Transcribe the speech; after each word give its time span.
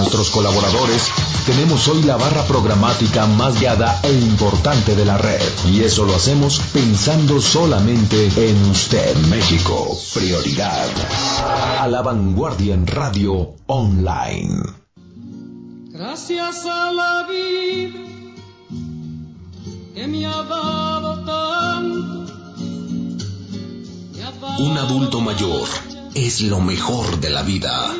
nuestros 0.00 0.30
colaboradores, 0.30 1.10
tenemos 1.44 1.86
hoy 1.88 2.02
la 2.02 2.16
barra 2.16 2.44
programática 2.46 3.26
más 3.26 3.60
guiada 3.60 4.00
e 4.02 4.12
importante 4.12 4.96
de 4.96 5.04
la 5.04 5.18
red. 5.18 5.42
Y 5.66 5.82
eso 5.82 6.06
lo 6.06 6.14
hacemos 6.16 6.58
pensando 6.72 7.40
solamente 7.40 8.30
en 8.48 8.70
usted, 8.70 9.14
México. 9.26 9.98
Prioridad. 10.14 10.88
A 11.78 11.86
la 11.86 12.00
vanguardia 12.00 12.74
en 12.74 12.86
radio 12.86 13.56
online. 13.66 14.62
Gracias 15.90 16.64
a 16.64 16.90
la 16.92 17.26
vida 17.28 18.00
que 19.94 20.06
me 20.06 20.24
ha 20.24 20.42
dado 20.42 21.24
tanto. 21.24 22.20
Un 24.58 24.78
adulto 24.78 25.20
mayor 25.20 25.68
es 26.14 26.40
lo 26.40 26.60
mejor 26.60 27.20
de 27.20 27.28
la 27.28 27.42
vida. 27.42 27.94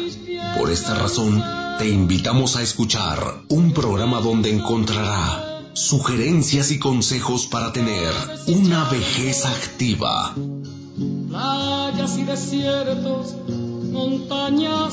Por 0.58 0.70
esta 0.70 0.94
razón, 0.94 1.42
te 1.80 1.88
invitamos 1.88 2.56
a 2.56 2.62
escuchar 2.62 3.44
un 3.48 3.72
programa 3.72 4.20
donde 4.20 4.50
encontrará 4.50 5.62
sugerencias 5.72 6.70
y 6.72 6.78
consejos 6.78 7.46
para 7.46 7.72
tener 7.72 8.12
una 8.48 8.84
vejez 8.90 9.46
activa. 9.46 10.34
Playas 11.28 12.18
y 12.18 12.24
desiertos, 12.24 13.34
montañas 13.48 14.92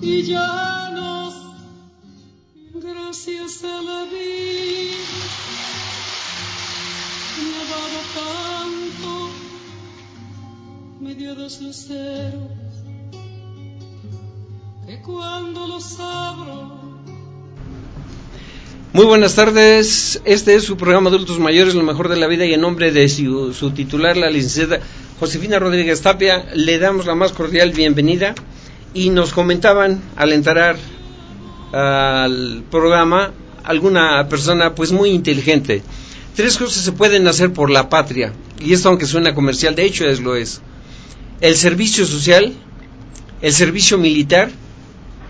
y 0.00 0.22
llanos, 0.22 1.34
gracias 2.74 3.64
a 3.64 3.82
la 3.82 4.04
vida 4.04 5.02
me 7.42 7.56
ha 7.56 7.64
dado 7.74 8.00
tanto, 8.14 9.30
me 11.00 11.14
dio 11.16 11.34
dos 11.34 11.60
luceros 11.60 12.71
cuando 15.02 15.66
los 15.66 15.98
abro. 16.00 16.80
Muy 18.92 19.06
buenas 19.06 19.34
tardes, 19.34 20.20
este 20.24 20.54
es 20.54 20.64
su 20.64 20.76
programa 20.76 21.08
Adultos 21.08 21.38
Mayores, 21.38 21.74
lo 21.74 21.82
mejor 21.82 22.08
de 22.08 22.16
la 22.16 22.26
vida 22.26 22.44
y 22.44 22.52
en 22.52 22.60
nombre 22.60 22.92
de 22.92 23.08
su, 23.08 23.70
titular, 23.74 24.16
la 24.16 24.28
licenciada 24.28 24.80
Josefina 25.18 25.58
Rodríguez 25.58 26.02
Tapia, 26.02 26.46
le 26.54 26.78
damos 26.78 27.06
la 27.06 27.14
más 27.14 27.32
cordial 27.32 27.70
bienvenida 27.70 28.34
y 28.92 29.10
nos 29.10 29.32
comentaban 29.32 30.02
al 30.16 30.32
entrar 30.32 30.76
al 31.72 32.64
programa 32.70 33.32
alguna 33.64 34.28
persona 34.28 34.74
pues 34.74 34.92
muy 34.92 35.10
inteligente. 35.10 35.82
Tres 36.36 36.58
cosas 36.58 36.82
se 36.84 36.92
pueden 36.92 37.26
hacer 37.28 37.52
por 37.52 37.70
la 37.70 37.88
patria 37.88 38.32
y 38.60 38.74
esto 38.74 38.88
aunque 38.88 39.06
suena 39.06 39.34
comercial, 39.34 39.74
de 39.74 39.84
hecho 39.84 40.06
es 40.06 40.20
lo 40.20 40.36
es. 40.36 40.60
El 41.40 41.56
servicio 41.56 42.04
social, 42.04 42.52
el 43.40 43.52
servicio 43.52 43.96
militar 43.96 44.50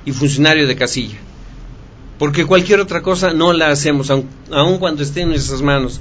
y 0.05 0.13
funcionario 0.13 0.67
de 0.67 0.77
casilla. 0.77 1.19
Porque 2.19 2.47
cualquier 2.47 2.81
otra 2.81 3.03
cosa 3.03 3.33
no 3.33 3.53
la 3.53 3.71
hacemos, 3.71 4.11
aun, 4.11 4.79
cuando 4.79 5.03
esté 5.03 5.23
en 5.23 5.31
nuestras 5.31 5.63
manos. 5.63 6.01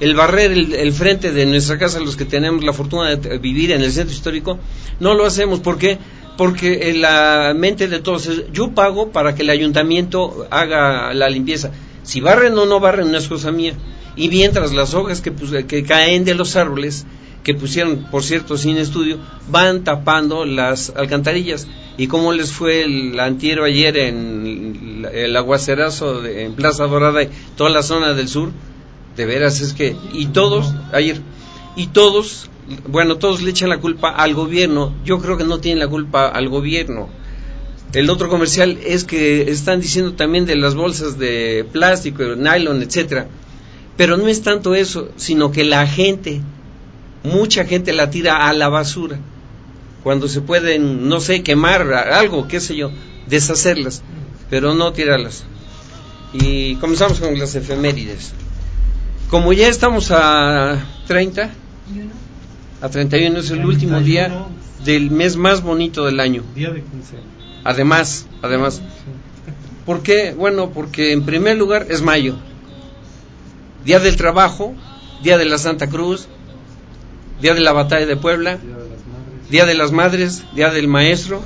El 0.00 0.14
barrer 0.14 0.50
el, 0.52 0.92
frente 0.92 1.32
de 1.32 1.46
nuestra 1.46 1.78
casa, 1.78 2.00
los 2.00 2.16
que 2.16 2.24
tenemos 2.24 2.64
la 2.64 2.72
fortuna 2.72 3.14
de 3.16 3.38
vivir 3.38 3.70
en 3.72 3.82
el 3.82 3.92
centro 3.92 4.14
histórico, 4.14 4.58
no 5.00 5.14
lo 5.14 5.24
hacemos. 5.24 5.60
¿Por 5.60 5.78
qué? 5.78 5.98
Porque 6.36 6.90
en 6.90 7.00
la 7.00 7.54
mente 7.56 7.88
de 7.88 8.00
todos 8.00 8.26
es, 8.26 8.52
yo 8.52 8.72
pago 8.72 9.12
para 9.12 9.34
que 9.34 9.42
el 9.42 9.50
ayuntamiento 9.50 10.46
haga 10.50 11.14
la 11.14 11.30
limpieza. 11.30 11.70
Si 12.02 12.20
barren 12.20 12.58
o 12.58 12.66
no 12.66 12.80
barren 12.80 13.12
no 13.12 13.18
es 13.18 13.28
cosa 13.28 13.52
mía. 13.52 13.74
Y 14.16 14.28
mientras 14.28 14.72
las 14.72 14.92
hojas 14.92 15.20
que, 15.20 15.32
que 15.66 15.84
caen 15.84 16.24
de 16.24 16.34
los 16.34 16.56
árboles, 16.56 17.06
que 17.44 17.54
pusieron, 17.54 18.08
por 18.10 18.22
cierto, 18.22 18.56
sin 18.56 18.76
estudio, 18.76 19.18
van 19.48 19.84
tapando 19.84 20.44
las 20.44 20.92
alcantarillas 20.96 21.66
y 21.96 22.06
cómo 22.06 22.32
les 22.32 22.52
fue 22.52 22.84
el 22.84 23.18
antiero 23.20 23.64
ayer 23.64 23.96
en 23.96 25.06
el 25.12 25.36
aguacerazo 25.36 26.20
de, 26.22 26.44
en 26.44 26.54
Plaza 26.54 26.86
Dorada 26.86 27.22
y 27.22 27.28
toda 27.56 27.70
la 27.70 27.82
zona 27.82 28.14
del 28.14 28.28
sur, 28.28 28.50
de 29.16 29.26
veras 29.26 29.60
es 29.60 29.74
que, 29.74 29.94
y 30.12 30.26
todos, 30.26 30.74
ayer, 30.92 31.20
y 31.76 31.88
todos, 31.88 32.48
bueno, 32.88 33.16
todos 33.16 33.42
le 33.42 33.50
echan 33.50 33.68
la 33.68 33.78
culpa 33.78 34.10
al 34.10 34.34
gobierno, 34.34 34.94
yo 35.04 35.18
creo 35.18 35.36
que 35.36 35.44
no 35.44 35.58
tienen 35.58 35.80
la 35.80 35.88
culpa 35.88 36.28
al 36.28 36.48
gobierno. 36.48 37.08
El 37.92 38.08
otro 38.08 38.30
comercial 38.30 38.78
es 38.86 39.04
que 39.04 39.50
están 39.50 39.80
diciendo 39.82 40.14
también 40.14 40.46
de 40.46 40.56
las 40.56 40.74
bolsas 40.74 41.18
de 41.18 41.66
plástico, 41.72 42.22
nylon, 42.36 42.80
etcétera. 42.80 43.26
Pero 43.98 44.16
no 44.16 44.28
es 44.28 44.40
tanto 44.40 44.74
eso, 44.74 45.10
sino 45.16 45.52
que 45.52 45.62
la 45.64 45.86
gente, 45.86 46.40
mucha 47.22 47.66
gente 47.66 47.92
la 47.92 48.08
tira 48.08 48.48
a 48.48 48.54
la 48.54 48.70
basura 48.70 49.18
cuando 50.02 50.28
se 50.28 50.40
pueden, 50.40 51.08
no 51.08 51.20
sé, 51.20 51.42
quemar 51.42 51.92
algo, 51.92 52.48
qué 52.48 52.60
sé 52.60 52.76
yo, 52.76 52.90
deshacerlas, 53.26 54.02
pero 54.50 54.74
no 54.74 54.92
tirarlas. 54.92 55.44
Y 56.32 56.76
comenzamos 56.76 57.20
con 57.20 57.38
las 57.38 57.54
efemérides. 57.54 58.32
Como 59.30 59.52
ya 59.52 59.68
estamos 59.68 60.10
a 60.10 60.78
30, 61.06 61.50
a 62.80 62.88
31 62.88 63.38
es 63.38 63.50
el 63.50 63.64
último 63.64 64.00
día 64.00 64.46
del 64.84 65.10
mes 65.10 65.36
más 65.36 65.62
bonito 65.62 66.04
del 66.04 66.20
año. 66.20 66.42
Día 66.54 66.70
de 66.70 66.82
Además, 67.64 68.26
además. 68.42 68.82
¿Por 69.86 70.02
qué? 70.02 70.34
Bueno, 70.36 70.70
porque 70.70 71.12
en 71.12 71.24
primer 71.24 71.56
lugar 71.56 71.86
es 71.90 72.02
mayo. 72.02 72.36
Día 73.84 74.00
del 74.00 74.16
trabajo, 74.16 74.74
día 75.22 75.38
de 75.38 75.44
la 75.44 75.58
Santa 75.58 75.88
Cruz, 75.88 76.26
día 77.40 77.54
de 77.54 77.60
la 77.60 77.72
batalla 77.72 78.06
de 78.06 78.16
Puebla, 78.16 78.58
Día 79.52 79.66
de 79.66 79.74
las 79.74 79.92
Madres, 79.92 80.44
Día 80.54 80.70
del 80.70 80.88
Maestro 80.88 81.42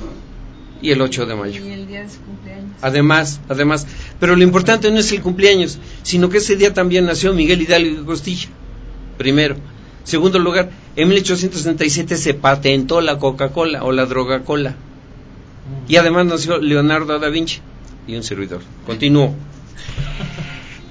y 0.81 0.91
el 0.91 1.01
8 1.01 1.25
de 1.25 1.35
mayo. 1.35 1.61
Y 1.61 1.71
el 1.73 1.87
día 1.87 2.03
de 2.03 2.09
su 2.09 2.21
cumpleaños. 2.21 2.71
Además, 2.81 3.41
además. 3.49 3.85
Pero 4.17 4.37
lo 4.37 4.43
importante 4.43 4.89
no 4.89 4.97
es 4.97 5.11
el 5.11 5.21
cumpleaños, 5.21 5.77
sino 6.03 6.29
que 6.29 6.37
ese 6.37 6.55
día 6.55 6.73
también 6.73 7.05
nació 7.05 7.33
Miguel 7.33 7.61
Hidalgo 7.61 8.03
y 8.03 8.05
Costilla. 8.05 8.47
Primero. 9.17 9.57
Segundo 10.05 10.39
lugar, 10.39 10.69
en 10.95 11.09
1867 11.09 12.15
se 12.15 12.33
patentó 12.33 13.01
la 13.01 13.19
Coca-Cola 13.19 13.83
o 13.83 13.91
la 13.91 14.05
droga 14.05 14.45
cola. 14.45 14.75
Y 15.89 15.97
además 15.97 16.27
nació 16.27 16.59
Leonardo 16.59 17.19
da 17.19 17.27
Vinci 17.27 17.59
y 18.07 18.15
un 18.15 18.23
servidor. 18.23 18.61
Continuó. 18.85 19.35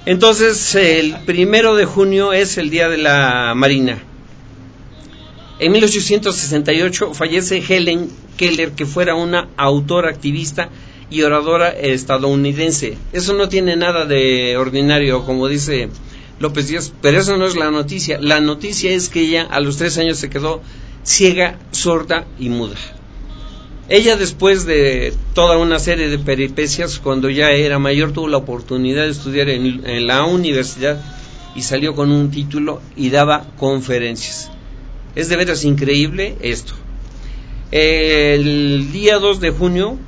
Entonces, 0.05 0.75
el 0.75 1.17
primero 1.25 1.77
de 1.77 1.87
junio 1.87 2.35
es 2.35 2.59
el 2.59 2.69
Día 2.69 2.91
de 2.91 2.99
la 2.99 3.55
Marina. 3.57 4.03
En 5.59 5.73
1868 5.73 7.15
fallece 7.15 7.63
Helen 7.67 8.11
Keller, 8.37 8.73
que 8.73 8.85
fuera 8.85 9.15
una 9.15 9.49
autora 9.57 10.11
activista 10.11 10.69
y 11.09 11.23
oradora 11.23 11.71
estadounidense. 11.71 12.99
Eso 13.15 13.33
no 13.33 13.49
tiene 13.49 13.75
nada 13.75 14.05
de 14.05 14.57
ordinario, 14.59 15.25
como 15.25 15.49
dice 15.49 15.89
López 16.41 16.69
Díaz, 16.69 16.93
pero 17.01 17.21
eso 17.21 17.39
no 17.39 17.47
es 17.47 17.57
la 17.57 17.71
noticia. 17.71 18.19
La 18.21 18.41
noticia 18.41 18.91
es 18.93 19.09
que 19.09 19.21
ella 19.21 19.45
a 19.45 19.61
los 19.61 19.79
tres 19.79 19.97
años 19.97 20.19
se 20.19 20.29
quedó 20.29 20.61
ciega, 21.05 21.59
sorda 21.71 22.27
y 22.39 22.51
muda. 22.51 22.77
Ella 23.89 24.17
después 24.17 24.67
de 24.67 25.15
toda 25.33 25.57
una 25.57 25.79
serie 25.79 26.09
de 26.09 26.19
peripecias, 26.19 26.99
cuando 26.99 27.31
ya 27.31 27.53
era 27.53 27.79
mayor, 27.79 28.13
tuvo 28.13 28.29
la 28.29 28.37
oportunidad 28.37 29.05
de 29.05 29.11
estudiar 29.11 29.49
en, 29.49 29.87
en 29.87 30.07
la 30.07 30.25
universidad 30.25 31.01
y 31.55 31.63
salió 31.63 31.95
con 31.95 32.11
un 32.11 32.31
título 32.31 32.83
y 32.95 33.09
daba 33.09 33.47
conferencias. 33.57 34.51
Es 35.17 35.31
de 35.31 35.37
veras 35.37 35.65
increíble 35.65 36.37
esto. 36.43 36.75
El 37.73 38.93
día 38.93 39.19
2 39.19 39.41
de 39.41 39.51
junio 39.51 39.99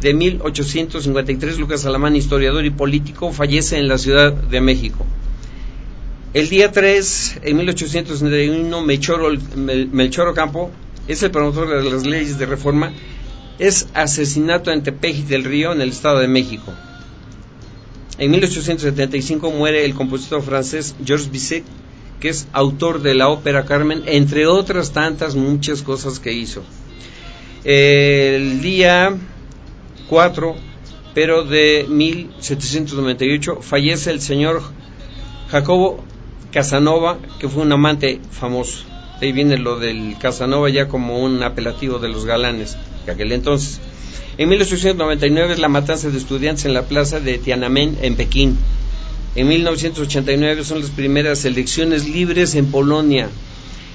de 0.00 0.14
1853, 0.14 1.58
Lucas 1.58 1.84
Alamán, 1.84 2.16
historiador 2.16 2.64
y 2.64 2.70
político, 2.70 3.30
fallece 3.32 3.76
en 3.76 3.88
la 3.88 3.98
Ciudad 3.98 4.32
de 4.32 4.60
México. 4.62 5.06
El 6.32 6.48
día 6.48 6.72
3, 6.72 7.40
en 7.42 7.56
1861, 7.58 8.80
Melchor, 8.80 9.38
Melchor 9.56 10.34
Campo 10.34 10.70
es 11.06 11.22
el 11.22 11.30
promotor 11.30 11.68
de 11.68 11.90
las 11.90 12.06
leyes 12.06 12.38
de 12.38 12.46
reforma. 12.46 12.90
Es 13.58 13.88
asesinato 13.92 14.72
en 14.72 14.82
Tepeji 14.82 15.24
del 15.24 15.44
Río, 15.44 15.72
en 15.72 15.82
el 15.82 15.90
Estado 15.90 16.20
de 16.20 16.28
México. 16.28 16.72
En 18.16 18.30
1875 18.30 19.50
muere 19.50 19.84
el 19.84 19.94
compositor 19.94 20.42
francés 20.42 20.94
Georges 21.04 21.30
Bizet, 21.30 21.64
que 22.22 22.28
es 22.28 22.46
autor 22.52 23.02
de 23.02 23.14
la 23.14 23.28
ópera 23.28 23.64
Carmen, 23.64 24.04
entre 24.06 24.46
otras 24.46 24.92
tantas 24.92 25.34
muchas 25.34 25.82
cosas 25.82 26.20
que 26.20 26.32
hizo. 26.32 26.62
El 27.64 28.60
día 28.60 29.12
4, 30.08 30.54
pero 31.14 31.42
de 31.42 31.84
1798, 31.88 33.58
fallece 33.60 34.12
el 34.12 34.20
señor 34.20 34.62
Jacobo 35.50 36.04
Casanova, 36.52 37.18
que 37.40 37.48
fue 37.48 37.64
un 37.64 37.72
amante 37.72 38.20
famoso. 38.30 38.84
Ahí 39.20 39.32
viene 39.32 39.58
lo 39.58 39.80
del 39.80 40.16
Casanova 40.20 40.70
ya 40.70 40.86
como 40.86 41.18
un 41.18 41.42
apelativo 41.42 41.98
de 41.98 42.08
los 42.08 42.24
galanes 42.24 42.76
de 43.04 43.10
aquel 43.10 43.32
entonces. 43.32 43.80
En 44.38 44.48
1899 44.48 45.54
es 45.54 45.58
la 45.58 45.68
matanza 45.68 46.08
de 46.08 46.18
estudiantes 46.18 46.66
en 46.66 46.74
la 46.74 46.84
plaza 46.84 47.18
de 47.18 47.38
Tiananmen 47.38 47.98
en 48.00 48.14
Pekín. 48.14 48.58
En 49.34 49.48
1989 49.48 50.62
son 50.62 50.80
las 50.80 50.90
primeras 50.90 51.46
elecciones 51.46 52.06
libres 52.06 52.54
en 52.54 52.66
Polonia. 52.66 53.30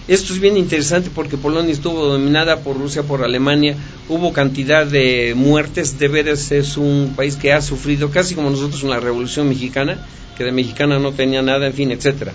Esto 0.08 0.34
es 0.34 0.40
bien 0.40 0.58
interesante 0.58 1.12
porque 1.14 1.38
Polonia 1.38 1.74
estuvo 1.74 2.06
dominada 2.06 2.62
por 2.62 2.78
Rusia, 2.78 3.04
por 3.04 3.24
Alemania, 3.24 3.76
hubo 4.10 4.34
cantidad 4.34 4.88
de 4.88 5.34
muertes, 5.36 6.00
de 6.00 6.08
veras 6.08 6.52
es 6.52 6.78
un 6.78 7.14
país 7.16 7.36
que 7.36 7.54
ha 7.54 7.62
sufrido 7.62 8.10
casi 8.10 8.34
como 8.34 8.50
nosotros 8.50 8.82
en 8.82 8.90
la 8.90 9.00
Revolución 9.00 9.50
Mexicana, 9.50 10.00
que 10.36 10.44
de 10.44 10.52
mexicana 10.52 10.98
no 10.98 11.12
tenía 11.12 11.44
nada, 11.44 11.68
en 11.68 11.74
fin, 11.74 11.92
etcétera. 11.92 12.34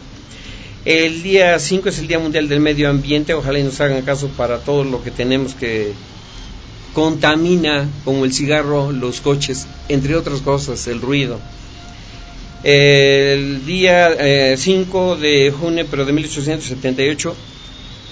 El 0.85 1.23
día 1.23 1.59
5 1.59 1.89
es 1.89 1.99
el 1.99 2.09
Día 2.09 2.19
Mundial 2.19 2.49
del 2.49 2.61
Medio 2.61 2.89
Ambiente, 2.89 3.35
ojalá 3.35 3.59
y 3.59 3.65
nos 3.65 3.81
hagan 3.81 4.03
caso 4.03 4.29
para 4.37 4.59
todo 4.59 4.85
lo 4.85 5.03
que 5.03 5.11
tenemos 5.11 5.55
que 5.55 5.93
contamina, 6.93 7.89
como 8.05 8.25
el 8.25 8.33
cigarro, 8.33 8.93
los 8.93 9.21
coches, 9.21 9.67
entre 9.89 10.15
otras 10.15 10.41
cosas, 10.41 10.87
el 10.87 11.01
ruido. 11.01 11.41
El 12.65 13.67
día 13.67 14.57
5 14.57 15.17
eh, 15.17 15.21
de 15.21 15.51
junio, 15.51 15.85
pero 15.91 16.05
de 16.05 16.13
1878, 16.13 17.35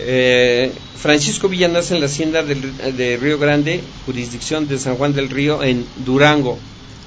eh, 0.01 0.73
Francisco 0.97 1.49
Villa 1.49 1.69
nace 1.69 1.95
en 1.95 2.01
la 2.01 2.07
hacienda 2.07 2.43
de 2.43 3.17
Río 3.17 3.39
Grande, 3.39 3.81
jurisdicción 4.07 4.67
de 4.67 4.79
San 4.79 4.97
Juan 4.97 5.13
del 5.13 5.31
Río, 5.31 5.63
en 5.63 5.87
Durango. 6.05 6.59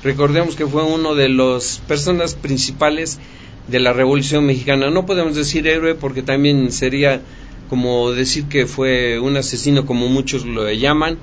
Recordemos 0.06 0.56
que 0.56 0.66
fue 0.66 0.84
uno 0.84 1.16
de 1.16 1.28
las 1.28 1.82
personas 1.86 2.36
principales 2.36 3.20
de 3.68 3.80
la 3.82 3.92
Revolución 3.92 4.46
Mexicana. 4.46 4.90
No 4.90 5.06
podemos 5.06 5.36
decir 5.36 5.68
héroe 5.68 5.96
porque 5.96 6.22
también 6.22 6.72
sería 6.72 7.22
como 7.70 8.12
decir 8.12 8.46
que 8.46 8.68
fue 8.68 9.20
un 9.20 9.36
asesino 9.36 9.86
como 9.86 10.08
muchos 10.08 10.46
lo 10.46 10.72
llaman. 10.72 11.18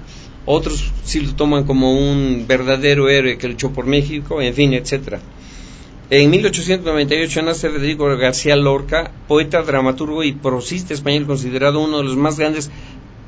Otros 0.45 0.93
sí 1.03 1.21
lo 1.21 1.35
toman 1.35 1.65
como 1.65 1.93
un 1.93 2.45
verdadero 2.47 3.09
héroe 3.09 3.39
que 3.39 3.49
luchó 3.49 3.73
por 3.73 3.87
México, 3.87 4.43
en 4.43 4.53
fin, 4.53 4.75
etcétera. 4.75 5.21
En 6.13 6.29
1898 6.29 7.43
nace 7.43 7.71
Federico 7.71 8.05
García 8.17 8.57
Lorca, 8.57 9.13
poeta, 9.29 9.63
dramaturgo 9.63 10.25
y 10.25 10.33
prosista 10.33 10.93
español, 10.93 11.25
considerado 11.25 11.79
uno 11.79 11.99
de 11.99 12.03
los 12.03 12.17
más 12.17 12.37
grandes 12.37 12.69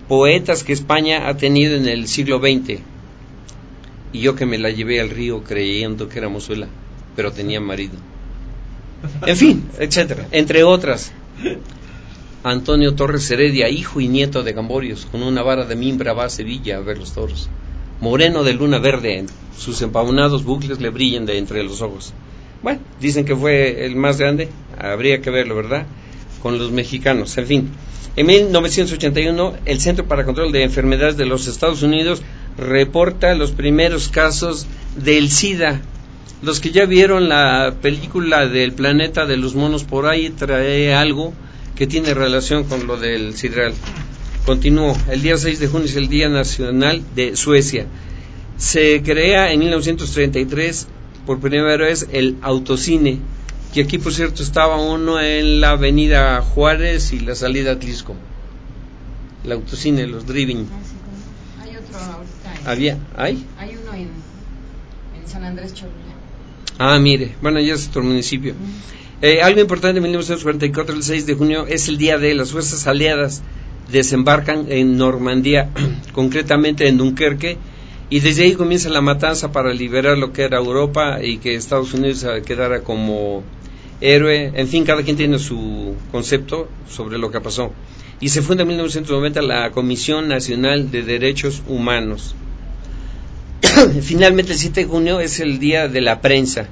poetas 0.09 0.65
que 0.65 0.73
España 0.73 1.29
ha 1.29 1.37
tenido 1.37 1.77
en 1.77 1.87
el 1.87 2.09
siglo 2.09 2.41
XX. 2.41 2.81
Y 4.13 4.19
yo 4.19 4.35
que 4.35 4.47
me 4.47 4.59
la 4.59 4.71
llevé 4.71 5.01
al 5.01 5.11
río 5.11 5.45
creyendo 5.45 6.09
que 6.09 6.19
era 6.19 6.29
mozuela, 6.29 6.67
pero 7.15 7.31
tenía 7.31 7.61
marido. 7.61 7.95
En 9.27 9.37
fin, 9.37 9.65
etcétera, 9.79 10.27
entre 10.33 10.65
otras. 10.65 11.13
Antonio 12.43 12.97
Torres 12.97 13.31
Heredia, 13.31 13.69
hijo 13.69 14.01
y 14.01 14.09
nieto 14.09 14.43
de 14.43 14.55
Gamborios, 14.55 15.07
con 15.07 15.23
una 15.23 15.45
vara 15.45 15.67
de 15.67 15.77
mimbra 15.77 16.15
va 16.15 16.25
a 16.25 16.31
Sevilla 16.31 16.79
a 16.79 16.81
ver 16.81 16.99
los 16.99 17.13
toros. 17.13 17.49
Moreno 18.01 18.43
de 18.43 18.55
luna 18.55 18.81
verde, 18.81 19.27
sus 19.57 19.81
empaunados 19.83 20.43
bucles 20.43 20.81
le 20.81 20.91
brillan 20.91 21.27
de 21.27 21.39
entre 21.39 21.63
los 21.63 21.81
ojos. 21.81 22.13
Bueno, 22.63 22.81
dicen 23.01 23.25
que 23.25 23.35
fue 23.35 23.85
el 23.85 23.97
más 23.97 24.19
grande, 24.19 24.49
habría 24.79 25.21
que 25.21 25.31
verlo, 25.31 25.57
¿verdad? 25.57 25.87
Con 26.43 26.59
los 26.59 26.71
mexicanos, 26.71 27.37
en 27.39 27.47
fin. 27.47 27.71
En 28.15 28.27
1981, 28.27 29.55
el 29.65 29.81
Centro 29.81 30.07
para 30.07 30.25
Control 30.25 30.53
de 30.53 30.63
Enfermedades 30.63 31.17
de 31.17 31.27
los 31.27 31.49
Estados 31.49 31.83
Unidos 31.83 32.23
reporta 32.59 33.35
los 33.35 33.53
primeros 33.53 34.09
casos 34.09 34.67
del 34.97 35.31
SIDA. 35.31 35.81
Los 36.43 36.61
que 36.61 36.73
ya 36.73 36.85
vieron 36.85 37.29
la 37.29 37.75
película 37.81 38.47
del 38.47 38.73
planeta 38.73 39.27
de 39.27 39.37
los 39.37 39.55
monos 39.55 39.85
por 39.85 40.07
ahí 40.07 40.31
trae 40.31 40.95
algo 40.95 41.33
que 41.75 41.87
tiene 41.87 42.15
relación 42.15 42.65
con 42.65 42.87
lo 42.87 42.97
del 42.97 43.35
sidral. 43.35 43.73
Continúo. 44.45 44.97
El 45.09 45.23
día 45.23 45.37
6 45.37 45.61
de 45.61 45.69
junio 45.69 45.87
es 45.87 45.97
el 45.97 46.09
Día 46.09 46.29
Nacional 46.29 47.03
de 47.15 47.37
Suecia. 47.37 47.87
Se 48.57 49.03
crea 49.03 49.53
en 49.53 49.61
1933 49.61 50.89
por 51.27 51.41
primera 51.41 51.77
vez 51.77 52.09
el 52.13 52.37
autocine, 52.43 53.19
que 53.73 53.83
aquí 53.83 53.99
por 53.99 54.13
cierto 54.13 54.43
estaba 54.43 54.77
uno 54.77 55.21
en 55.21 55.61
la 55.61 55.71
avenida 55.71 56.41
Juárez 56.43 57.13
y 57.13 57.21
la 57.21 57.35
salida 57.35 57.73
Atlisco. 57.73 58.15
El 59.45 59.53
autocine, 59.53 60.07
los 60.07 60.27
driving. 60.27 60.69
Ah, 60.71 61.63
hay 61.65 61.77
otro 61.77 61.99
ahorita. 61.99 62.71
¿Había? 62.71 62.99
¿Hay? 63.17 63.45
Hay 63.59 63.77
uno 63.83 63.95
en, 63.95 64.09
en 65.21 65.29
San 65.29 65.45
Andrés 65.45 65.75
Cholula. 65.75 65.97
Ah, 66.79 66.99
mire, 66.99 67.35
bueno, 67.41 67.61
ya 67.61 67.75
es 67.75 67.89
otro 67.89 68.03
municipio. 68.03 68.55
Eh, 69.21 69.41
algo 69.43 69.61
importante 69.61 69.99
en 69.99 70.03
1944, 70.03 70.95
el 70.95 71.03
6 71.03 71.27
de 71.27 71.35
junio, 71.35 71.67
es 71.67 71.89
el 71.89 71.97
día 71.97 72.19
de 72.19 72.35
las 72.35 72.51
fuerzas 72.51 72.87
aliadas 72.87 73.43
desembarcan 73.91 74.67
en 74.69 74.97
Normandía, 74.97 75.71
concretamente 76.13 76.89
en 76.89 76.99
Dunkerque, 76.99 77.59
y 78.13 78.21
desde 78.21 78.43
ahí 78.43 78.53
comienza 78.53 78.91
la 78.91 79.01
matanza 79.01 79.53
para 79.53 79.73
liberar 79.73 80.19
lo 80.19 80.35
que 80.35 80.43
era 80.43 80.59
Europa 80.59 81.21
y 81.23 81.39
que 81.39 81.55
Estados 81.55 81.95
Unidos 81.95 82.27
quedara 82.45 82.83
como 82.83 83.43
héroe. 84.03 84.53
En 84.55 84.69
fin, 84.69 84.85
cada 84.85 85.03
quien 85.03 85.17
tiene 85.17 85.39
su 85.39 85.95
concepto 86.11 86.69
sobre 86.91 87.17
lo 87.17 87.31
que 87.31 87.41
pasó. 87.41 87.73
Y 88.21 88.29
se 88.29 88.43
funda 88.43 88.65
en 88.65 88.69
1990 88.69 89.41
la 89.41 89.71
Comisión 89.71 90.29
Nacional 90.29 90.91
de 90.91 91.05
Derechos 91.05 91.63
Humanos. 91.67 92.35
Finalmente, 94.03 94.53
el 94.53 94.59
7 94.59 94.83
de 94.83 94.87
junio 94.87 95.19
es 95.19 95.41
el 95.41 95.59
Día 95.59 95.89
de 95.89 96.03
la 96.03 96.21
Prensa. 96.21 96.69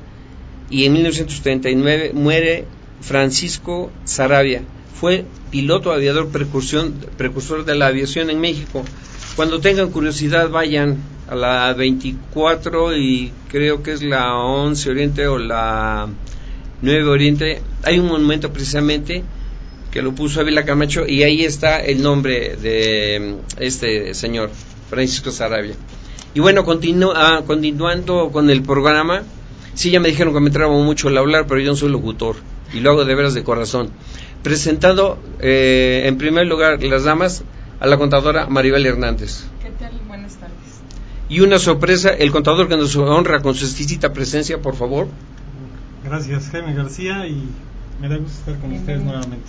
Y 0.68 0.84
en 0.84 0.92
1939 0.92 2.10
muere 2.12 2.66
Francisco 3.00 3.90
Sarabia. 4.04 4.60
Fue 4.92 5.24
piloto 5.50 5.90
aviador 5.90 6.28
precursor 6.28 7.64
de 7.64 7.74
la 7.76 7.86
aviación 7.86 8.28
en 8.28 8.42
México. 8.42 8.84
Cuando 9.36 9.58
tengan 9.60 9.90
curiosidad, 9.90 10.50
vayan 10.50 10.98
a 11.30 11.36
la 11.36 11.72
24 11.74 12.96
y 12.96 13.32
creo 13.48 13.82
que 13.84 13.92
es 13.92 14.02
la 14.02 14.34
11 14.36 14.90
Oriente 14.90 15.26
o 15.28 15.38
la 15.38 16.08
9 16.82 17.08
Oriente, 17.08 17.62
hay 17.84 18.00
un 18.00 18.08
monumento 18.08 18.52
precisamente 18.52 19.22
que 19.92 20.02
lo 20.02 20.12
puso 20.12 20.40
Ávila 20.40 20.64
Camacho 20.64 21.06
y 21.06 21.22
ahí 21.22 21.44
está 21.44 21.78
el 21.78 22.02
nombre 22.02 22.56
de 22.56 23.36
este 23.58 24.14
señor, 24.14 24.50
Francisco 24.88 25.30
Sarabia. 25.30 25.74
Y 26.34 26.40
bueno, 26.40 26.64
ah, 27.14 27.42
continuando 27.46 28.30
con 28.32 28.50
el 28.50 28.62
programa, 28.62 29.22
sí, 29.74 29.90
ya 29.90 30.00
me 30.00 30.08
dijeron 30.08 30.34
que 30.34 30.40
me 30.40 30.50
traba 30.50 30.72
mucho 30.72 31.08
el 31.08 31.18
hablar, 31.18 31.46
pero 31.46 31.60
yo 31.60 31.70
no 31.70 31.76
soy 31.76 31.90
locutor 31.90 32.36
y 32.72 32.80
lo 32.80 32.90
hago 32.90 33.04
de 33.04 33.14
veras 33.14 33.34
de 33.34 33.44
corazón. 33.44 33.90
Presentando 34.42 35.18
eh, 35.40 36.02
en 36.06 36.18
primer 36.18 36.46
lugar 36.46 36.82
las 36.82 37.04
damas 37.04 37.44
a 37.78 37.86
la 37.86 37.98
contadora 37.98 38.46
Maribel 38.46 38.86
Hernández 38.86 39.44
y 41.30 41.40
una 41.40 41.60
sorpresa, 41.60 42.10
el 42.10 42.32
contador 42.32 42.68
que 42.68 42.76
nos 42.76 42.94
honra 42.96 43.40
con 43.40 43.54
su 43.54 43.64
exquisita 43.64 44.12
presencia, 44.12 44.60
por 44.60 44.74
favor. 44.74 45.06
Gracias, 46.04 46.48
Jaime 46.50 46.74
García, 46.74 47.24
y 47.28 47.44
me 48.00 48.08
da 48.08 48.16
gusto 48.16 48.36
estar 48.40 48.58
con 48.58 48.72
ustedes 48.72 49.00
nuevamente. 49.00 49.48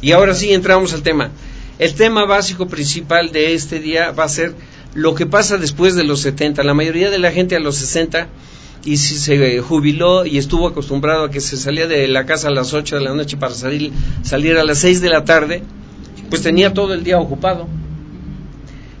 Y 0.00 0.10
ahora 0.10 0.34
sí 0.34 0.52
entramos 0.52 0.92
al 0.92 1.02
tema. 1.02 1.30
El 1.78 1.94
tema 1.94 2.24
básico 2.24 2.66
principal 2.66 3.30
de 3.30 3.54
este 3.54 3.78
día 3.78 4.10
va 4.10 4.24
a 4.24 4.28
ser 4.28 4.54
lo 4.94 5.14
que 5.14 5.26
pasa 5.26 5.58
después 5.58 5.94
de 5.94 6.02
los 6.02 6.20
70. 6.20 6.64
La 6.64 6.74
mayoría 6.74 7.08
de 7.08 7.20
la 7.20 7.30
gente 7.30 7.54
a 7.54 7.60
los 7.60 7.76
60 7.76 8.26
y 8.84 8.96
si 8.96 9.16
se 9.16 9.60
jubiló 9.60 10.26
y 10.26 10.38
estuvo 10.38 10.66
acostumbrado 10.66 11.26
a 11.26 11.30
que 11.30 11.40
se 11.40 11.56
salía 11.56 11.86
de 11.86 12.08
la 12.08 12.26
casa 12.26 12.48
a 12.48 12.50
las 12.50 12.74
8 12.74 12.96
de 12.96 13.02
la 13.02 13.14
noche 13.14 13.36
para 13.36 13.54
salir, 13.54 13.92
salir 14.22 14.56
a 14.56 14.64
las 14.64 14.78
6 14.78 15.00
de 15.00 15.08
la 15.08 15.24
tarde, 15.24 15.62
pues 16.30 16.42
tenía 16.42 16.74
todo 16.74 16.94
el 16.94 17.04
día 17.04 17.18
ocupado. 17.18 17.68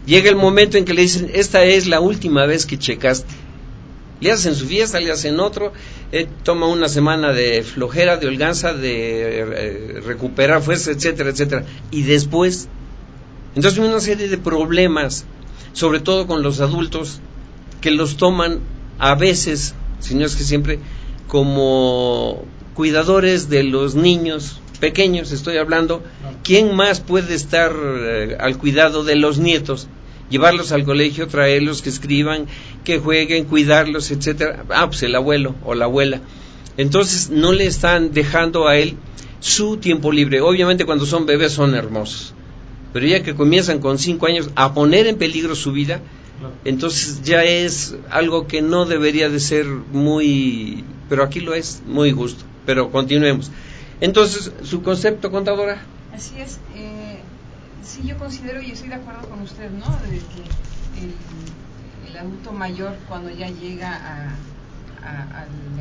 Llega 0.06 0.28
el 0.28 0.36
momento 0.36 0.76
en 0.76 0.84
que 0.84 0.94
le 0.94 1.02
dicen, 1.02 1.30
esta 1.32 1.64
es 1.64 1.86
la 1.86 2.00
última 2.00 2.44
vez 2.46 2.66
que 2.66 2.78
checaste. 2.78 3.32
Le 4.20 4.30
hacen 4.32 4.54
su 4.54 4.66
fiesta, 4.66 5.00
le 5.00 5.10
hacen 5.10 5.40
otro, 5.40 5.72
eh, 6.12 6.28
toma 6.44 6.66
una 6.66 6.88
semana 6.88 7.32
de 7.32 7.62
flojera, 7.62 8.16
de 8.16 8.26
holganza, 8.28 8.72
de 8.72 9.40
eh, 9.40 10.00
recuperar 10.04 10.62
fuerza, 10.62 10.92
etcétera, 10.92 11.30
etcétera. 11.30 11.64
Y 11.90 12.02
después, 12.02 12.68
entonces 13.54 13.80
una 13.80 14.00
serie 14.00 14.28
de 14.28 14.38
problemas, 14.38 15.24
sobre 15.72 16.00
todo 16.00 16.26
con 16.26 16.42
los 16.42 16.60
adultos, 16.60 17.20
que 17.80 17.90
los 17.90 18.16
toman 18.16 18.60
a 18.98 19.14
veces, 19.14 19.74
si 19.98 20.20
es 20.22 20.36
que 20.36 20.44
siempre, 20.44 20.78
como 21.26 22.44
cuidadores 22.74 23.48
de 23.48 23.64
los 23.64 23.94
niños 23.94 24.60
pequeños, 24.80 25.32
estoy 25.32 25.58
hablando, 25.58 26.02
¿quién 26.42 26.74
más 26.74 27.00
puede 27.00 27.34
estar 27.34 27.72
eh, 27.74 28.36
al 28.38 28.58
cuidado 28.58 29.04
de 29.04 29.16
los 29.16 29.38
nietos? 29.38 29.88
Llevarlos 30.30 30.72
al 30.72 30.84
colegio, 30.84 31.28
traerlos, 31.28 31.82
que 31.82 31.90
escriban, 31.90 32.46
que 32.84 32.98
jueguen, 32.98 33.44
cuidarlos, 33.44 34.10
etcétera. 34.10 34.64
Ah, 34.70 34.86
pues 34.86 35.02
el 35.02 35.14
abuelo 35.14 35.54
o 35.64 35.74
la 35.74 35.84
abuela. 35.84 36.20
Entonces 36.76 37.30
no 37.30 37.52
le 37.52 37.66
están 37.66 38.12
dejando 38.12 38.66
a 38.66 38.76
él 38.76 38.96
su 39.40 39.76
tiempo 39.76 40.10
libre. 40.10 40.40
Obviamente 40.40 40.86
cuando 40.86 41.04
son 41.04 41.26
bebés 41.26 41.52
son 41.52 41.74
hermosos, 41.74 42.32
pero 42.92 43.06
ya 43.06 43.22
que 43.22 43.34
comienzan 43.34 43.80
con 43.80 43.98
cinco 43.98 44.26
años 44.26 44.50
a 44.54 44.72
poner 44.72 45.06
en 45.06 45.18
peligro 45.18 45.54
su 45.54 45.72
vida, 45.72 46.00
entonces 46.64 47.22
ya 47.22 47.44
es 47.44 47.94
algo 48.10 48.46
que 48.46 48.62
no 48.62 48.84
debería 48.84 49.28
de 49.28 49.40
ser 49.40 49.66
muy, 49.66 50.84
pero 51.08 51.24
aquí 51.24 51.40
lo 51.40 51.54
es, 51.54 51.82
muy 51.86 52.12
gusto. 52.12 52.44
Pero 52.64 52.90
continuemos. 52.90 53.50
Entonces, 54.00 54.52
su 54.62 54.82
concepto, 54.82 55.30
contadora. 55.30 55.82
Así 56.14 56.40
es. 56.40 56.58
Eh, 56.74 57.20
sí, 57.82 58.02
yo 58.04 58.18
considero 58.18 58.60
y 58.60 58.72
estoy 58.72 58.90
de 58.90 58.96
acuerdo 58.96 59.28
con 59.28 59.40
usted, 59.40 59.70
¿no? 59.70 59.86
De 60.08 60.18
que 60.18 62.08
el, 62.08 62.16
adulto 62.16 62.52
mayor, 62.52 62.94
cuando 63.08 63.30
ya 63.30 63.48
llega 63.48 63.94
a, 63.94 64.28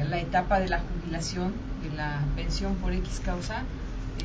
la 0.10 0.20
etapa 0.20 0.60
de 0.60 0.70
la 0.70 0.80
jubilación, 0.80 1.54
de 1.84 1.96
la 1.96 2.22
pensión 2.36 2.76
por 2.76 2.94
X 2.94 3.22
causa, 3.24 3.64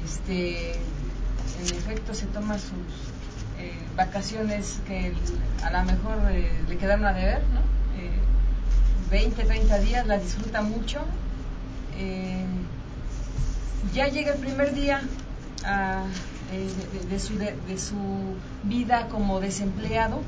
este, 0.05 0.73
en 0.73 1.77
efecto 1.77 2.15
se 2.15 2.27
toma 2.27 2.59
sus 2.59 2.71
eh, 3.59 3.75
vacaciones 3.95 4.81
que 4.87 5.13
a 5.63 5.71
lo 5.71 5.85
mejor 5.85 6.19
eh, 6.31 6.51
le 6.69 6.77
quedaron 6.79 7.05
a 7.05 7.13
deber, 7.13 7.43
¿no? 7.53 7.61
20, 9.11 9.45
30 9.45 9.79
días, 9.81 10.07
la 10.07 10.19
disfruta 10.19 10.63
mucho. 10.63 11.01
ya 13.95 14.09
llega 14.09 14.33
el 14.33 14.41
primer 14.41 14.75
día 14.75 15.01
ah, 15.67 16.05
de, 17.11 17.19
su, 17.19 17.39
de, 17.39 17.79
su, 17.79 17.97
vida 18.63 19.09
como 19.09 19.41
desempleado, 19.41 20.21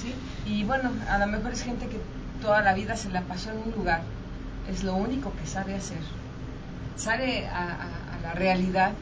¿sí? 0.00 0.14
y 0.50 0.64
bueno, 0.64 0.90
a 1.10 1.18
lo 1.18 1.26
mejor 1.26 1.52
es 1.52 1.62
gente 1.62 1.86
que 1.86 1.98
toda 2.40 2.62
la 2.62 2.74
vida 2.74 2.96
se 2.96 3.10
la 3.10 3.22
pasó 3.22 3.50
en 3.50 3.58
un 3.58 3.72
lugar, 3.76 4.02
es 4.70 4.84
lo 4.84 4.94
único 4.94 5.32
que 5.40 5.46
sabe 5.46 5.74
hacer. 5.74 5.98
Sale 6.96 7.46
a, 7.48 7.88
la 8.22 8.32
realidad 8.32 8.92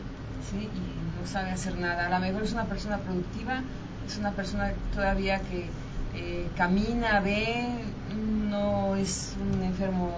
¿sí? 0.50 0.56
y 0.56 1.20
no 1.20 1.26
sabe 1.26 1.50
hacer 1.50 1.78
nada. 1.78 2.06
A 2.06 2.10
lo 2.10 2.18
mejor 2.18 2.42
es 2.42 2.52
una 2.52 2.64
persona 2.64 2.98
productiva, 2.98 3.62
es 4.06 4.18
una 4.18 4.32
persona 4.32 4.72
todavía 4.94 5.40
que 5.40 5.66
eh, 6.14 6.48
camina, 6.56 7.20
ve, 7.20 7.68
no 8.50 8.96
es 8.96 9.34
un 9.40 9.62
enfermo 9.62 10.10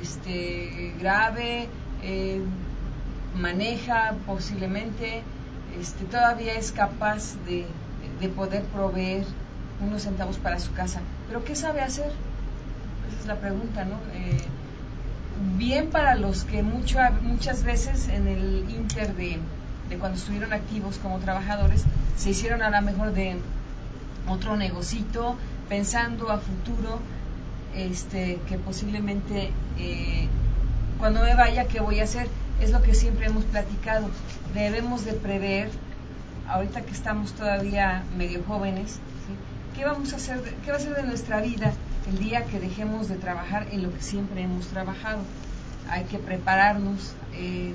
este, 0.00 0.94
grave, 0.98 1.68
eh, 2.02 2.42
maneja 3.34 4.14
posiblemente, 4.26 5.22
este, 5.80 6.04
todavía 6.04 6.54
es 6.54 6.72
capaz 6.72 7.34
de, 7.46 7.66
de 8.20 8.28
poder 8.28 8.62
proveer 8.64 9.24
unos 9.80 10.02
centavos 10.02 10.38
para 10.38 10.58
su 10.58 10.72
casa. 10.72 11.00
Pero 11.28 11.44
¿qué 11.44 11.56
sabe 11.56 11.80
hacer? 11.80 12.12
Esa 13.08 13.20
es 13.20 13.26
la 13.26 13.36
pregunta, 13.36 13.84
¿no? 13.84 13.96
Eh, 14.14 14.38
bien 15.56 15.90
para 15.90 16.14
los 16.14 16.44
que 16.44 16.62
mucho, 16.62 16.98
muchas 17.22 17.64
veces 17.64 18.08
en 18.08 18.28
el 18.28 18.66
inter 18.70 19.14
de, 19.16 19.38
cuando 19.98 20.18
estuvieron 20.18 20.52
activos 20.52 20.98
como 20.98 21.18
trabajadores, 21.18 21.84
se 22.16 22.30
hicieron 22.30 22.62
a 22.62 22.70
lo 22.70 22.82
mejor 22.82 23.12
de 23.12 23.36
otro 24.28 24.56
negocito, 24.56 25.36
pensando 25.68 26.30
a 26.30 26.38
futuro, 26.38 27.00
este, 27.74 28.38
que 28.48 28.58
posiblemente 28.58 29.50
eh, 29.78 30.28
cuando 30.98 31.22
me 31.22 31.34
vaya, 31.34 31.66
¿qué 31.66 31.80
voy 31.80 32.00
a 32.00 32.04
hacer? 32.04 32.28
Es 32.62 32.70
lo 32.70 32.80
que 32.80 32.94
siempre 32.94 33.26
hemos 33.26 33.44
platicado. 33.44 34.08
Debemos 34.54 35.04
de 35.04 35.12
prever, 35.12 35.70
ahorita 36.48 36.80
que 36.80 36.92
estamos 36.92 37.32
todavía 37.32 38.04
medio 38.16 38.42
jóvenes, 38.44 39.00
¿qué 39.76 39.84
vamos 39.84 40.14
a 40.14 40.16
hacer? 40.16 40.40
¿Qué 40.64 40.70
va 40.70 40.78
a 40.78 40.80
ser 40.80 40.94
de 40.94 41.02
nuestra 41.02 41.42
vida? 41.42 41.74
el 42.08 42.18
día 42.18 42.44
que 42.46 42.58
dejemos 42.58 43.08
de 43.08 43.16
trabajar 43.16 43.66
en 43.70 43.82
lo 43.82 43.92
que 43.92 44.02
siempre 44.02 44.42
hemos 44.42 44.66
trabajado. 44.68 45.20
Hay 45.88 46.04
que 46.04 46.18
prepararnos 46.18 47.14
eh, 47.34 47.74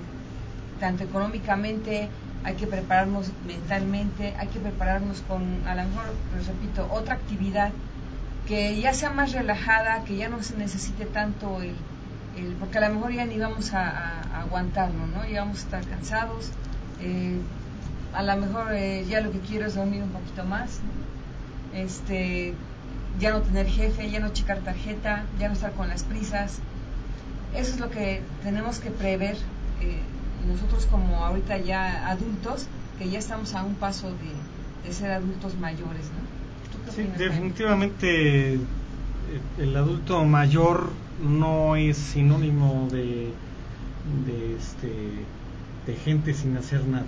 tanto 0.79 1.03
económicamente, 1.03 2.09
hay 2.43 2.55
que 2.55 2.67
prepararnos 2.67 3.31
mentalmente, 3.45 4.33
hay 4.37 4.47
que 4.47 4.59
prepararnos 4.59 5.21
con, 5.27 5.43
a 5.67 5.75
lo 5.75 5.83
mejor, 5.83 6.05
repito, 6.45 6.87
otra 6.91 7.15
actividad 7.15 7.71
que 8.47 8.79
ya 8.79 8.93
sea 8.93 9.09
más 9.09 9.33
relajada, 9.33 10.03
que 10.05 10.15
ya 10.15 10.29
no 10.29 10.41
se 10.41 10.55
necesite 10.57 11.05
tanto 11.05 11.61
el, 11.61 11.75
porque 12.59 12.77
a 12.77 12.87
lo 12.89 12.95
mejor 12.95 13.11
ya 13.11 13.25
ni 13.25 13.37
vamos 13.37 13.73
a, 13.73 14.21
aguantarlo, 14.41 15.07
¿no? 15.07 15.27
Ya 15.27 15.41
vamos 15.41 15.59
a 15.59 15.61
estar 15.61 15.85
cansados, 15.87 16.51
eh, 17.01 17.39
a 18.13 18.23
lo 18.23 18.37
mejor 18.37 18.73
eh, 18.73 19.05
ya 19.07 19.21
lo 19.21 19.31
que 19.31 19.39
quiero 19.39 19.67
es 19.67 19.75
dormir 19.75 20.03
un 20.03 20.09
poquito 20.09 20.43
más, 20.43 20.79
este, 21.73 22.53
ya 23.19 23.31
no 23.31 23.41
tener 23.41 23.67
jefe, 23.67 24.09
ya 24.09 24.19
no 24.19 24.29
checar 24.29 24.59
tarjeta, 24.59 25.23
ya 25.39 25.47
no 25.47 25.53
estar 25.53 25.71
con 25.73 25.89
las 25.89 26.03
prisas. 26.03 26.59
Eso 27.55 27.73
es 27.73 27.79
lo 27.79 27.89
que 27.89 28.21
tenemos 28.43 28.79
que 28.79 28.91
prever 28.91 29.37
eh, 29.81 30.01
nosotros 30.47 30.85
como 30.85 31.25
ahorita 31.25 31.57
ya 31.57 32.09
adultos, 32.09 32.67
que 32.97 33.09
ya 33.09 33.19
estamos 33.19 33.53
a 33.53 33.63
un 33.63 33.75
paso 33.75 34.09
de, 34.09 34.93
ser 34.93 35.11
adultos 35.11 35.57
mayores. 35.57 36.09
¿no? 36.11 36.93
Sí, 36.93 37.09
definitivamente 37.17 38.53
eh, 38.53 38.59
el 39.57 39.75
adulto 39.75 40.23
mayor 40.23 40.91
no 41.21 41.75
es 41.75 41.97
sinónimo 41.97 42.87
de, 42.91 43.31
de, 44.25 44.55
este, 44.57 44.91
de 45.85 45.95
gente 46.03 46.33
sin 46.33 46.55
hacer 46.57 46.85
nada. 46.85 47.05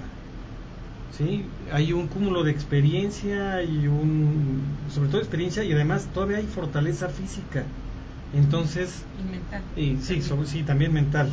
¿sí? 1.17 1.45
Hay 1.71 1.93
un 1.93 2.07
cúmulo 2.07 2.43
de 2.43 2.51
experiencia 2.51 3.63
y 3.63 3.87
un, 3.87 4.61
sobre 4.93 5.09
todo 5.09 5.19
experiencia 5.19 5.63
y 5.63 5.73
además 5.73 6.07
todavía 6.13 6.37
hay 6.37 6.47
fortaleza 6.47 7.09
física. 7.09 7.63
Entonces, 8.33 9.03
y 9.75 9.91
mental. 9.91 10.03
sí, 10.03 10.21
sí, 10.45 10.63
también 10.63 10.93
mental. 10.93 11.29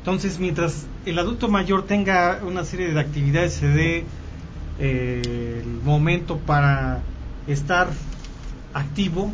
Entonces, 0.00 0.38
mientras 0.38 0.86
el 1.04 1.18
adulto 1.18 1.48
mayor 1.48 1.84
tenga 1.84 2.40
una 2.46 2.64
serie 2.64 2.92
de 2.92 3.00
actividades, 3.00 3.54
se 3.54 3.66
dé 3.66 4.04
eh, 4.78 5.62
el 5.64 5.82
momento 5.82 6.38
para 6.38 7.00
estar 7.48 7.88
activo, 8.74 9.32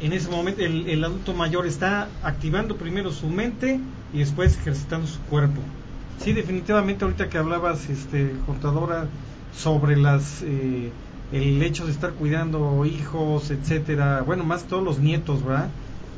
en 0.00 0.12
ese 0.12 0.30
momento 0.30 0.62
el, 0.62 0.88
el 0.88 1.04
adulto 1.04 1.34
mayor 1.34 1.66
está 1.66 2.08
activando 2.22 2.76
primero 2.76 3.12
su 3.12 3.28
mente 3.28 3.80
y 4.12 4.18
después 4.18 4.56
ejercitando 4.56 5.06
su 5.06 5.20
cuerpo. 5.20 5.60
Sí, 6.22 6.32
definitivamente 6.32 7.04
ahorita 7.04 7.28
que 7.28 7.38
hablabas, 7.38 7.88
este, 7.88 8.34
contadora, 8.46 9.06
sobre 9.56 9.96
las 9.96 10.42
eh, 10.42 10.90
el 11.32 11.62
hecho 11.62 11.86
de 11.86 11.92
estar 11.92 12.12
cuidando 12.12 12.84
hijos, 12.84 13.50
etcétera, 13.50 14.22
bueno, 14.22 14.44
más 14.44 14.64
todos 14.64 14.82
los 14.82 14.98
nietos, 14.98 15.44
¿verdad? 15.44 15.68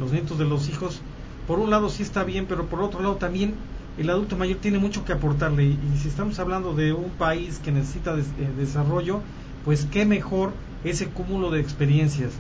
Los 0.00 0.12
nietos 0.12 0.38
de 0.38 0.44
los 0.44 0.68
hijos, 0.68 1.00
por 1.46 1.58
un 1.58 1.70
lado 1.70 1.88
sí 1.88 2.02
está 2.02 2.24
bien, 2.24 2.46
pero 2.46 2.66
por 2.66 2.80
otro 2.82 3.00
lado 3.00 3.16
también 3.16 3.54
el 3.98 4.08
adulto 4.08 4.36
mayor 4.36 4.56
tiene 4.58 4.78
mucho 4.78 5.04
que 5.04 5.12
aportarle 5.12 5.64
y, 5.64 5.78
si 6.00 6.08
estamos 6.08 6.38
hablando 6.38 6.74
de 6.74 6.92
un 6.92 7.10
país 7.10 7.60
que 7.62 7.72
necesita 7.72 8.14
eh, 8.16 8.22
desarrollo, 8.56 9.20
pues 9.64 9.86
qué 9.90 10.06
mejor 10.06 10.52
ese 10.82 11.06
cúmulo 11.08 11.50
de 11.50 11.60
experiencias. 11.60 12.32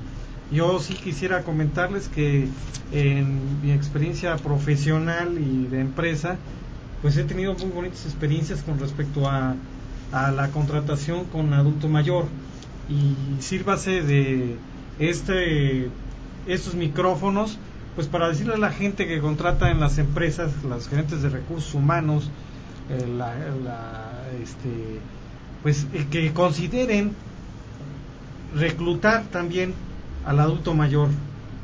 Yo 0.52 0.78
sí 0.80 0.94
quisiera 0.94 1.42
comentarles 1.44 2.08
que 2.08 2.46
en 2.92 3.62
mi 3.62 3.72
experiencia 3.72 4.36
profesional 4.36 5.38
y 5.38 5.66
de 5.66 5.80
empresa, 5.80 6.36
pues 7.00 7.16
he 7.16 7.24
tenido 7.24 7.54
muy 7.54 7.70
bonitas 7.70 8.04
experiencias 8.04 8.62
con 8.62 8.78
respecto 8.78 9.28
a, 9.28 9.54
la 10.12 10.48
contratación 10.48 11.24
con 11.24 11.54
adulto 11.54 11.88
mayor. 11.88 12.26
Y 12.90 13.40
sírvase 13.40 14.02
de 14.02 14.56
este 14.98 15.88
estos 16.46 16.74
micrófonos 16.74 17.56
pues 17.94 18.08
para 18.08 18.28
decirle 18.28 18.54
a 18.54 18.58
la 18.58 18.70
gente 18.70 19.06
que 19.06 19.20
contrata 19.20 19.70
en 19.70 19.80
las 19.80 19.96
empresas 19.98 20.50
las 20.68 20.88
gerentes 20.88 21.22
de 21.22 21.28
recursos 21.30 21.72
humanos 21.72 22.28
eh, 22.90 23.06
la, 23.16 23.32
este 24.42 24.98
pues 25.62 25.86
eh, 25.94 26.06
que 26.10 26.32
consideren 26.32 27.12
reclutar 28.54 29.22
también 29.30 29.72
al 30.26 30.40
adulto 30.40 30.74
mayor 30.74 31.08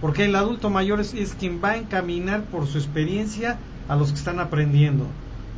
porque 0.01 0.27
el 0.27 0.37
adulto 0.37 0.71
mayor 0.71 1.01
es, 1.01 1.13
quien 1.39 1.61
va 1.63 1.71
a 1.71 1.77
encaminar 1.77 2.45
por 2.45 2.67
su 2.67 2.79
experiencia 2.79 3.59
a 3.89 3.97
los 3.97 4.11
que 4.11 4.19
están 4.19 4.39
aprendiendo 4.39 5.07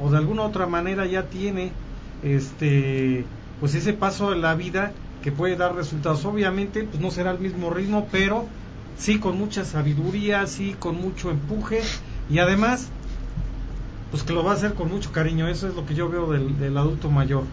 o 0.00 0.10
de 0.10 0.18
alguna 0.18 0.42
otra 0.42 0.66
manera 0.66 1.04
ya 1.06 1.24
tiene 1.24 1.72
este 2.22 3.24
pues 3.60 3.74
ese 3.74 3.92
paso 3.92 4.30
de 4.30 4.36
la 4.36 4.54
vida 4.54 4.92
que 5.22 5.32
puede 5.32 5.56
dar 5.56 5.74
resultados. 5.74 6.24
Obviamente, 6.24 6.82
pues 6.84 7.00
no 7.00 7.10
será 7.10 7.30
el 7.32 7.38
mismo 7.38 7.70
ritmo, 7.70 8.08
pero 8.10 8.46
sí 8.98 9.18
con 9.18 9.38
mucha 9.38 9.64
sabiduría, 9.64 10.46
sí 10.46 10.74
con 10.78 10.96
mucho 10.96 11.30
empuje 11.30 11.82
y 12.30 12.38
además, 12.38 12.88
pues 14.10 14.22
que 14.22 14.32
lo 14.32 14.42
va 14.42 14.52
a 14.52 14.54
hacer 14.54 14.74
con 14.74 14.88
mucho 14.88 15.12
cariño. 15.12 15.48
Eso 15.48 15.68
es 15.68 15.74
lo 15.74 15.86
que 15.86 15.94
yo 15.94 16.08
veo 16.08 16.32
del, 16.32 16.76
adulto 16.76 17.10
mayor. 17.10 17.44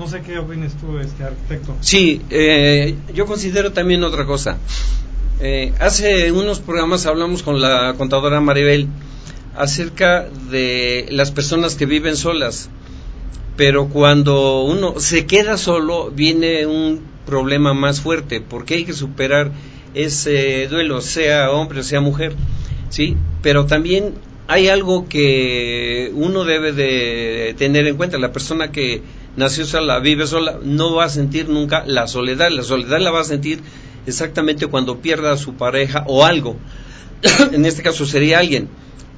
No 0.00 0.08
sé 0.08 0.22
qué 0.22 0.38
opinas 0.38 0.72
tú, 0.80 0.98
este 0.98 1.24
arquitecto. 1.24 1.76
Sí, 1.82 2.22
eh, 2.30 2.94
yo 3.12 3.26
considero 3.26 3.72
también 3.72 4.02
otra 4.02 4.24
cosa. 4.24 4.56
Eh, 5.40 5.74
hace 5.78 6.32
unos 6.32 6.58
programas 6.58 7.04
hablamos 7.04 7.42
con 7.42 7.60
la 7.60 7.92
contadora 7.98 8.40
Maribel 8.40 8.88
acerca 9.54 10.26
de 10.50 11.04
las 11.10 11.32
personas 11.32 11.74
que 11.74 11.84
viven 11.84 12.16
solas. 12.16 12.70
Pero 13.58 13.88
cuando 13.88 14.62
uno 14.62 14.98
se 15.00 15.26
queda 15.26 15.58
solo, 15.58 16.10
viene 16.10 16.64
un 16.64 17.02
problema 17.26 17.74
más 17.74 18.00
fuerte, 18.00 18.40
porque 18.40 18.76
hay 18.76 18.84
que 18.86 18.94
superar 18.94 19.52
ese 19.92 20.66
duelo, 20.68 21.02
sea 21.02 21.50
hombre 21.50 21.80
o 21.80 21.84
sea 21.84 22.00
mujer, 22.00 22.32
¿sí? 22.88 23.18
Pero 23.42 23.66
también 23.66 24.14
hay 24.48 24.68
algo 24.68 25.10
que 25.10 26.10
uno 26.14 26.44
debe 26.44 26.72
de 26.72 27.54
tener 27.58 27.86
en 27.86 27.98
cuenta, 27.98 28.16
la 28.16 28.32
persona 28.32 28.72
que 28.72 29.02
nació 29.36 29.66
sola, 29.66 29.98
vive 30.00 30.26
sola, 30.26 30.58
no 30.62 30.94
va 30.94 31.04
a 31.04 31.08
sentir 31.08 31.48
nunca 31.48 31.84
la 31.86 32.06
soledad, 32.06 32.50
la 32.50 32.62
soledad 32.62 33.00
la 33.00 33.10
va 33.10 33.20
a 33.20 33.24
sentir 33.24 33.60
exactamente 34.06 34.66
cuando 34.66 35.00
pierda 35.00 35.32
a 35.32 35.36
su 35.36 35.54
pareja 35.54 36.04
o 36.06 36.24
algo, 36.24 36.56
en 37.52 37.64
este 37.66 37.82
caso 37.82 38.06
sería 38.06 38.38
alguien, 38.38 38.68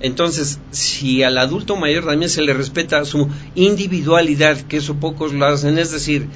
entonces, 0.03 0.59
si 0.73 1.23
al 1.23 1.39
adulto 1.39 1.77
mayor 1.77 2.05
también 2.05 2.29
se 2.29 2.43
le 2.43 2.53
respeta 2.53 3.05
su 3.05 3.29
individualidad, 3.55 4.61
que 4.63 4.79
eso 4.79 4.97
pocos 4.97 5.33
lo 5.33 5.47
hacen, 5.47 5.79
es 5.79 5.93
decir, 5.93 6.27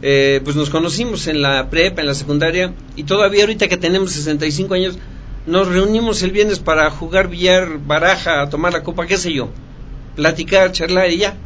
eh, 0.00 0.40
pues 0.44 0.54
nos 0.54 0.70
conocimos 0.70 1.26
en 1.26 1.42
la 1.42 1.68
prepa, 1.68 2.00
en 2.00 2.06
la 2.06 2.14
secundaria, 2.14 2.72
y 2.94 3.02
todavía 3.02 3.42
ahorita 3.42 3.66
que 3.66 3.76
tenemos 3.76 4.12
65 4.12 4.74
años, 4.74 4.98
nos 5.44 5.66
reunimos 5.66 6.22
el 6.22 6.30
viernes 6.30 6.60
para 6.60 6.88
jugar 6.90 7.28
billar, 7.28 7.78
baraja, 7.84 8.48
tomar 8.48 8.72
la 8.72 8.84
copa, 8.84 9.06
qué 9.06 9.16
sé 9.16 9.32
yo, 9.32 9.50
platicar, 10.14 10.70
charlar 10.70 11.10
y 11.10 11.18
ya. 11.18 11.36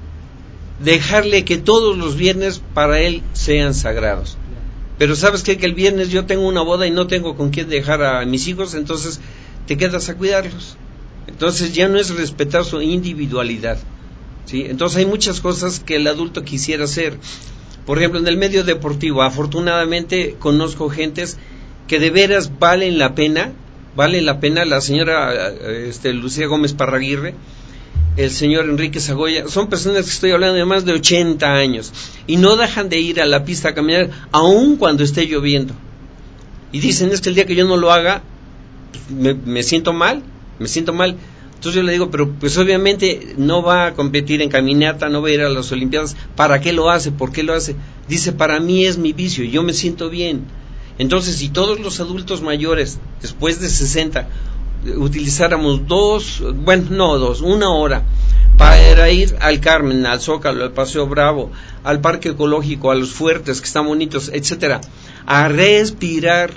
Dejarle 0.82 1.44
que 1.44 1.58
todos 1.58 1.96
los 1.96 2.16
viernes 2.16 2.62
para 2.74 3.00
él 3.00 3.22
sean 3.32 3.74
sagrados. 3.74 4.36
Pero 4.98 5.16
sabes 5.16 5.42
qué? 5.42 5.56
que 5.56 5.66
el 5.66 5.74
viernes 5.74 6.10
yo 6.10 6.26
tengo 6.26 6.46
una 6.46 6.62
boda 6.62 6.86
y 6.86 6.90
no 6.90 7.06
tengo 7.06 7.36
con 7.36 7.50
quién 7.50 7.68
dejar 7.68 8.02
a 8.02 8.24
mis 8.26 8.46
hijos, 8.48 8.74
entonces 8.74 9.20
te 9.66 9.76
quedas 9.76 10.08
a 10.08 10.16
cuidarlos. 10.16 10.76
Entonces 11.26 11.74
ya 11.74 11.88
no 11.88 11.98
es 11.98 12.14
respetar 12.14 12.64
su 12.64 12.82
individualidad. 12.82 13.78
¿sí? 14.44 14.66
Entonces 14.68 14.98
hay 14.98 15.06
muchas 15.06 15.40
cosas 15.40 15.80
que 15.80 15.96
el 15.96 16.06
adulto 16.06 16.42
quisiera 16.42 16.84
hacer. 16.84 17.16
Por 17.86 17.98
ejemplo, 17.98 18.20
en 18.20 18.26
el 18.26 18.36
medio 18.36 18.64
deportivo, 18.64 19.22
afortunadamente 19.22 20.36
conozco 20.38 20.90
gentes 20.90 21.38
que 21.88 21.98
de 21.98 22.10
veras 22.10 22.58
valen 22.58 22.98
la 22.98 23.14
pena, 23.14 23.52
valen 23.96 24.26
la 24.26 24.38
pena, 24.38 24.64
la 24.64 24.80
señora 24.80 25.48
este, 25.50 26.12
Lucía 26.12 26.46
Gómez 26.46 26.72
Parraguirre, 26.72 27.34
el 28.24 28.30
señor 28.30 28.66
Enrique 28.68 29.00
Zagoya, 29.00 29.48
son 29.48 29.68
personas 29.68 30.04
que 30.04 30.10
estoy 30.10 30.30
hablando 30.32 30.56
de 30.56 30.64
más 30.66 30.84
de 30.84 30.92
80 30.92 31.54
años 31.54 31.92
y 32.26 32.36
no 32.36 32.56
dejan 32.56 32.88
de 32.88 33.00
ir 33.00 33.20
a 33.20 33.26
la 33.26 33.44
pista 33.44 33.70
a 33.70 33.74
caminar 33.74 34.10
aun 34.30 34.76
cuando 34.76 35.02
esté 35.02 35.26
lloviendo. 35.26 35.72
Y 36.70 36.80
dicen, 36.80 37.10
es 37.10 37.20
que 37.20 37.30
el 37.30 37.34
día 37.34 37.46
que 37.46 37.54
yo 37.54 37.66
no 37.66 37.76
lo 37.76 37.90
haga, 37.90 38.22
me, 39.08 39.34
me 39.34 39.62
siento 39.62 39.92
mal, 39.92 40.22
me 40.58 40.68
siento 40.68 40.92
mal. 40.92 41.16
Entonces 41.54 41.76
yo 41.76 41.82
le 41.82 41.92
digo, 41.92 42.10
pero 42.10 42.30
pues 42.30 42.56
obviamente 42.58 43.34
no 43.36 43.62
va 43.62 43.86
a 43.86 43.94
competir 43.94 44.40
en 44.42 44.50
caminata, 44.50 45.08
no 45.08 45.22
va 45.22 45.28
a 45.28 45.32
ir 45.32 45.40
a 45.40 45.48
las 45.48 45.72
Olimpiadas. 45.72 46.16
¿Para 46.36 46.60
qué 46.60 46.72
lo 46.72 46.90
hace? 46.90 47.12
¿Por 47.12 47.32
qué 47.32 47.42
lo 47.42 47.54
hace? 47.54 47.74
Dice, 48.08 48.32
para 48.32 48.60
mí 48.60 48.84
es 48.84 48.98
mi 48.98 49.12
vicio, 49.12 49.44
yo 49.44 49.62
me 49.62 49.72
siento 49.72 50.10
bien. 50.10 50.44
Entonces, 50.98 51.36
si 51.36 51.48
todos 51.48 51.80
los 51.80 51.98
adultos 52.00 52.42
mayores, 52.42 52.98
después 53.22 53.60
de 53.60 53.70
60, 53.70 54.28
utilizáramos 54.96 55.86
dos, 55.86 56.42
bueno, 56.54 56.86
no 56.90 57.18
dos, 57.18 57.40
una 57.40 57.70
hora 57.70 58.04
para 58.56 59.10
ir 59.10 59.36
al 59.40 59.58
Carmen, 59.60 60.04
al 60.04 60.20
Zócalo, 60.20 60.64
al 60.64 60.72
Paseo 60.72 61.06
Bravo, 61.06 61.50
al 61.82 62.02
Parque 62.02 62.30
Ecológico, 62.30 62.90
a 62.90 62.94
los 62.94 63.10
fuertes 63.10 63.60
que 63.60 63.66
están 63.66 63.86
bonitos, 63.86 64.30
etcétera, 64.34 64.82
a 65.24 65.48
respirar 65.48 66.50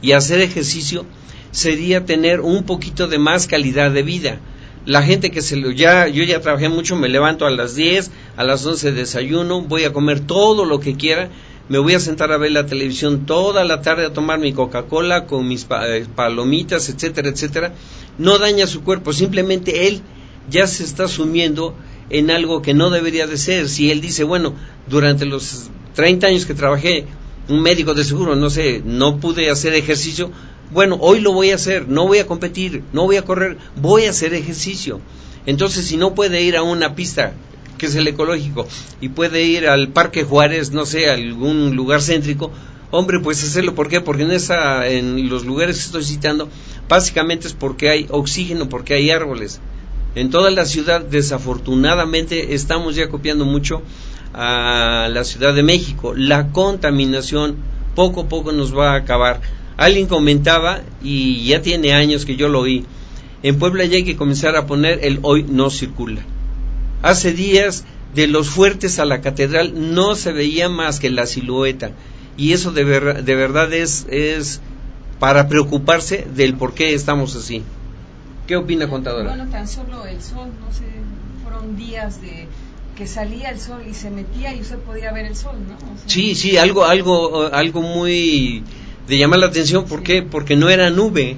y 0.00 0.12
hacer 0.12 0.40
ejercicio, 0.40 1.04
sería 1.50 2.04
tener 2.04 2.40
un 2.40 2.62
poquito 2.62 3.08
de 3.08 3.18
más 3.18 3.48
calidad 3.48 3.90
de 3.90 4.04
vida. 4.04 4.38
La 4.86 5.02
gente 5.02 5.32
que 5.32 5.42
se 5.42 5.56
lo 5.56 5.72
ya 5.72 6.06
yo 6.06 6.22
ya 6.22 6.40
trabajé 6.40 6.68
mucho, 6.68 6.94
me 6.94 7.08
levanto 7.08 7.46
a 7.46 7.50
las 7.50 7.74
10, 7.74 8.10
a 8.36 8.44
las 8.44 8.64
11 8.64 8.92
desayuno, 8.92 9.62
voy 9.62 9.84
a 9.84 9.92
comer 9.92 10.20
todo 10.20 10.64
lo 10.64 10.78
que 10.78 10.96
quiera 10.96 11.28
me 11.68 11.78
voy 11.78 11.94
a 11.94 12.00
sentar 12.00 12.32
a 12.32 12.36
ver 12.36 12.52
la 12.52 12.66
televisión 12.66 13.26
toda 13.26 13.64
la 13.64 13.80
tarde 13.82 14.06
a 14.06 14.12
tomar 14.12 14.38
mi 14.38 14.52
Coca-Cola 14.52 15.26
con 15.26 15.46
mis 15.48 15.66
eh, 15.70 16.06
palomitas, 16.14 16.88
etcétera, 16.88 17.28
etcétera, 17.28 17.74
no 18.18 18.38
daña 18.38 18.66
su 18.66 18.82
cuerpo, 18.82 19.12
simplemente 19.12 19.86
él 19.88 20.02
ya 20.50 20.66
se 20.66 20.84
está 20.84 21.08
sumiendo 21.08 21.74
en 22.10 22.30
algo 22.30 22.62
que 22.62 22.74
no 22.74 22.90
debería 22.90 23.26
de 23.26 23.38
ser. 23.38 23.68
Si 23.68 23.90
él 23.90 24.00
dice, 24.00 24.24
bueno, 24.24 24.54
durante 24.88 25.24
los 25.24 25.70
30 25.94 26.26
años 26.26 26.46
que 26.46 26.54
trabajé, 26.54 27.06
un 27.48 27.62
médico 27.62 27.94
de 27.94 28.04
seguro, 28.04 28.36
no 28.36 28.50
sé, 28.50 28.82
no 28.84 29.18
pude 29.18 29.50
hacer 29.50 29.74
ejercicio, 29.74 30.30
bueno, 30.70 30.96
hoy 31.00 31.20
lo 31.20 31.32
voy 31.32 31.50
a 31.50 31.56
hacer, 31.56 31.88
no 31.88 32.06
voy 32.06 32.18
a 32.18 32.26
competir, 32.26 32.82
no 32.92 33.04
voy 33.04 33.16
a 33.16 33.24
correr, 33.24 33.58
voy 33.76 34.04
a 34.04 34.10
hacer 34.10 34.32
ejercicio. 34.34 35.00
Entonces, 35.44 35.86
si 35.86 35.96
no 35.96 36.14
puede 36.14 36.42
ir 36.42 36.56
a 36.56 36.62
una 36.62 36.94
pista 36.94 37.34
que 37.82 37.86
es 37.88 37.96
el 37.96 38.06
ecológico, 38.06 38.68
y 39.00 39.08
puede 39.08 39.42
ir 39.42 39.66
al 39.66 39.88
Parque 39.88 40.22
Juárez, 40.22 40.70
no 40.70 40.86
sé, 40.86 41.10
a 41.10 41.14
algún 41.14 41.74
lugar 41.74 42.00
céntrico, 42.00 42.52
hombre, 42.92 43.18
pues 43.18 43.42
hacerlo. 43.42 43.74
¿Por 43.74 43.88
qué? 43.88 44.00
Porque 44.00 44.22
en, 44.22 44.30
esa, 44.30 44.86
en 44.86 45.28
los 45.28 45.44
lugares 45.44 45.78
que 45.78 45.82
estoy 45.86 46.04
citando, 46.04 46.48
básicamente 46.88 47.48
es 47.48 47.54
porque 47.54 47.90
hay 47.90 48.06
oxígeno, 48.08 48.68
porque 48.68 48.94
hay 48.94 49.10
árboles. 49.10 49.58
En 50.14 50.30
toda 50.30 50.52
la 50.52 50.64
ciudad, 50.64 51.00
desafortunadamente, 51.00 52.54
estamos 52.54 52.94
ya 52.94 53.08
copiando 53.08 53.46
mucho 53.46 53.82
a 54.32 55.08
la 55.10 55.24
Ciudad 55.24 55.52
de 55.52 55.64
México. 55.64 56.14
La 56.14 56.52
contaminación 56.52 57.56
poco 57.96 58.20
a 58.20 58.28
poco 58.28 58.52
nos 58.52 58.78
va 58.78 58.92
a 58.92 58.98
acabar. 58.98 59.40
Alguien 59.76 60.06
comentaba, 60.06 60.82
y 61.02 61.46
ya 61.46 61.62
tiene 61.62 61.94
años 61.94 62.24
que 62.26 62.36
yo 62.36 62.48
lo 62.48 62.60
oí, 62.60 62.84
en 63.42 63.58
Puebla 63.58 63.84
ya 63.86 63.96
hay 63.96 64.04
que 64.04 64.14
comenzar 64.14 64.54
a 64.54 64.66
poner 64.66 65.00
el 65.02 65.18
hoy 65.22 65.42
no 65.42 65.68
circula. 65.68 66.22
Hace 67.02 67.32
días 67.32 67.84
de 68.14 68.26
los 68.26 68.50
fuertes 68.50 68.98
a 68.98 69.04
la 69.04 69.20
catedral 69.20 69.94
no 69.94 70.14
se 70.14 70.32
veía 70.32 70.68
más 70.68 71.00
que 71.00 71.10
la 71.10 71.26
silueta 71.26 71.90
y 72.36 72.52
eso 72.52 72.72
de, 72.72 72.84
de 72.84 73.34
verdad 73.34 73.72
es, 73.72 74.06
es 74.08 74.60
para 75.18 75.48
preocuparse 75.48 76.26
del 76.34 76.54
por 76.54 76.74
qué 76.74 76.94
estamos 76.94 77.36
así. 77.36 77.62
¿Qué 78.46 78.56
opina, 78.56 78.88
contadora? 78.88 79.28
Bueno, 79.28 79.50
tan 79.50 79.68
solo 79.68 80.04
el 80.06 80.20
sol, 80.20 80.48
no 80.60 80.72
sé, 80.72 80.84
fueron 81.42 81.76
días 81.76 82.20
de 82.20 82.48
que 82.96 83.06
salía 83.06 83.50
el 83.50 83.60
sol 83.60 83.82
y 83.88 83.94
se 83.94 84.10
metía 84.10 84.54
y 84.54 84.60
usted 84.60 84.78
podía 84.78 85.12
ver 85.12 85.26
el 85.26 85.36
sol, 85.36 85.56
¿no? 85.66 85.76
sí, 86.06 86.34
sí, 86.34 86.56
algo, 86.56 86.84
algo, 86.84 87.46
algo 87.52 87.80
muy 87.80 88.62
de 89.08 89.18
llamar 89.18 89.38
la 89.38 89.46
atención, 89.46 89.86
¿por 89.86 90.02
qué? 90.02 90.22
Porque 90.22 90.56
no 90.56 90.68
era 90.68 90.90
nube, 90.90 91.36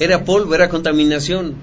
era 0.00 0.24
polvo, 0.24 0.54
era 0.54 0.68
contaminación 0.68 1.54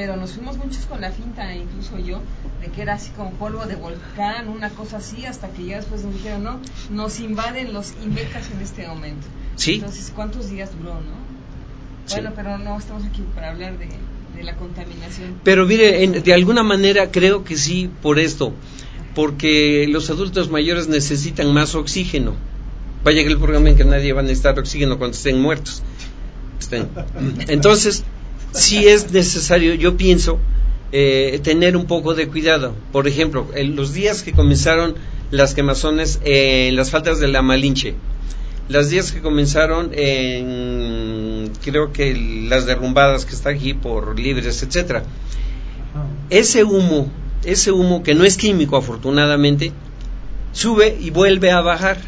pero 0.00 0.16
nos 0.16 0.32
fuimos 0.32 0.56
muchos 0.56 0.86
con 0.86 1.02
la 1.02 1.10
finta, 1.10 1.54
incluso 1.54 1.98
yo, 1.98 2.22
de 2.62 2.68
que 2.68 2.80
era 2.80 2.94
así 2.94 3.10
como 3.10 3.32
polvo 3.32 3.66
de 3.66 3.74
volcán, 3.74 4.48
una 4.48 4.70
cosa 4.70 4.96
así, 4.96 5.26
hasta 5.26 5.48
que 5.50 5.66
ya 5.66 5.76
después 5.76 6.02
nos 6.04 6.14
dijeron, 6.14 6.42
no, 6.42 6.58
nos 6.88 7.20
invaden 7.20 7.74
los 7.74 7.92
Imecas 8.02 8.50
en 8.50 8.62
este 8.62 8.88
momento. 8.88 9.26
Sí. 9.56 9.74
Entonces, 9.74 10.10
¿cuántos 10.16 10.48
días 10.48 10.70
duró, 10.74 10.94
no? 10.94 11.20
Bueno, 12.08 12.32
pero 12.34 12.56
no 12.56 12.78
estamos 12.78 13.04
aquí 13.04 13.22
para 13.34 13.50
hablar 13.50 13.74
de, 13.78 13.88
la 14.42 14.56
contaminación. 14.56 15.38
Pero 15.44 15.66
mire, 15.66 16.08
de 16.08 16.32
alguna 16.32 16.62
manera 16.62 17.10
creo 17.10 17.44
que 17.44 17.58
sí 17.58 17.90
por 18.00 18.18
esto, 18.18 18.54
porque 19.14 19.86
los 19.86 20.08
adultos 20.08 20.48
mayores 20.48 20.88
necesitan 20.88 21.52
más 21.52 21.74
oxígeno. 21.74 22.32
Va 23.06 23.10
a 23.10 23.12
llegar 23.12 23.32
el 23.32 23.38
programa 23.38 23.68
en 23.68 23.76
que 23.76 23.84
nadie 23.84 24.14
va 24.14 24.20
a 24.20 24.22
necesitar 24.22 24.58
oxígeno 24.58 24.96
cuando 24.96 25.14
estén 25.14 25.38
muertos. 25.42 25.82
Estén. 26.58 26.88
Entonces, 27.48 28.02
si 28.52 28.86
es 28.88 29.12
necesario, 29.12 29.74
yo 29.74 29.96
pienso, 29.96 30.38
eh, 30.92 31.40
tener 31.42 31.76
un 31.76 31.86
poco 31.86 32.14
de 32.14 32.28
cuidado. 32.28 32.74
Por 32.92 33.06
ejemplo, 33.06 33.46
en 33.54 33.76
los 33.76 33.92
días 33.92 34.22
que 34.22 34.32
comenzaron 34.32 34.94
las 35.30 35.54
quemazones 35.54 36.20
en 36.24 36.74
las 36.74 36.90
faltas 36.90 37.20
de 37.20 37.28
la 37.28 37.42
Malinche, 37.42 37.94
los 38.68 38.88
días 38.88 39.12
que 39.12 39.20
comenzaron 39.20 39.90
en, 39.92 41.50
creo 41.62 41.92
que 41.92 42.14
las 42.48 42.66
derrumbadas 42.66 43.24
que 43.24 43.34
está 43.34 43.50
aquí 43.50 43.74
por 43.74 44.18
libres, 44.18 44.62
etcétera. 44.62 45.04
Ese 46.28 46.64
humo, 46.64 47.10
ese 47.44 47.72
humo 47.72 48.02
que 48.02 48.14
no 48.14 48.24
es 48.24 48.36
químico 48.36 48.76
afortunadamente, 48.76 49.72
sube 50.52 50.96
y 51.00 51.10
vuelve 51.10 51.50
a 51.50 51.60
bajar. 51.60 51.98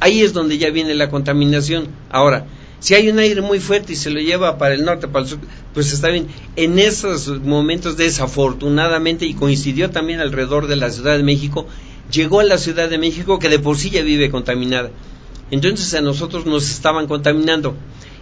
Ahí 0.00 0.22
es 0.22 0.32
donde 0.32 0.58
ya 0.58 0.70
viene 0.70 0.94
la 0.94 1.08
contaminación. 1.08 1.88
Ahora, 2.10 2.46
si 2.82 2.96
hay 2.96 3.08
un 3.08 3.20
aire 3.20 3.40
muy 3.42 3.60
fuerte 3.60 3.92
y 3.92 3.96
se 3.96 4.10
lo 4.10 4.18
lleva 4.18 4.58
para 4.58 4.74
el 4.74 4.84
norte, 4.84 5.06
para 5.06 5.24
el 5.24 5.30
sur, 5.30 5.38
pues 5.72 5.92
está 5.92 6.08
bien. 6.08 6.26
En 6.56 6.80
esos 6.80 7.28
momentos, 7.28 7.96
desafortunadamente, 7.96 9.24
y 9.24 9.34
coincidió 9.34 9.90
también 9.90 10.18
alrededor 10.18 10.66
de 10.66 10.74
la 10.74 10.90
Ciudad 10.90 11.16
de 11.16 11.22
México, 11.22 11.68
llegó 12.10 12.40
a 12.40 12.44
la 12.44 12.58
Ciudad 12.58 12.90
de 12.90 12.98
México 12.98 13.38
que 13.38 13.48
de 13.48 13.60
por 13.60 13.78
sí 13.78 13.90
ya 13.90 14.02
vive 14.02 14.32
contaminada. 14.32 14.90
Entonces 15.52 15.94
a 15.94 16.00
nosotros 16.00 16.44
nos 16.44 16.68
estaban 16.68 17.06
contaminando. 17.06 17.76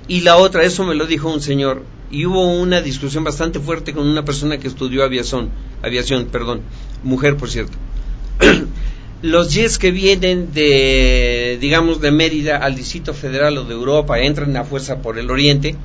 Y 0.08 0.20
la 0.20 0.36
otra, 0.36 0.62
eso 0.62 0.84
me 0.84 0.94
lo 0.94 1.06
dijo 1.06 1.32
un 1.32 1.40
señor, 1.40 1.82
y 2.10 2.26
hubo 2.26 2.46
una 2.52 2.82
discusión 2.82 3.24
bastante 3.24 3.60
fuerte 3.60 3.94
con 3.94 4.06
una 4.06 4.26
persona 4.26 4.58
que 4.58 4.68
estudió 4.68 5.04
aviación, 5.04 5.48
aviación, 5.82 6.26
perdón, 6.26 6.60
mujer 7.02 7.38
por 7.38 7.48
cierto. 7.48 7.78
los 9.22 9.52
jets 9.52 9.78
que 9.78 9.90
vienen 9.90 10.52
de, 10.52 11.58
digamos, 11.60 12.00
de 12.00 12.10
Mérida 12.10 12.56
al 12.56 12.74
Distrito 12.74 13.12
Federal 13.12 13.58
o 13.58 13.64
de 13.64 13.74
Europa, 13.74 14.18
entran 14.18 14.56
a 14.56 14.64
fuerza 14.64 15.02
por 15.02 15.18
el 15.18 15.30
oriente, 15.30 15.76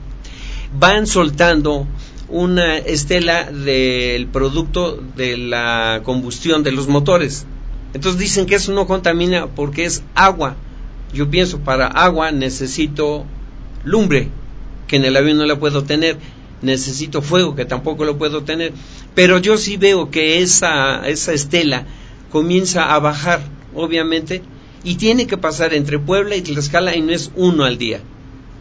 van 0.78 1.06
soltando 1.06 1.88
una 2.30 2.78
estela 2.78 3.52
del 3.52 4.28
producto 4.28 5.02
de 5.16 5.38
la 5.38 6.02
combustión 6.04 6.64
de 6.64 6.72
los 6.72 6.88
motores. 6.88 7.46
Entonces 7.94 8.20
dicen 8.20 8.46
que 8.46 8.56
eso 8.56 8.72
no 8.74 8.88
contamina 8.88 9.48
porque 9.48 9.86
es 9.86 10.04
agua. 10.16 10.56
Yo 11.14 11.30
pienso, 11.30 11.60
para 11.60 11.88
agua 11.88 12.32
necesito 12.32 13.26
lumbre, 13.84 14.30
que 14.88 14.98
en 14.98 15.06
el 15.06 15.16
avión 15.16 15.38
no 15.38 15.46
la 15.46 15.60
puedo 15.60 15.84
tener. 15.84 16.18
Necesito 16.62 17.22
fuego, 17.22 17.56
que 17.56 17.66
tampoco 17.66 18.06
lo 18.06 18.18
puedo 18.18 18.44
tener. 18.44 18.74
Pero 19.14 19.40
yo 19.40 19.58
sí 19.58 19.78
veo 19.78 20.10
que 20.10 20.42
esa, 20.42 21.08
esa 21.08 21.34
estela 21.34 21.86
comienza 22.32 22.94
a 22.94 23.00
bajar, 23.00 23.42
obviamente, 23.74 24.42
y 24.84 24.96
tiene 24.96 25.28
que 25.28 25.38
pasar 25.38 25.74
entre 25.74 26.00
Puebla 26.00 26.36
y 26.36 26.42
Tlaxcala 26.42 26.96
y 26.96 27.02
no 27.02 27.12
es 27.12 27.32
uno 27.36 27.64
al 27.64 27.78
día. 27.78 28.02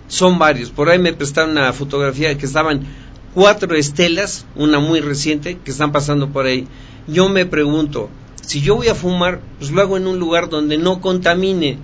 Son 0.08 0.38
varios. 0.38 0.70
Por 0.70 0.88
ahí 0.88 0.98
me 0.98 1.12
prestaron 1.12 1.52
una 1.52 1.72
fotografía 1.72 2.36
que 2.36 2.46
estaban 2.46 2.82
cuatro 3.34 3.74
estelas, 3.76 4.46
una 4.54 4.78
muy 4.78 5.00
reciente, 5.00 5.58
que 5.62 5.70
están 5.70 5.92
pasando 5.92 6.30
por 6.30 6.46
ahí. 6.46 6.66
Yo 7.06 7.28
me 7.28 7.44
pregunto, 7.44 8.08
si 8.40 8.60
yo 8.60 8.76
voy 8.76 8.88
a 8.88 8.94
fumar, 8.94 9.40
pues 9.58 9.70
lo 9.70 9.82
hago 9.82 9.96
en 9.96 10.06
un 10.06 10.18
lugar 10.18 10.48
donde 10.48 10.78
no 10.78 11.00
contamine. 11.00 11.78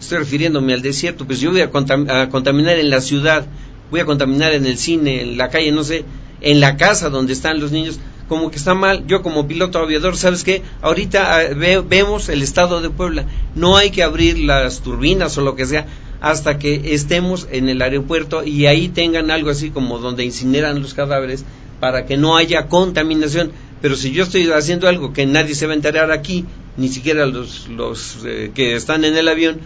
Estoy 0.00 0.18
refiriéndome 0.18 0.74
al 0.74 0.82
desierto, 0.82 1.26
pues 1.26 1.40
yo 1.40 1.52
voy 1.52 1.60
a, 1.60 1.66
a 1.66 2.28
contaminar 2.28 2.78
en 2.78 2.90
la 2.90 3.00
ciudad, 3.00 3.46
voy 3.90 4.00
a 4.00 4.04
contaminar 4.04 4.52
en 4.52 4.66
el 4.66 4.76
cine, 4.76 5.22
en 5.22 5.38
la 5.38 5.48
calle, 5.48 5.70
no 5.70 5.84
sé, 5.84 6.04
en 6.40 6.60
la 6.60 6.76
casa 6.76 7.08
donde 7.08 7.32
están 7.32 7.60
los 7.60 7.70
niños 7.70 8.00
como 8.28 8.50
que 8.50 8.56
está 8.56 8.74
mal. 8.74 9.06
Yo 9.06 9.22
como 9.22 9.46
piloto 9.46 9.78
aviador, 9.78 10.16
¿sabes 10.16 10.44
qué? 10.44 10.62
Ahorita 10.80 11.36
ah, 11.36 11.54
vemos 11.54 12.28
el 12.28 12.42
estado 12.42 12.80
de 12.80 12.90
Puebla. 12.90 13.26
No 13.54 13.76
hay 13.76 13.90
que 13.90 14.02
abrir 14.02 14.38
las 14.38 14.80
turbinas 14.80 15.36
o 15.38 15.42
lo 15.42 15.56
que 15.56 15.66
sea 15.66 15.86
hasta 16.20 16.58
que 16.58 16.94
estemos 16.94 17.48
en 17.50 17.68
el 17.68 17.82
aeropuerto 17.82 18.44
y 18.44 18.66
ahí 18.66 18.88
tengan 18.88 19.32
algo 19.32 19.50
así 19.50 19.70
como 19.70 19.98
donde 19.98 20.24
incineran 20.24 20.80
los 20.80 20.94
cadáveres 20.94 21.44
para 21.80 22.06
que 22.06 22.16
no 22.16 22.36
haya 22.36 22.68
contaminación. 22.68 23.50
Pero 23.80 23.96
si 23.96 24.12
yo 24.12 24.22
estoy 24.22 24.48
haciendo 24.52 24.88
algo 24.88 25.12
que 25.12 25.26
nadie 25.26 25.56
se 25.56 25.66
va 25.66 25.72
a 25.72 25.76
enterar 25.76 26.12
aquí, 26.12 26.44
ni 26.76 26.88
siquiera 26.88 27.26
los, 27.26 27.68
los 27.68 28.18
eh, 28.24 28.52
que 28.54 28.76
están 28.76 29.04
en 29.04 29.16
el 29.16 29.26
avión, 29.26 29.58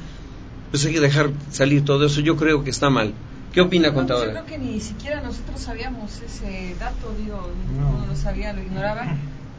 pues 0.70 0.86
hay 0.86 0.94
que 0.94 1.00
dejar 1.00 1.30
salir 1.50 1.84
todo 1.84 2.06
eso. 2.06 2.22
Yo 2.22 2.36
creo 2.36 2.64
que 2.64 2.70
está 2.70 2.88
mal. 2.88 3.12
¿Qué 3.56 3.62
opina, 3.62 3.94
contadora? 3.94 4.26
yo 4.26 4.44
creo 4.44 4.44
que 4.44 4.58
ni 4.58 4.78
siquiera 4.82 5.22
nosotros 5.22 5.62
sabíamos 5.62 6.20
ese 6.20 6.76
dato, 6.78 7.14
digo, 7.16 7.40
no. 7.80 7.88
uno 7.88 8.06
lo 8.06 8.14
sabía, 8.14 8.52
lo 8.52 8.60
ignoraba, 8.60 9.06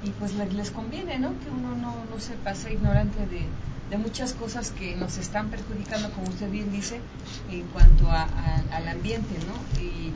y 0.03 0.11
pues 0.11 0.35
les, 0.35 0.69
conviene, 0.69 1.17
¿no? 1.17 1.29
Que 1.29 1.49
uno 1.49 1.75
no, 1.75 1.95
no 2.07 2.19
se 2.19 2.35
pase 2.35 2.73
ignorante 2.73 3.25
de, 3.25 3.41
de 3.89 3.97
muchas 3.97 4.33
cosas 4.33 4.69
que 4.69 4.95
nos 4.95 5.17
están 5.17 5.49
perjudicando, 5.49 6.11
como 6.11 6.27
usted 6.27 6.47
bien 6.51 6.71
dice, 6.71 7.01
en 7.49 7.63
cuanto 7.69 8.07
a, 8.11 8.27
al 8.71 8.87
ambiente, 8.87 9.33
¿no? 9.47 9.81
Y 9.81 10.13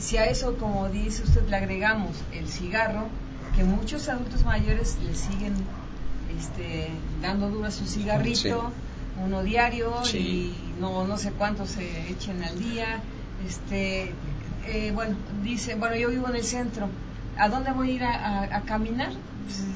si 0.00 0.16
a 0.16 0.24
eso, 0.24 0.56
como 0.56 0.88
dice 0.88 1.22
usted, 1.22 1.48
le 1.48 1.54
agregamos 1.54 2.16
el 2.32 2.48
cigarro, 2.48 3.06
que 3.54 3.62
muchos 3.62 4.08
adultos 4.08 4.44
mayores 4.44 4.98
le 5.04 5.14
siguen 5.14 5.54
este, 6.36 6.88
dando 7.22 7.48
duro 7.48 7.66
a 7.66 7.70
su 7.70 7.86
cigarrito, 7.86 8.72
uno 9.24 9.42
diario 9.42 9.92
y 10.14 10.54
no, 10.80 11.06
no 11.06 11.16
sé 11.16 11.32
cuántos 11.32 11.70
se 11.70 12.10
echen 12.10 12.42
al 12.42 12.58
día. 12.58 13.00
Este, 13.46 14.12
eh, 14.66 14.92
bueno, 14.94 15.16
dice, 15.42 15.74
bueno, 15.74 15.96
yo 15.96 16.10
vivo 16.10 16.28
en 16.28 16.36
el 16.36 16.44
centro, 16.44 16.88
¿a 17.38 17.48
dónde 17.48 17.72
voy 17.72 17.90
a 17.90 17.94
ir 17.94 18.04
a, 18.04 18.62
caminar? 18.66 19.12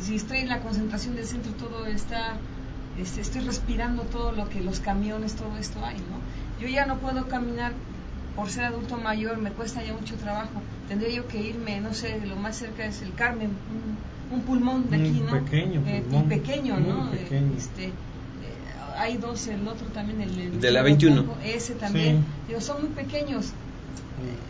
si 0.02 0.16
estoy 0.16 0.38
en 0.38 0.48
la 0.50 0.61
concentración 0.61 1.16
del 1.16 1.24
centro, 1.24 1.52
todo 1.52 1.87
está, 1.87 2.35
este, 2.98 3.22
estoy 3.22 3.40
respirando 3.42 4.02
todo 4.02 4.33
lo 4.33 4.50
que 4.50 4.61
los 4.61 4.81
camiones, 4.81 5.35
todo 5.35 5.57
esto 5.57 5.83
hay, 5.85 5.96
¿no? 5.96 6.61
Yo 6.61 6.68
ya 6.68 6.85
no 6.85 6.98
puedo 6.98 7.26
caminar 7.26 7.72
por 8.37 8.50
ser 8.50 8.64
adulto 8.64 8.98
mayor, 8.98 9.38
me 9.38 9.50
cuesta 9.50 9.83
ya 9.83 9.94
mucho 9.94 10.16
trabajo. 10.16 10.61
Tendría 10.88 11.11
yo 11.11 11.28
que 11.28 11.40
irme, 11.40 11.81
no 11.81 11.94
sé, 11.94 12.20
lo 12.26 12.37
más 12.37 12.57
cerca 12.57 12.85
es 12.85 13.00
el 13.00 13.14
Carmen, 13.14 13.50
un, 14.31 14.40
pulmón 14.42 14.90
de 14.90 14.96
aquí, 14.96 15.20
¿no? 15.20 15.33
Pequeño, 15.44 15.83
eh, 15.87 16.05
y 16.11 16.22
pequeño, 16.22 16.81
¿no? 16.81 17.11
Pequeño. 17.11 17.52
Este, 17.57 17.92
hay 18.98 19.16
dos, 19.16 19.46
el 19.46 19.66
otro 19.66 19.87
también, 19.88 20.20
el, 20.20 20.61
de 20.61 20.70
la 20.70 20.83
21. 20.83 21.24
ese 21.44 21.74
también, 21.74 22.24
digo, 22.48 22.61
son 22.61 22.83
muy 22.83 22.90
pequeños. 22.90 23.52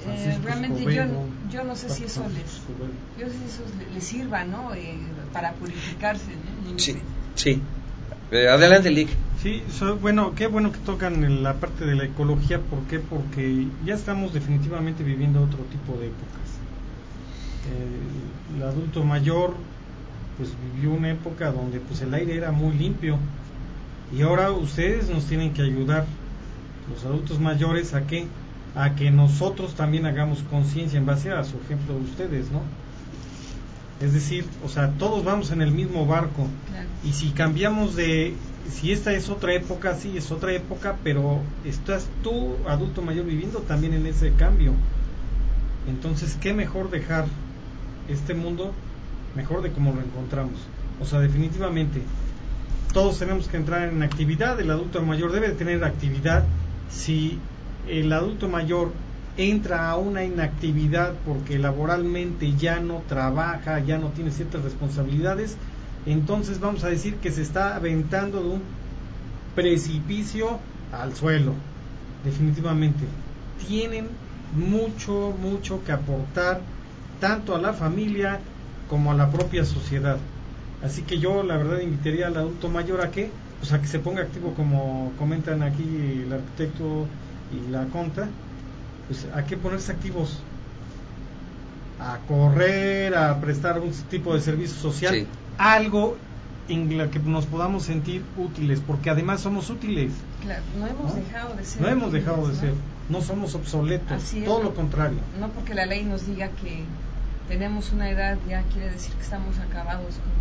Eh, 0.06 0.38
realmente 0.44 0.82
yo, 0.82 1.04
yo 1.50 1.64
no 1.64 1.76
sé 1.76 1.88
si 1.88 2.04
eso 2.04 2.26
les, 2.28 2.60
yo 3.18 3.26
sé 3.26 3.38
si 3.38 3.44
eso 3.44 3.62
les 3.94 4.04
sirva, 4.04 4.44
¿no? 4.44 4.74
Eh, 4.74 4.96
para 5.32 5.52
purificarse, 5.52 6.30
¿no? 6.30 6.78
sí, 6.78 6.96
sí. 7.34 7.62
Eh, 8.30 8.48
adelante, 8.48 8.90
Lick. 8.90 9.10
Sí, 9.42 9.62
bueno, 10.00 10.34
qué 10.34 10.46
bueno 10.46 10.72
que 10.72 10.78
tocan 10.78 11.42
la 11.42 11.54
parte 11.54 11.84
de 11.84 11.94
la 11.94 12.04
ecología, 12.04 12.58
¿por 12.60 12.80
qué? 12.84 12.98
Porque 12.98 13.66
ya 13.84 13.94
estamos 13.94 14.32
definitivamente 14.32 15.02
viviendo 15.02 15.42
otro 15.42 15.58
tipo 15.64 15.98
de 15.98 16.06
épocas. 16.06 16.42
el 18.56 18.62
adulto 18.62 19.04
mayor 19.04 19.54
pues 20.36 20.50
vivió 20.74 20.92
una 20.96 21.10
época 21.10 21.52
donde 21.52 21.80
pues 21.80 22.00
el 22.02 22.14
aire 22.14 22.36
era 22.36 22.52
muy 22.52 22.76
limpio, 22.76 23.18
y 24.12 24.22
ahora 24.22 24.52
ustedes 24.52 25.08
nos 25.08 25.26
tienen 25.26 25.52
que 25.52 25.62
ayudar, 25.62 26.06
los 26.92 27.04
adultos 27.04 27.40
mayores, 27.40 27.94
a 27.94 28.06
que 28.06 28.26
a 28.74 28.94
que 28.94 29.10
nosotros 29.10 29.74
también 29.74 30.06
hagamos 30.06 30.42
conciencia 30.50 30.98
en 30.98 31.06
base 31.06 31.30
a 31.30 31.44
su 31.44 31.58
ejemplo 31.58 31.94
de 31.94 32.00
ustedes, 32.00 32.50
¿no? 32.50 32.62
Es 34.00 34.12
decir, 34.12 34.44
o 34.64 34.68
sea, 34.68 34.90
todos 34.92 35.24
vamos 35.24 35.50
en 35.50 35.62
el 35.62 35.70
mismo 35.70 36.06
barco. 36.06 36.48
Y 37.04 37.12
si 37.12 37.30
cambiamos 37.30 37.94
de, 37.94 38.34
si 38.70 38.90
esta 38.90 39.12
es 39.12 39.28
otra 39.28 39.54
época, 39.54 39.94
sí, 39.94 40.16
es 40.16 40.30
otra 40.32 40.52
época, 40.52 40.96
pero 41.04 41.40
estás 41.64 42.08
tú, 42.22 42.56
adulto 42.66 43.02
mayor, 43.02 43.26
viviendo 43.26 43.60
también 43.60 43.94
en 43.94 44.06
ese 44.06 44.32
cambio. 44.32 44.72
Entonces, 45.88 46.36
¿qué 46.40 46.52
mejor 46.52 46.90
dejar 46.90 47.26
este 48.08 48.34
mundo 48.34 48.72
mejor 49.36 49.62
de 49.62 49.70
como 49.70 49.92
lo 49.92 50.00
encontramos? 50.00 50.58
O 51.00 51.04
sea, 51.04 51.20
definitivamente, 51.20 52.02
todos 52.92 53.18
tenemos 53.18 53.48
que 53.48 53.56
entrar 53.56 53.88
en 53.88 54.02
actividad, 54.02 54.60
el 54.60 54.70
adulto 54.70 55.02
mayor 55.02 55.32
debe 55.32 55.50
tener 55.50 55.82
actividad. 55.84 56.44
Si 56.90 57.38
el 57.88 58.12
adulto 58.12 58.48
mayor 58.48 58.92
entra 59.36 59.88
a 59.88 59.96
una 59.96 60.24
inactividad 60.24 61.14
porque 61.24 61.58
laboralmente 61.58 62.54
ya 62.56 62.80
no 62.80 63.02
trabaja, 63.08 63.78
ya 63.80 63.98
no 63.98 64.08
tiene 64.08 64.30
ciertas 64.30 64.62
responsabilidades, 64.62 65.56
entonces 66.04 66.60
vamos 66.60 66.84
a 66.84 66.88
decir 66.88 67.16
que 67.16 67.30
se 67.30 67.42
está 67.42 67.76
aventando 67.76 68.42
de 68.42 68.48
un 68.50 68.62
precipicio 69.54 70.58
al 70.92 71.14
suelo, 71.14 71.54
definitivamente. 72.24 73.04
Tienen 73.66 74.08
mucho, 74.54 75.34
mucho 75.40 75.82
que 75.84 75.92
aportar 75.92 76.60
tanto 77.20 77.54
a 77.54 77.60
la 77.60 77.72
familia 77.72 78.40
como 78.90 79.12
a 79.12 79.14
la 79.14 79.30
propia 79.30 79.64
sociedad. 79.64 80.18
Así 80.84 81.02
que 81.02 81.18
yo 81.18 81.42
la 81.42 81.56
verdad 81.56 81.80
invitaría 81.80 82.26
al 82.26 82.36
adulto 82.36 82.68
mayor 82.68 83.00
a 83.00 83.10
que, 83.10 83.30
pues 83.60 83.72
a 83.72 83.80
que 83.80 83.86
se 83.86 83.98
ponga 83.98 84.22
activo 84.22 84.52
como 84.54 85.12
comentan 85.18 85.62
aquí 85.62 85.84
el 86.24 86.32
arquitecto 86.32 87.06
y 87.52 87.70
la 87.70 87.84
conta, 87.86 88.28
pues 89.06 89.26
a 89.34 89.44
que 89.44 89.56
ponerse 89.56 89.92
activos, 89.92 90.40
a 92.00 92.18
correr, 92.26 93.14
a 93.14 93.40
prestar 93.40 93.78
un 93.78 93.92
tipo 94.10 94.34
de 94.34 94.40
servicio 94.40 94.76
social, 94.76 95.26
algo 95.56 96.16
en 96.68 96.96
la 96.98 97.10
que 97.10 97.18
nos 97.20 97.46
podamos 97.46 97.84
sentir 97.84 98.22
útiles, 98.36 98.80
porque 98.84 99.10
además 99.10 99.40
somos 99.40 99.70
útiles. 99.70 100.12
Claro, 100.42 100.62
no 100.78 100.86
hemos 100.86 101.14
dejado 101.14 101.54
de 101.54 101.64
ser. 101.64 101.82
No 101.82 101.88
hemos 101.88 102.12
dejado 102.12 102.48
de 102.48 102.54
ser, 102.56 102.74
no 103.08 103.20
somos 103.20 103.54
obsoletos, 103.54 104.32
todo 104.44 104.62
lo 104.64 104.74
contrario. 104.74 105.18
No 105.38 105.48
porque 105.50 105.74
la 105.74 105.86
ley 105.86 106.02
nos 106.02 106.26
diga 106.26 106.48
que 106.62 106.84
tenemos 107.48 107.92
una 107.92 108.10
edad, 108.10 108.38
ya 108.48 108.62
quiere 108.72 108.90
decir 108.90 109.12
que 109.14 109.22
estamos 109.22 109.58
acabados 109.58 110.14
con 110.14 110.31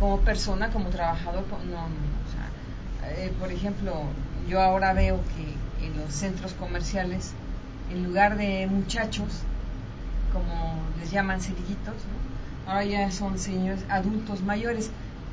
como 0.00 0.18
persona, 0.20 0.70
como 0.70 0.88
trabajador, 0.88 1.44
no, 1.70 1.76
o 1.76 2.30
sea, 2.32 3.12
eh, 3.12 3.30
por 3.38 3.52
ejemplo, 3.52 3.92
yo 4.48 4.60
ahora 4.62 4.94
veo 4.94 5.20
que 5.36 5.86
en 5.86 5.96
los 5.98 6.12
centros 6.12 6.54
comerciales, 6.54 7.34
en 7.92 8.04
lugar 8.04 8.38
de 8.38 8.66
muchachos, 8.66 9.42
como 10.32 10.74
les 10.98 11.10
llaman 11.10 11.42
cerillitos, 11.42 11.96
ahora 12.66 12.84
ya 12.84 13.10
son 13.10 13.38
señores 13.38 13.84
adultos 13.90 14.42
mayores. 14.42 14.90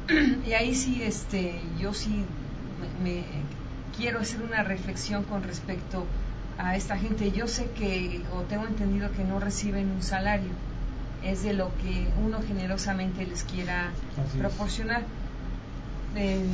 y 0.46 0.52
ahí 0.52 0.76
sí, 0.76 1.02
este, 1.02 1.62
yo 1.80 1.94
sí 1.94 2.26
me, 3.02 3.24
quiero 3.96 4.20
hacer 4.20 4.42
una 4.42 4.64
reflexión 4.64 5.24
con 5.24 5.44
respecto 5.44 6.06
a 6.58 6.76
esta 6.76 6.98
gente. 6.98 7.32
Yo 7.32 7.48
sé 7.48 7.72
que, 7.72 8.22
o 8.34 8.42
tengo 8.42 8.68
entendido 8.68 9.12
que 9.12 9.24
no 9.24 9.40
reciben 9.40 9.92
un 9.92 10.04
salario 10.04 10.67
es 11.28 11.44
de 11.44 11.54
lo 11.54 11.72
que 11.78 12.08
uno 12.24 12.40
generosamente 12.42 13.26
les 13.26 13.44
quiera 13.44 13.92
proporcionar. 14.38 15.04
Eh, 16.16 16.46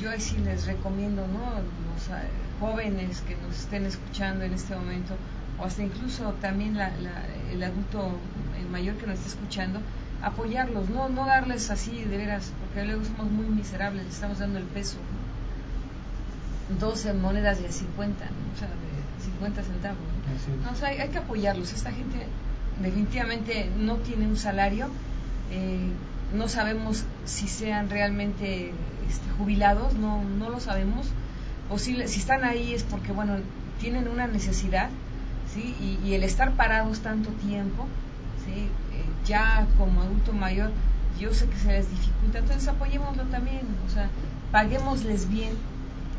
yo 0.00 0.10
sí 0.18 0.36
les 0.38 0.66
recomiendo, 0.66 1.26
¿no? 1.26 1.38
Los 1.94 2.08
eh, 2.08 2.28
jóvenes 2.58 3.20
que 3.22 3.36
nos 3.36 3.60
estén 3.60 3.86
escuchando 3.86 4.44
en 4.44 4.54
este 4.54 4.74
momento, 4.74 5.14
o 5.58 5.64
hasta 5.64 5.82
incluso 5.82 6.32
también 6.40 6.76
el 6.76 7.62
adulto, 7.62 8.10
el 8.58 8.68
mayor 8.68 8.96
que 8.96 9.06
nos 9.06 9.18
esté 9.18 9.28
escuchando, 9.28 9.80
apoyarlos, 10.22 10.90
no, 10.90 11.08
no 11.08 11.24
darles 11.24 11.70
así 11.70 12.04
de 12.04 12.16
veras, 12.16 12.52
porque 12.60 12.86
luego 12.86 13.04
somos 13.04 13.30
muy 13.30 13.46
miserables, 13.46 14.04
les 14.04 14.14
estamos 14.14 14.40
dando 14.40 14.58
el 14.58 14.64
peso. 14.64 14.98
12 16.80 17.14
monedas 17.14 17.62
de 17.62 17.70
50, 17.70 18.24
o 18.24 18.58
sea, 18.58 18.68
de 18.68 19.24
50 19.24 19.62
centavos. 19.62 19.98
¿no? 20.62 20.86
hay, 20.86 20.98
hay 20.98 21.08
que 21.08 21.18
apoyarlos. 21.18 21.72
Esta 21.72 21.92
gente 21.92 22.26
definitivamente 22.82 23.70
no 23.78 23.96
tiene 23.96 24.26
un 24.26 24.36
salario. 24.36 24.88
Eh, 25.50 25.90
no 26.34 26.48
sabemos 26.48 27.04
si 27.24 27.48
sean 27.48 27.88
realmente 27.88 28.72
este, 29.08 29.30
jubilados, 29.38 29.94
no, 29.94 30.22
no 30.22 30.50
lo 30.50 30.60
sabemos. 30.60 31.06
Posible, 31.68 32.08
si 32.08 32.20
están 32.20 32.44
ahí 32.44 32.74
es 32.74 32.82
porque, 32.82 33.12
bueno, 33.12 33.36
tienen 33.80 34.08
una 34.08 34.26
necesidad, 34.26 34.88
¿sí? 35.52 35.98
Y, 36.04 36.14
el 36.14 36.22
estar 36.22 36.52
parados 36.52 37.00
tanto 37.00 37.30
tiempo, 37.30 37.86
¿sí? 38.44 38.60
Eh, 38.60 39.04
ya 39.26 39.66
como 39.76 40.02
adulto 40.02 40.32
mayor, 40.32 40.70
yo 41.18 41.32
sé 41.34 41.46
que 41.46 41.56
se 41.56 41.68
les 41.68 41.90
dificulta, 41.90 42.38
entonces 42.38 42.68
apoyémoslo 42.68 43.24
también, 43.24 43.66
o 43.86 43.90
sea, 43.90 44.08
paguémosles 44.50 45.28
bien, 45.28 45.52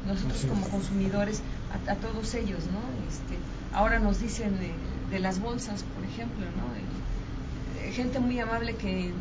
nosotros 0.07 0.45
como 0.47 0.67
consumidores, 0.67 1.41
a, 1.87 1.95
todos 1.95 2.33
ellos, 2.35 2.59
¿no? 2.71 2.79
Este, 3.07 3.37
ahora 3.73 3.99
nos 3.99 4.19
dicen... 4.19 4.53
Eh, 4.61 4.88
de 5.11 5.19
las 5.19 5.39
bolsas, 5.39 5.83
por 5.83 6.03
ejemplo, 6.03 6.45
¿no? 6.45 7.85
Eh, 7.85 7.91
gente 7.91 8.19
muy 8.19 8.39
amable 8.39 8.75
que 8.75 9.11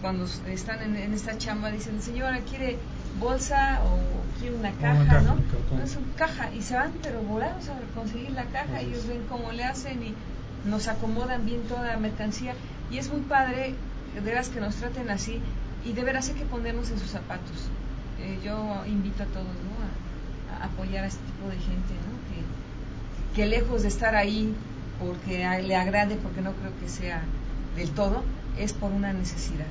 cuando 0.00 0.26
están 0.46 0.82
en, 0.82 1.12
esta 1.12 1.38
chamba 1.38 1.70
dicen, 1.70 2.00
señora, 2.00 2.40
¿quiere 2.40 2.78
bolsa 3.18 3.80
o 3.84 4.38
quiere 4.38 4.56
una 4.56 4.72
caja, 4.72 5.20
no? 5.22 5.36
es 5.82 5.96
una 5.96 6.14
caja 6.16 6.52
y 6.54 6.62
se 6.62 6.76
van 6.76 6.92
pero 7.02 7.20
volados 7.22 7.68
a 7.68 7.74
conseguir 7.94 8.30
la 8.30 8.44
caja, 8.44 8.80
ellos 8.80 9.06
ven 9.08 9.24
cómo 9.28 9.50
le 9.50 9.64
hacen 9.64 10.00
y 10.02 10.14
nos 10.68 10.86
acomodan 10.86 11.44
bien 11.46 11.62
toda 11.62 11.84
la 11.86 11.96
mercancía 11.96 12.54
y 12.90 12.98
es 12.98 13.10
muy 13.10 13.22
padre 13.22 13.74
de 14.14 14.20
veras 14.20 14.48
que 14.50 14.60
nos 14.60 14.76
traten 14.76 15.10
así 15.10 15.40
y 15.84 15.92
de 15.92 16.04
veras 16.04 16.28
hay 16.28 16.34
que 16.34 16.44
ponernos 16.44 16.90
en 16.90 16.98
sus 16.98 17.10
zapatos. 17.10 17.68
Eh, 18.20 18.38
yo 18.44 18.84
invito 18.86 19.22
a 19.22 19.26
todos 19.26 19.46
¿no? 19.46 20.52
a, 20.54 20.62
a 20.62 20.66
apoyar 20.66 21.04
a 21.04 21.08
este 21.08 21.24
tipo 21.24 21.48
de 21.48 21.56
gente, 21.56 21.94
¿no? 22.06 23.34
que, 23.34 23.40
que 23.40 23.46
lejos 23.46 23.82
de 23.82 23.88
estar 23.88 24.14
ahí 24.14 24.54
porque 24.98 25.38
le 25.62 25.76
agrade, 25.76 26.16
porque 26.16 26.40
no 26.40 26.52
creo 26.52 26.72
que 26.80 26.88
sea 26.88 27.22
del 27.76 27.90
todo, 27.90 28.22
es 28.58 28.72
por 28.72 28.90
una 28.92 29.12
necesidad. 29.12 29.66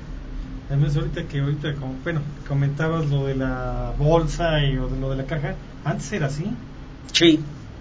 Además, 0.68 0.96
ahorita 0.96 1.24
que 1.24 1.40
ahorita, 1.40 1.74
como, 1.74 1.94
bueno, 2.04 2.20
comentabas 2.46 3.06
lo 3.08 3.26
de 3.26 3.34
la 3.34 3.92
bolsa 3.98 4.62
y 4.64 4.76
o 4.78 4.88
de 4.88 5.00
lo 5.00 5.10
de 5.10 5.16
la 5.16 5.24
caja, 5.24 5.54
antes 5.84 6.12
era 6.12 6.26
así. 6.26 6.46
Sí, 7.12 7.40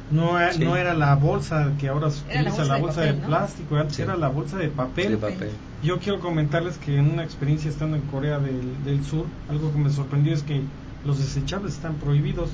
No, 0.09 0.39
e- 0.39 0.53
Sí. 0.53 0.63
no 0.63 0.77
era 0.77 0.93
la 0.93 1.15
bolsa 1.15 1.73
que 1.77 1.89
ahora 1.89 2.09
se 2.09 2.21
Era 2.31 2.43
la 2.43 2.49
utiliza, 2.51 2.57
bolsa 2.61 2.67
la 2.69 2.75
de 2.75 2.81
bolsa 2.81 2.95
papel, 3.01 3.15
de 3.15 3.21
¿no? 3.21 3.27
plástico, 3.27 3.75
antes 3.75 3.95
Sí. 3.97 4.01
era 4.03 4.15
la 4.15 4.27
bolsa 4.29 4.57
de 4.57 4.67
papel. 4.69 5.11
de 5.11 5.17
papel. 5.17 5.51
Yo 5.83 5.99
quiero 5.99 6.21
comentarles 6.21 6.77
que 6.77 6.97
en 6.97 7.11
una 7.11 7.23
experiencia 7.25 7.69
estando 7.69 7.97
en 7.97 8.03
Corea 8.03 8.39
del, 8.39 8.83
del 8.85 9.03
Sur, 9.03 9.25
algo 9.49 9.69
que 9.73 9.77
me 9.79 9.89
sorprendió 9.89 10.33
es 10.33 10.43
que 10.43 10.61
los 11.05 11.19
desechables 11.19 11.73
están 11.73 11.95
prohibidos. 11.95 12.51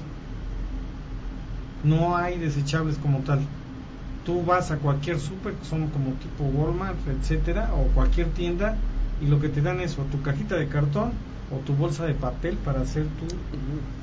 No 1.83 2.17
hay 2.17 2.39
desechables 2.39 2.97
como 2.97 3.19
tal. 3.19 3.41
Tú 4.25 4.43
vas 4.43 4.71
a 4.71 4.77
cualquier 4.77 5.19
súper, 5.19 5.53
que 5.53 5.65
son 5.65 5.87
como 5.89 6.11
tipo 6.13 6.43
Walmart, 6.45 6.97
etcétera, 7.07 7.69
o 7.73 7.83
cualquier 7.93 8.27
tienda, 8.29 8.77
y 9.21 9.27
lo 9.27 9.39
que 9.39 9.49
te 9.49 9.61
dan 9.61 9.79
es 9.81 9.97
o 9.99 10.03
tu 10.03 10.21
cajita 10.21 10.55
de 10.55 10.67
cartón 10.67 11.11
o 11.51 11.57
tu 11.59 11.73
bolsa 11.75 12.05
de 12.05 12.13
papel 12.13 12.55
para 12.57 12.81
hacer 12.81 13.05
tu 13.19 13.25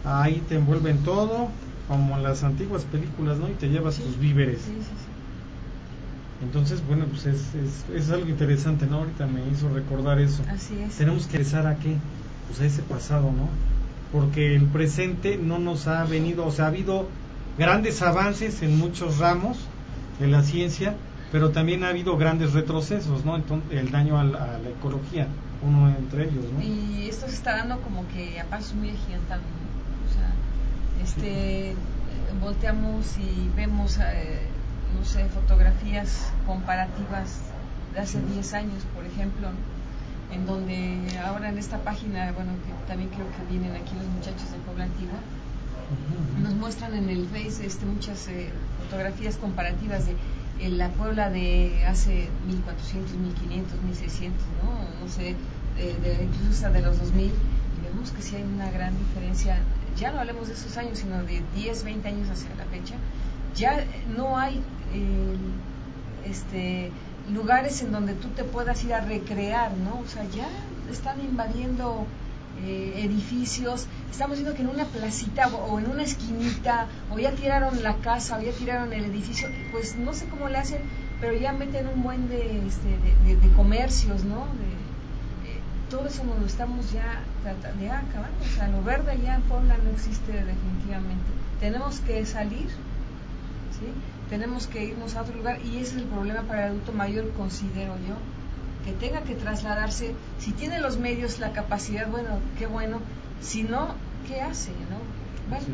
ahí 0.08 0.42
te 0.48 0.54
envuelven 0.56 0.98
todo 1.02 1.48
como 1.88 2.16
en 2.16 2.22
las 2.22 2.42
antiguas 2.44 2.84
películas 2.84 3.38
no 3.38 3.48
y 3.48 3.54
te 3.54 3.68
llevas 3.68 3.96
Sí. 3.96 4.02
tus 4.02 4.18
víveres 4.20 4.58
Sí, 4.62 4.72
sí, 4.78 4.82
sí. 4.84 6.44
entonces 6.44 6.86
bueno 6.86 7.06
pues 7.06 7.26
es, 7.26 7.54
es, 7.54 7.84
es 7.94 8.10
algo 8.10 8.28
interesante 8.28 8.86
no 8.86 8.98
ahorita 8.98 9.26
me 9.26 9.46
hizo 9.50 9.68
recordar 9.68 10.20
eso 10.20 10.42
Así 10.48 10.78
es. 10.80 10.94
tenemos 10.94 11.26
que 11.26 11.38
regresar 11.38 11.66
a 11.66 11.76
qué 11.78 11.96
pues 12.46 12.60
a 12.60 12.66
ese 12.66 12.82
pasado 12.82 13.32
no 13.32 13.48
porque 14.12 14.54
el 14.54 14.66
presente 14.66 15.36
no 15.42 15.58
nos 15.58 15.86
ha 15.86 16.04
venido 16.04 16.46
o 16.46 16.50
sea 16.52 16.66
ha 16.66 16.68
habido 16.68 17.08
grandes 17.58 18.00
avances 18.02 18.62
en 18.62 18.78
muchos 18.78 19.18
ramos 19.18 19.58
de 20.20 20.28
la 20.28 20.42
ciencia 20.42 20.94
pero 21.32 21.50
también 21.50 21.84
ha 21.84 21.88
habido 21.88 22.16
grandes 22.16 22.52
retrocesos 22.52 23.24
no 23.24 23.36
entonces 23.36 23.72
el 23.72 23.90
daño 23.90 24.18
a 24.18 24.24
la, 24.24 24.44
a 24.44 24.58
la 24.58 24.68
ecología 24.68 25.26
uno 25.62 25.88
entre 25.88 26.24
ellos 26.24 26.44
no 26.52 26.62
Y 26.62 27.08
esto 27.08 27.26
se 27.26 27.34
está 27.34 27.56
dando 27.56 27.80
como 27.82 28.06
que 28.08 28.40
a 28.40 28.44
pasos 28.44 28.74
muy 28.74 28.90
agigantados. 28.90 29.44
¿no? 29.44 30.08
O 30.08 30.12
sea, 30.14 30.32
este, 31.02 31.74
volteamos 32.40 33.18
y 33.18 33.50
vemos, 33.56 33.98
eh, 33.98 34.46
no 34.98 35.04
sé, 35.04 35.24
fotografías 35.26 36.32
comparativas 36.46 37.40
de 37.94 38.00
hace 38.00 38.20
10 38.20 38.54
años, 38.54 38.84
por 38.94 39.04
ejemplo, 39.04 39.48
en 40.32 40.46
donde 40.46 41.18
ahora 41.24 41.48
en 41.48 41.58
esta 41.58 41.78
página, 41.78 42.32
bueno, 42.32 42.52
que 42.64 42.72
también 42.86 43.10
creo 43.10 43.26
que 43.26 43.50
vienen 43.50 43.74
aquí 43.74 43.94
los 43.96 44.06
muchachos 44.06 44.50
de 44.52 44.58
Puebla 44.58 44.84
Antigua. 44.84 45.18
Nos 46.42 46.54
muestran 46.54 46.94
en 46.94 47.08
el 47.08 47.26
Face 47.26 47.64
este, 47.66 47.86
muchas 47.86 48.28
eh, 48.28 48.50
fotografías 48.84 49.36
comparativas 49.36 50.06
de 50.06 50.12
eh, 50.60 50.68
la 50.70 50.88
Puebla 50.90 51.30
de 51.30 51.84
hace 51.86 52.28
1400, 52.46 53.12
1500, 53.14 53.82
1600, 53.82 54.42
¿no? 54.62 55.04
No 55.04 55.10
sé, 55.10 55.34
de- 55.76 56.24
incluso 56.24 56.50
hasta 56.50 56.70
de 56.70 56.82
los 56.82 56.98
2000. 56.98 57.26
Y 57.26 57.32
vemos 57.84 58.10
que 58.10 58.22
sí 58.22 58.36
hay 58.36 58.42
una 58.42 58.70
gran 58.70 58.96
diferencia. 58.98 59.58
Ya 59.96 60.12
no 60.12 60.20
hablemos 60.20 60.48
de 60.48 60.54
esos 60.54 60.76
años, 60.76 60.98
sino 60.98 61.22
de 61.24 61.42
10, 61.54 61.84
20 61.84 62.08
años 62.08 62.28
hacia 62.30 62.54
la 62.56 62.64
fecha. 62.66 62.94
Ya 63.56 63.84
no 64.16 64.38
hay 64.38 64.62
eh, 64.92 65.36
este, 66.24 66.90
lugares 67.32 67.80
en 67.82 67.92
donde 67.92 68.14
tú 68.14 68.28
te 68.28 68.44
puedas 68.44 68.82
ir 68.84 68.94
a 68.94 69.00
recrear, 69.00 69.72
¿no? 69.76 70.00
O 70.00 70.06
sea, 70.06 70.24
ya 70.30 70.48
están 70.90 71.20
invadiendo 71.20 72.06
eh, 72.64 73.02
edificios, 73.04 73.86
estamos 74.10 74.36
viendo 74.36 74.54
que 74.54 74.62
en 74.62 74.68
una 74.68 74.84
placita 74.84 75.48
o, 75.48 75.78
en 75.78 75.90
una 75.90 76.02
esquinita, 76.02 76.86
o 77.10 77.18
ya 77.18 77.32
tiraron 77.32 77.82
la 77.82 77.96
casa, 77.96 78.38
o 78.38 78.42
ya 78.42 78.52
tiraron 78.52 78.92
el 78.92 79.04
edificio, 79.04 79.48
pues 79.72 79.96
no 79.96 80.12
sé 80.12 80.26
cómo 80.28 80.48
le 80.48 80.58
hacen, 80.58 80.82
pero 81.20 81.34
ya 81.34 81.52
meten 81.52 81.88
un 81.88 82.02
buen 82.02 82.28
de, 82.28 82.66
este, 82.66 82.88
de, 83.24 83.52
comercios, 83.56 84.24
¿no? 84.24 84.42
Eh, 84.44 85.60
todo 85.88 86.06
eso 86.06 86.22
nos 86.24 86.38
lo 86.38 86.46
estamos 86.46 86.92
ya 86.92 87.22
tratando 87.42 87.82
de 87.82 87.90
acabar, 87.90 88.30
o 88.40 88.54
sea, 88.54 88.68
lo 88.68 88.82
verde 88.82 89.18
ya 89.22 89.36
en 89.36 89.42
Puebla 89.42 89.76
no 89.82 89.90
existe 89.90 90.32
definitivamente. 90.32 91.30
Tenemos 91.60 92.00
que 92.00 92.24
salir, 92.26 92.68
¿sí? 93.72 93.86
Tenemos 94.28 94.66
que 94.66 94.84
irnos 94.84 95.16
a 95.16 95.22
otro 95.22 95.36
lugar 95.36 95.60
y 95.64 95.78
ese 95.78 95.96
es 95.96 96.02
el 96.02 96.04
problema 96.04 96.42
para 96.42 96.66
el 96.66 96.70
adulto 96.72 96.92
mayor, 96.92 97.30
considero 97.32 97.94
yo, 98.06 98.16
que 98.84 98.92
tenga 98.92 99.22
que 99.22 99.34
trasladarse, 99.34 100.14
si 100.38 100.52
tiene 100.52 100.80
los 100.80 100.98
medios, 100.98 101.38
la 101.38 101.52
capacidad, 101.52 102.08
bueno, 102.08 102.40
qué 102.58 102.66
bueno, 102.66 103.00
si 103.42 103.62
no, 103.62 103.94
¿qué 104.28 104.40
hace, 104.40 104.70
no? 104.90 104.98
Bueno, 105.48 105.64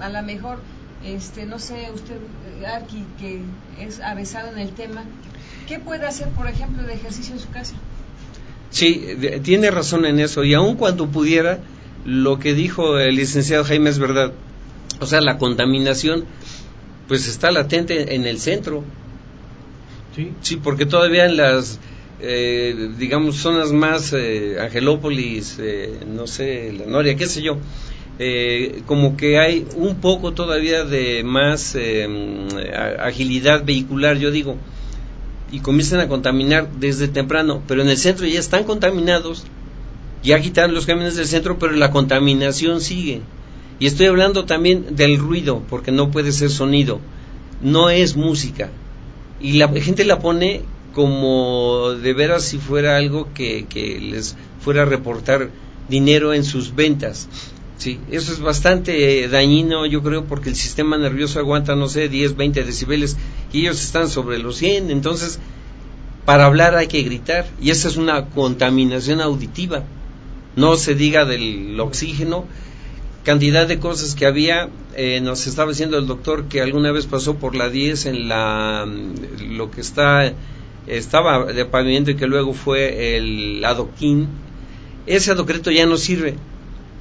a 0.00 0.08
lo 0.08 0.22
mejor, 0.26 0.58
este, 1.04 1.46
no 1.46 1.58
sé, 1.58 1.88
usted, 1.92 2.16
eh, 2.60 2.66
Arqui, 2.66 3.04
que 3.18 3.40
es 3.80 4.00
avesado 4.00 4.52
en 4.52 4.58
el 4.58 4.70
tema, 4.70 5.02
¿qué 5.66 5.78
puede 5.78 6.06
hacer, 6.06 6.28
por 6.28 6.46
ejemplo, 6.48 6.82
de 6.84 6.94
ejercicio 6.94 7.34
en 7.34 7.40
su 7.40 7.50
casa? 7.50 7.74
Sí, 8.70 8.94
de- 8.98 9.40
tiene 9.40 9.70
razón 9.70 10.04
en 10.04 10.18
eso. 10.20 10.44
Y 10.44 10.54
aun 10.54 10.76
cuando 10.76 11.06
pudiera, 11.08 11.58
lo 12.04 12.38
que 12.38 12.52
dijo 12.54 12.98
el 12.98 13.16
licenciado 13.16 13.64
Jaime 13.64 13.90
es 13.90 13.98
verdad. 13.98 14.32
O 15.00 15.06
sea, 15.06 15.20
la 15.20 15.38
contaminación, 15.38 16.24
pues 17.08 17.26
está 17.28 17.50
latente 17.50 18.14
en 18.14 18.26
el 18.26 18.38
centro. 18.40 18.84
sí 20.14 20.32
Sí, 20.42 20.56
porque 20.56 20.86
todavía 20.86 21.26
en 21.26 21.36
las, 21.36 21.78
eh, 22.20 22.90
digamos, 22.98 23.36
zonas 23.36 23.72
más, 23.72 24.12
eh, 24.12 24.56
Angelópolis, 24.60 25.56
eh, 25.60 26.00
no 26.06 26.26
sé, 26.26 26.72
La 26.72 26.86
Noria, 26.86 27.16
qué 27.16 27.26
sé 27.26 27.42
yo, 27.42 27.58
eh, 28.18 28.82
como 28.86 29.16
que 29.16 29.38
hay 29.38 29.66
un 29.76 29.96
poco 29.96 30.32
todavía 30.32 30.84
de 30.84 31.22
más 31.24 31.76
a- 31.76 33.06
agilidad 33.06 33.64
vehicular, 33.64 34.16
yo 34.18 34.30
digo, 34.30 34.56
y 35.52 35.60
comienzan 35.60 36.00
a 36.00 36.08
contaminar 36.08 36.68
desde 36.80 37.08
temprano, 37.08 37.62
pero 37.68 37.82
en 37.82 37.88
el 37.88 37.96
centro 37.98 38.26
ya 38.26 38.40
están 38.40 38.64
contaminados, 38.64 39.44
ya 40.22 40.40
quitaron 40.40 40.74
los 40.74 40.86
camiones 40.86 41.16
del 41.16 41.26
centro, 41.26 41.58
pero 41.58 41.72
la 41.72 41.90
contaminación 41.90 42.80
sigue. 42.80 43.20
Y 43.78 43.86
estoy 43.86 44.06
hablando 44.06 44.44
también 44.46 44.96
del 44.96 45.18
ruido, 45.18 45.62
porque 45.68 45.92
no 45.92 46.10
puede 46.10 46.32
ser 46.32 46.50
sonido, 46.50 46.98
no 47.60 47.90
es 47.90 48.16
música. 48.16 48.70
Y 49.40 49.52
la 49.52 49.68
gente 49.68 50.04
la 50.04 50.18
pone 50.18 50.62
como 50.96 51.90
de 51.90 52.14
veras 52.14 52.42
si 52.42 52.56
fuera 52.56 52.96
algo 52.96 53.28
que, 53.34 53.66
les 54.00 54.34
fuera 54.60 54.80
a 54.80 54.84
reportar 54.86 55.50
dinero 55.90 56.32
en 56.32 56.42
sus 56.42 56.74
ventas. 56.74 57.28
Sí, 57.76 58.00
eso 58.10 58.32
es 58.32 58.40
bastante 58.40 59.28
dañino, 59.28 59.84
yo 59.84 60.02
creo, 60.02 60.24
porque 60.24 60.48
el 60.48 60.56
sistema 60.56 60.96
nervioso 60.96 61.38
aguanta, 61.38 61.76
no 61.76 61.90
sé, 61.90 62.08
10, 62.08 62.36
20 62.36 62.64
decibeles 62.64 63.18
y 63.52 63.60
ellos 63.60 63.84
están 63.84 64.08
sobre 64.08 64.38
los 64.38 64.56
100. 64.56 64.90
Entonces, 64.90 65.38
para 66.24 66.46
hablar 66.46 66.74
hay 66.74 66.86
que 66.86 67.02
gritar 67.02 67.46
y 67.60 67.68
esa 67.68 67.88
es 67.88 67.98
una 67.98 68.30
contaminación 68.30 69.20
auditiva. 69.20 69.84
No 70.56 70.76
se 70.76 70.94
diga 70.94 71.26
del 71.26 71.78
oxígeno, 71.78 72.46
cantidad 73.22 73.66
de 73.66 73.78
cosas 73.78 74.14
que 74.14 74.24
había. 74.24 74.70
eh, 74.94 75.20
nos 75.20 75.46
estaba 75.46 75.72
diciendo 75.72 75.98
el 75.98 76.06
doctor 76.06 76.44
que 76.44 76.62
alguna 76.62 76.90
vez 76.90 77.04
pasó 77.04 77.34
por 77.34 77.54
la 77.54 77.68
10 77.68 78.06
en 78.06 78.28
la 78.30 78.86
mm, 78.86 79.56
lo 79.58 79.70
que 79.70 79.82
está 79.82 80.32
estaba 80.86 81.44
de 81.52 81.64
pavimento 81.64 82.10
y 82.10 82.16
que 82.16 82.26
luego 82.26 82.52
fue 82.52 83.16
el 83.16 83.64
adoquín. 83.64 84.28
Ese 85.06 85.30
adoqueto 85.32 85.70
ya 85.70 85.86
no 85.86 85.96
sirve. 85.96 86.34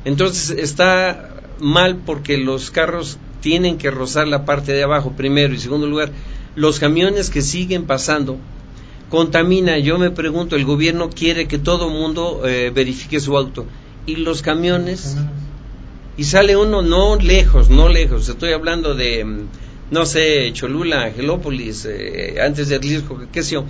Entonces 0.06 0.58
está 0.58 1.30
mal 1.60 1.98
porque 2.06 2.38
los 2.38 2.71
carros 2.71 3.17
tienen 3.41 3.78
que 3.78 3.91
rozar 3.91 4.28
la 4.28 4.45
parte 4.45 4.71
de 4.71 4.84
abajo 4.84 5.13
primero 5.15 5.54
y 5.54 5.60
segundo 5.60 5.88
lugar 5.88 6.12
los 6.56 6.80
camiones 6.80 7.30
que 7.30 7.41
siguen 7.41 7.86
pasando 7.86 8.38
contamina. 9.10 9.78
Yo 9.78 9.98
me 9.98 10.10
pregunto, 10.10 10.56
el 10.56 10.65
gobierno 10.65 11.10
quiere 11.10 11.48
que 11.48 11.60
todo 11.60 11.89
mundo 11.89 12.41
eh, 12.45 12.71
verifique 12.74 13.19
su 13.19 13.38
auto 13.38 13.65
y 14.06 14.17
los 14.17 14.41
camiones 14.41 15.17
y 16.17 16.24
sale 16.24 16.56
uno 16.56 16.82
no 16.82 17.17
lejos, 17.17 17.69
no 17.69 17.89
lejos. 17.89 18.30
Estoy 18.30 18.54
hablando 18.54 18.95
de, 18.95 19.26
mm, 19.26 19.48
no 19.91 20.06
sé, 20.06 20.52
Cholula, 20.54 21.06
Angelópolis, 21.06 21.86
eh, 21.86 22.38
antes 22.41 22.69
de 22.69 22.76
Atlisco, 22.76 23.21
qué 23.32 23.43
sé 23.43 23.54
yo. 23.54 23.65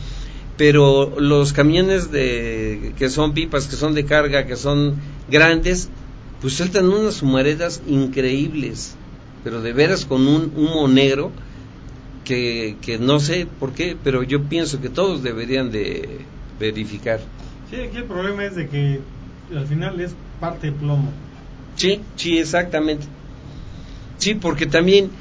Pero 0.57 1.19
los 1.19 1.51
camiones 1.51 2.11
de, 2.11 2.93
que 2.97 3.09
son 3.09 3.33
pipas, 3.33 3.67
que 3.67 3.75
son 3.75 3.93
de 3.93 4.05
carga, 4.05 4.45
que 4.45 4.55
son 4.55 4.95
grandes, 5.29 5.89
pues 6.41 6.53
sueltan 6.53 6.87
unas 6.87 7.21
humaredas 7.21 7.81
increíbles. 7.87 8.95
Pero 9.43 9.61
de 9.61 9.73
veras 9.73 10.05
con 10.05 10.27
un 10.27 10.53
humo 10.55 10.87
negro 10.87 11.31
que, 12.23 12.77
que 12.81 12.97
no 12.97 13.19
sé 13.19 13.47
por 13.59 13.73
qué, 13.73 13.97
pero 14.01 14.23
yo 14.23 14.43
pienso 14.43 14.81
que 14.81 14.89
todos 14.89 15.23
deberían 15.23 15.71
de 15.71 16.25
verificar. 16.59 17.19
Sí, 17.69 17.77
aquí 17.81 17.97
el 17.97 18.05
problema 18.05 18.45
es 18.45 18.55
de 18.55 18.67
que 18.67 19.01
al 19.53 19.67
final 19.67 19.99
es 19.99 20.15
parte 20.39 20.67
de 20.67 20.73
plomo. 20.73 21.11
Sí, 21.75 22.01
sí, 22.15 22.37
exactamente. 22.37 23.05
Sí, 24.17 24.35
porque 24.35 24.65
también, 24.65 25.11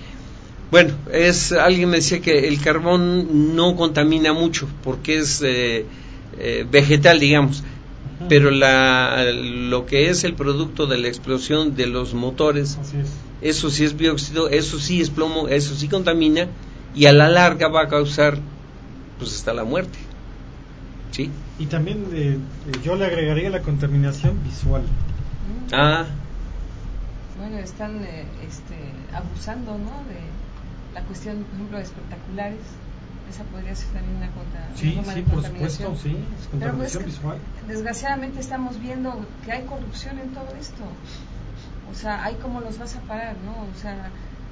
bueno, 0.70 0.94
es 1.12 1.52
alguien 1.52 1.90
me 1.90 1.96
decía 1.96 2.20
que 2.20 2.48
el 2.48 2.60
carbón 2.60 3.54
no 3.54 3.76
contamina 3.76 4.32
mucho 4.32 4.68
porque 4.82 5.18
es 5.18 5.42
eh, 5.42 5.86
eh, 6.38 6.66
vegetal, 6.70 7.20
digamos. 7.20 7.62
Pero 8.28 8.50
la, 8.50 9.24
lo 9.32 9.86
que 9.86 10.08
es 10.08 10.24
el 10.24 10.34
producto 10.34 10.86
de 10.86 10.98
la 10.98 11.08
explosión 11.08 11.74
de 11.74 11.88
los 11.88 12.14
motores, 12.14 12.78
es. 12.94 13.10
eso 13.42 13.70
sí 13.70 13.84
es 13.84 13.98
dióxido, 13.98 14.48
eso 14.48 14.78
sí 14.78 15.00
es 15.00 15.10
plomo, 15.10 15.48
eso 15.48 15.74
sí 15.74 15.88
contamina 15.88 16.48
y 16.94 17.06
a 17.06 17.12
la 17.12 17.28
larga 17.28 17.68
va 17.68 17.82
a 17.82 17.88
causar 17.88 18.38
pues 19.18 19.34
hasta 19.34 19.52
la 19.52 19.64
muerte. 19.64 19.98
¿Sí? 21.10 21.30
Y 21.58 21.66
también 21.66 22.06
eh, 22.12 22.36
eh, 22.68 22.72
yo 22.84 22.96
le 22.96 23.04
agregaría 23.06 23.50
la 23.50 23.62
contaminación 23.62 24.42
visual. 24.42 24.82
Ah, 25.72 26.06
Bueno, 27.38 27.58
están 27.58 28.02
eh, 28.04 28.24
este, 28.46 28.76
abusando, 29.14 29.72
¿no? 29.72 30.02
De 30.08 30.18
la 30.94 31.00
cuestión, 31.02 31.42
por 31.44 31.54
ejemplo, 31.54 31.76
de 31.78 31.84
espectaculares. 31.84 32.60
Esa 33.30 33.42
podría 33.44 33.74
ser 33.74 33.88
también 33.88 34.16
una, 34.18 34.26
una 34.26 34.76
Sí, 34.76 34.94
de 35.14 35.22
por 35.22 35.42
supuesto, 35.42 35.96
sí, 36.02 36.10
es 36.10 36.48
Pero 36.60 36.74
pues, 36.74 37.04
visual. 37.04 37.38
desgraciadamente 37.66 38.38
estamos 38.40 38.78
viendo 38.80 39.26
que 39.44 39.52
hay 39.52 39.62
corrupción 39.64 40.18
en 40.18 40.28
todo 40.30 40.54
esto. 40.60 40.84
O 41.90 41.94
sea, 41.94 42.22
hay 42.24 42.34
cómo 42.36 42.60
los 42.60 42.78
vas 42.78 42.94
a 42.96 43.00
parar, 43.00 43.34
¿no? 43.44 43.52
O 43.52 43.80
sea, 43.80 44.10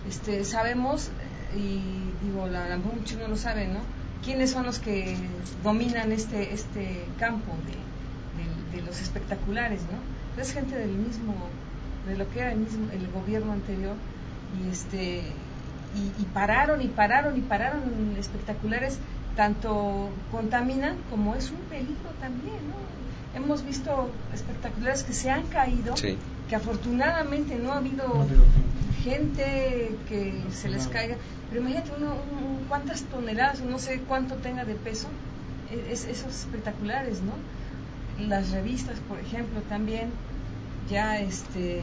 este, 0.09 0.45
sabemos, 0.45 1.11
y 1.55 1.81
digo, 2.25 2.47
la, 2.47 2.67
la 2.69 2.77
muchos 2.79 3.19
no 3.19 3.29
lo 3.29 3.37
saben, 3.37 3.75
¿no? 3.75 3.81
¿Quiénes 4.25 4.51
son 4.51 4.65
los 4.65 4.79
que 4.79 5.17
dominan 5.63 6.11
este, 6.13 6.55
este 6.55 7.05
campo 7.19 7.53
de, 7.67 7.73
de- 8.43 8.81
de 8.81 8.87
los 8.87 9.01
espectaculares, 9.01 9.83
¿no? 9.83 10.41
Es 10.43 10.53
gente 10.55 10.77
del 10.77 10.93
mismo, 10.93 11.35
de 12.07 12.17
lo 12.17 12.29
que 12.31 12.41
era 12.41 12.53
el 12.53 12.61
mismo, 12.61 12.87
el 12.93 13.07
gobierno 13.11 13.53
anterior, 13.53 13.97
y 14.59 14.71
este, 14.71 15.25
y, 15.95 16.23
y 16.23 16.25
pararon 16.27 16.81
y 16.83 16.89
pararon 16.89 17.37
y 17.37 17.41
pararon 17.43 18.17
espectaculares 18.19 18.99
tanto 19.37 20.11
contaminan 20.31 20.97
como 21.11 21.35
es 21.35 21.51
un 21.51 21.61
peligro 21.69 22.11
también 22.21 22.57
¿no? 22.69 23.39
hemos 23.39 23.65
visto 23.65 24.11
espectaculares 24.33 25.03
que 25.05 25.13
se 25.15 25.31
han 25.31 25.47
caído 25.47 25.97
sí. 25.97 26.19
que 26.49 26.55
afortunadamente 26.57 27.57
no 27.57 27.73
ha 27.73 27.79
habido 27.79 28.07
No 28.09 29.03
gente 29.03 29.97
que 30.09 30.43
se 30.53 30.69
les 30.69 30.87
caiga 30.87 31.17
pero 31.49 31.61
imagínate 31.61 31.91
uno, 31.99 32.15
un- 32.15 32.45
un- 32.45 32.65
cuántas 32.69 33.03
toneladas 33.03 33.61
o 33.61 33.65
no 33.65 33.79
sé 33.79 34.01
cuánto 34.07 34.37
tenga 34.37 34.65
de 34.65 34.75
peso 34.75 35.09
e- 35.71 35.93
es- 35.93 36.05
esos 36.05 36.33
espectaculares 36.35 37.21
no 37.23 37.33
las 38.29 38.51
revistas 38.51 38.99
por 39.09 39.19
ejemplo 39.19 39.61
también 39.63 40.11
ya 40.89 41.19
este 41.19 41.83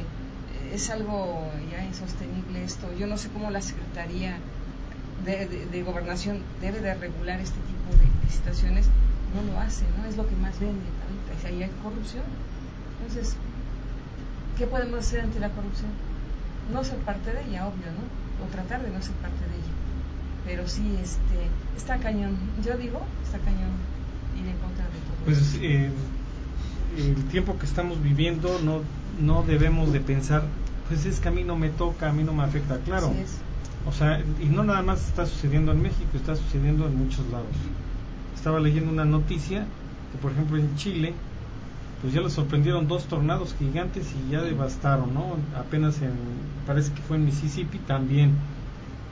es 0.74 0.90
algo 0.90 1.48
ya 1.72 1.84
insostenible 1.86 2.64
esto. 2.64 2.88
Yo 2.98 3.08
no 3.08 3.18
sé 3.18 3.30
cómo 3.30 3.50
la 3.52 3.62
secretaría 3.62 4.38
de, 5.26 5.48
de- 5.48 5.66
de 5.66 5.84
gobernación 5.84 6.40
debe 6.62 6.80
de 6.82 6.94
regular 6.94 7.40
este 7.40 7.60
tipo 7.62 7.90
de, 8.02 8.08
situaciones 8.32 8.86
no 9.36 9.42
lo 9.52 9.60
hace 9.60 9.84
no 9.98 10.06
es 10.06 10.16
lo 10.18 10.28
que 10.28 10.36
más 10.36 10.60
vende 10.60 10.86
ahorita. 11.04 11.48
Ahí 11.48 11.64
hay 11.64 11.70
corrupción. 11.84 12.24
Entonces 13.02 13.36
qué 14.58 14.68
podemos 14.68 15.00
hacer 15.00 15.22
ante 15.22 15.40
la 15.40 15.50
corrupción 15.50 15.90
no 16.74 16.84
ser 16.84 16.98
parte 17.00 17.34
de 17.34 17.42
ella 17.46 17.66
obvio 17.68 17.88
no 17.92 18.46
o 18.46 18.48
tratar 18.52 18.82
de 18.84 18.90
no 18.92 19.02
ser 19.02 19.14
parte 19.16 19.40
de 19.40 19.56
ella. 19.56 19.74
Pero 20.46 20.68
sí 20.68 20.84
este 21.02 21.48
está 21.78 21.98
cañón. 21.98 22.38
Yo 22.64 22.78
digo 22.78 23.02
está 23.24 23.38
cañón 23.40 23.72
ir 24.40 24.48
en 24.48 24.58
contra 24.58 24.86
de 24.86 24.92
todo 24.92 25.26
Pues 25.26 25.58
eh, 25.62 25.90
el 26.98 27.26
tiempo 27.26 27.58
que 27.58 27.66
estamos 27.66 28.02
viviendo 28.02 28.60
no, 28.64 28.82
no 29.22 29.44
debemos 29.44 29.92
de 29.92 30.00
pensar, 30.00 30.44
pues 30.88 31.06
es 31.06 31.20
que 31.20 31.30
a 31.30 31.32
mí 31.32 31.44
no 31.44 31.56
me 31.56 31.70
toca, 31.70 32.10
a 32.10 32.14
mí 32.14 32.24
no 32.24 32.34
me 32.34 32.44
afecta, 32.44 32.78
claro. 32.80 33.14
O 33.88 33.92
sea, 33.92 34.22
y 34.42 34.46
no 34.46 34.64
nada 34.64 34.82
más 34.82 35.08
está 35.08 35.26
sucediendo 35.26 35.72
en 35.72 35.82
México, 35.82 36.10
está 36.14 36.36
sucediendo 36.36 36.86
en 36.86 36.98
muchos 36.98 37.26
lados. 37.30 37.48
Estaba 38.36 38.60
leyendo 38.60 38.92
una 38.92 39.06
noticia 39.06 39.66
que, 40.12 40.18
por 40.22 40.32
ejemplo, 40.32 40.58
en 40.58 40.76
Chile, 40.76 41.14
pues 42.02 42.14
ya 42.14 42.22
lo 42.22 42.30
sorprendieron 42.30 42.88
dos 42.88 43.06
tornados 43.06 43.56
gigantes 43.58 44.14
y 44.14 44.32
ya 44.32 44.42
devastaron, 44.42 45.14
¿no? 45.14 45.36
Apenas 45.58 46.02
en, 46.02 46.14
parece 46.66 46.94
que 46.94 47.02
fue 47.02 47.18
en 47.18 47.26
Mississippi 47.26 47.78
también. 47.80 48.34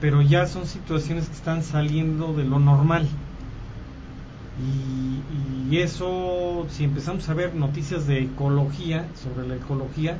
Pero 0.00 0.22
ya 0.22 0.46
son 0.46 0.66
situaciones 0.66 1.26
que 1.26 1.34
están 1.34 1.62
saliendo 1.62 2.32
de 2.32 2.44
lo 2.44 2.58
normal. 2.58 3.08
Y, 4.60 5.20
y 5.70 5.78
eso, 5.78 6.66
si 6.70 6.84
empezamos 6.84 7.28
a 7.28 7.34
ver 7.34 7.54
noticias 7.54 8.06
de 8.06 8.22
ecología, 8.22 9.06
sobre 9.22 9.46
la 9.46 9.56
ecología, 9.56 10.16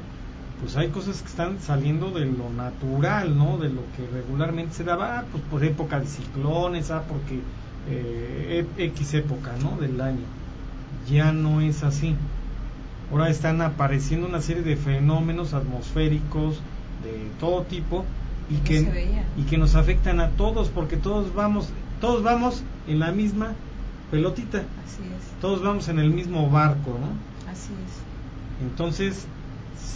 pues 0.61 0.77
hay 0.77 0.89
cosas 0.89 1.23
que 1.23 1.29
están 1.29 1.59
saliendo 1.61 2.11
de 2.11 2.27
lo 2.27 2.51
natural, 2.51 3.37
¿no? 3.39 3.57
De 3.57 3.69
lo 3.69 3.83
que 3.97 4.07
regularmente 4.13 4.75
se 4.75 4.85
daba, 4.85 5.21
ah, 5.21 5.25
pues 5.31 5.43
por 5.45 5.65
época 5.65 6.01
de 6.01 6.07
ciclones, 6.07 6.91
ah, 6.91 7.03
porque 7.09 7.41
eh, 7.89 8.67
e- 8.77 8.85
X 8.87 9.15
época, 9.15 9.53
¿no? 9.63 9.81
Del 9.81 9.99
año. 10.01 10.25
Ya 11.11 11.33
no 11.33 11.63
es 11.63 11.83
así. 11.83 12.15
Ahora 13.11 13.31
están 13.31 13.63
apareciendo 13.63 14.27
una 14.27 14.43
serie 14.43 14.63
de 14.63 14.77
fenómenos 14.77 15.55
atmosféricos 15.55 16.57
de 17.03 17.31
todo 17.41 17.63
tipo 17.63 18.05
y 18.51 18.57
que 18.57 18.81
y 19.39 19.43
que 19.43 19.57
nos 19.57 19.77
afectan 19.77 20.21
a 20.21 20.29
todos 20.31 20.69
porque 20.69 20.97
todos 20.97 21.35
vamos 21.35 21.69
todos 22.01 22.23
vamos 22.23 22.63
en 22.87 22.99
la 22.99 23.13
misma 23.13 23.55
pelotita, 24.11 24.59
así 24.59 25.03
es 25.03 25.41
todos 25.41 25.63
vamos 25.63 25.89
en 25.89 25.99
el 25.99 26.11
mismo 26.11 26.51
barco, 26.51 26.99
¿no? 27.01 27.51
así 27.51 27.73
es 27.73 28.63
Entonces, 28.63 29.27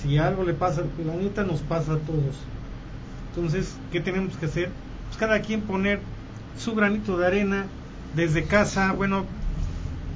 si 0.02 0.18
algo 0.18 0.44
le 0.44 0.54
pasa 0.54 0.82
al 0.82 0.88
planeta, 0.88 1.44
nos 1.44 1.60
pasa 1.60 1.94
a 1.94 1.98
todos. 1.98 2.36
Entonces, 3.34 3.74
¿qué 3.90 4.00
tenemos 4.00 4.36
que 4.36 4.46
hacer? 4.46 4.70
Pues 5.08 5.18
cada 5.18 5.40
quien 5.40 5.62
poner 5.62 6.00
su 6.58 6.74
granito 6.74 7.16
de 7.16 7.26
arena 7.26 7.66
desde 8.14 8.44
casa, 8.44 8.92
bueno, 8.92 9.24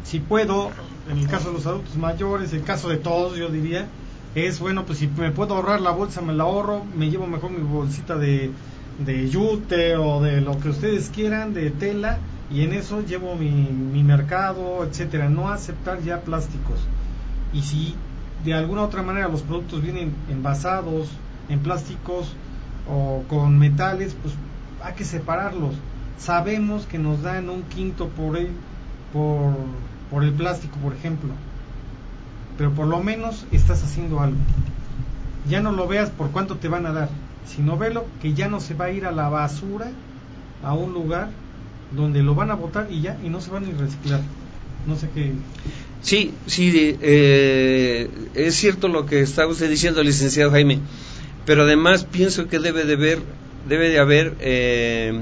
si 0.04 0.20
puedo, 0.20 0.70
en 1.10 1.18
el 1.18 1.26
caso 1.28 1.48
de 1.48 1.54
los 1.54 1.66
adultos 1.66 1.96
mayores, 1.96 2.52
el 2.52 2.62
caso 2.62 2.88
de 2.88 2.98
todos, 2.98 3.36
yo 3.36 3.48
diría, 3.48 3.86
es, 4.34 4.60
bueno, 4.60 4.84
pues 4.84 4.98
si 4.98 5.08
me 5.08 5.30
puedo 5.30 5.54
ahorrar 5.54 5.80
la 5.80 5.90
bolsa, 5.90 6.20
me 6.20 6.34
la 6.34 6.44
ahorro, 6.44 6.84
me 6.96 7.10
llevo 7.10 7.26
mejor 7.26 7.50
mi 7.50 7.62
bolsita 7.62 8.16
de, 8.16 8.50
de 9.04 9.28
yute 9.28 9.96
o 9.96 10.20
de 10.20 10.40
lo 10.40 10.58
que 10.60 10.68
ustedes 10.68 11.10
quieran, 11.12 11.54
de 11.54 11.70
tela, 11.70 12.18
y 12.50 12.62
en 12.62 12.72
eso 12.72 13.02
llevo 13.02 13.34
mi, 13.34 13.50
mi 13.50 14.02
mercado, 14.02 14.84
etcétera. 14.84 15.28
No 15.28 15.48
aceptar 15.48 16.00
ya 16.02 16.20
plásticos. 16.20 16.78
Y 17.52 17.62
si 17.62 17.94
de 18.44 18.54
alguna 18.54 18.82
otra 18.82 19.02
manera 19.02 19.28
los 19.28 19.42
productos 19.42 19.82
vienen 19.82 20.14
envasados 20.30 21.08
en 21.48 21.60
plásticos 21.60 22.32
o 22.88 23.24
con 23.28 23.58
metales, 23.58 24.16
pues 24.22 24.34
hay 24.82 24.94
que 24.94 25.04
separarlos. 25.04 25.74
Sabemos 26.18 26.86
que 26.86 26.98
nos 26.98 27.22
dan 27.22 27.50
un 27.50 27.62
quinto 27.64 28.08
por 28.08 28.36
el, 28.36 28.50
por, 29.12 29.54
por 30.10 30.22
el 30.22 30.32
plástico, 30.32 30.76
por 30.76 30.94
ejemplo. 30.94 31.30
Pero 32.56 32.72
por 32.72 32.86
lo 32.86 33.02
menos 33.02 33.44
estás 33.50 33.82
haciendo 33.82 34.20
algo. 34.20 34.38
Ya 35.48 35.60
no 35.60 35.72
lo 35.72 35.88
veas 35.88 36.10
por 36.10 36.30
cuánto 36.30 36.56
te 36.56 36.68
van 36.68 36.86
a 36.86 36.92
dar, 36.92 37.08
sino 37.44 37.76
velo 37.76 38.06
que 38.22 38.34
ya 38.34 38.48
no 38.48 38.60
se 38.60 38.74
va 38.74 38.86
a 38.86 38.90
ir 38.90 39.04
a 39.04 39.12
la 39.12 39.28
basura 39.28 39.88
a 40.64 40.72
un 40.72 40.92
lugar 40.92 41.28
donde 41.92 42.22
lo 42.22 42.34
van 42.34 42.50
a 42.50 42.54
botar 42.54 42.88
y 42.90 43.00
ya, 43.02 43.18
y 43.24 43.28
no 43.28 43.40
se 43.40 43.50
van 43.50 43.64
a 43.64 43.68
reciclar. 43.78 44.20
No 44.86 44.96
sé 44.96 45.08
qué. 45.14 45.32
Sí, 46.02 46.32
sí, 46.46 46.96
eh, 47.00 48.08
es 48.34 48.54
cierto 48.54 48.88
lo 48.88 49.06
que 49.06 49.20
está 49.20 49.46
usted 49.46 49.68
diciendo, 49.68 50.02
licenciado 50.02 50.50
Jaime, 50.50 50.78
pero 51.44 51.62
además 51.62 52.04
pienso 52.04 52.46
que 52.48 52.58
debe 52.58 52.84
de 52.84 52.94
haber, 52.94 53.18
debe 53.68 53.88
de 53.88 53.98
haber, 53.98 54.34
eh, 54.40 55.12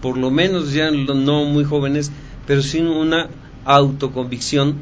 por 0.00 0.16
lo 0.16 0.30
menos 0.30 0.72
ya 0.72 0.90
no 0.90 1.44
muy 1.44 1.64
jóvenes, 1.64 2.10
pero 2.46 2.62
sí 2.62 2.80
una 2.80 3.28
autoconvicción 3.64 4.76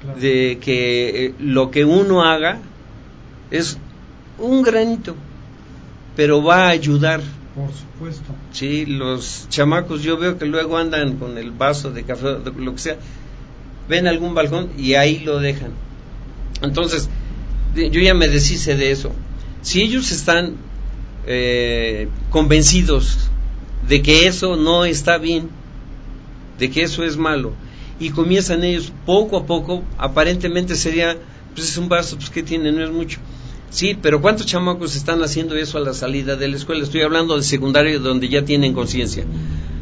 Claro. 0.00 0.18
de 0.18 0.58
que 0.62 1.26
eh, 1.26 1.34
lo 1.40 1.70
que 1.70 1.84
uno 1.84 2.22
haga 2.22 2.58
es 3.50 3.76
un 4.38 4.62
granito, 4.62 5.14
pero 6.16 6.42
va 6.42 6.66
a 6.66 6.68
ayudar. 6.68 7.20
Por 7.54 7.72
supuesto. 7.72 8.32
Sí, 8.52 8.86
los 8.86 9.48
chamacos 9.48 10.02
yo 10.02 10.16
veo 10.16 10.38
que 10.38 10.46
luego 10.46 10.76
andan 10.78 11.16
con 11.16 11.36
el 11.36 11.50
vaso 11.50 11.90
de 11.90 12.04
café, 12.04 12.36
lo 12.56 12.74
que 12.74 12.80
sea, 12.80 12.96
ven 13.88 14.06
algún 14.06 14.34
balcón 14.34 14.70
y 14.78 14.94
ahí 14.94 15.18
lo 15.20 15.40
dejan. 15.40 15.72
Entonces, 16.62 17.08
yo 17.74 18.00
ya 18.00 18.14
me 18.14 18.28
deshice 18.28 18.76
de 18.76 18.92
eso. 18.92 19.12
Si 19.62 19.82
ellos 19.82 20.12
están 20.12 20.56
eh, 21.26 22.08
convencidos 22.30 23.30
de 23.88 24.00
que 24.02 24.26
eso 24.26 24.56
no 24.56 24.84
está 24.84 25.18
bien, 25.18 25.48
de 26.58 26.70
que 26.70 26.82
eso 26.82 27.02
es 27.02 27.16
malo, 27.16 27.52
y 27.98 28.10
comienzan 28.10 28.64
ellos 28.64 28.92
poco 29.04 29.36
a 29.36 29.46
poco, 29.46 29.82
aparentemente 29.98 30.76
sería, 30.76 31.16
pues 31.54 31.68
es 31.68 31.76
un 31.76 31.88
vaso, 31.88 32.16
pues 32.16 32.30
que 32.30 32.42
tiene, 32.42 32.72
no 32.72 32.84
es 32.84 32.90
mucho. 32.90 33.18
Sí, 33.70 33.96
pero 34.00 34.20
¿cuántos 34.20 34.46
chamacos 34.46 34.96
están 34.96 35.22
haciendo 35.22 35.54
eso 35.54 35.78
a 35.78 35.80
la 35.80 35.94
salida 35.94 36.34
de 36.34 36.48
la 36.48 36.56
escuela? 36.56 36.82
Estoy 36.82 37.02
hablando 37.02 37.36
de 37.36 37.44
secundario 37.44 38.00
donde 38.00 38.28
ya 38.28 38.44
tienen 38.44 38.74
conciencia. 38.74 39.24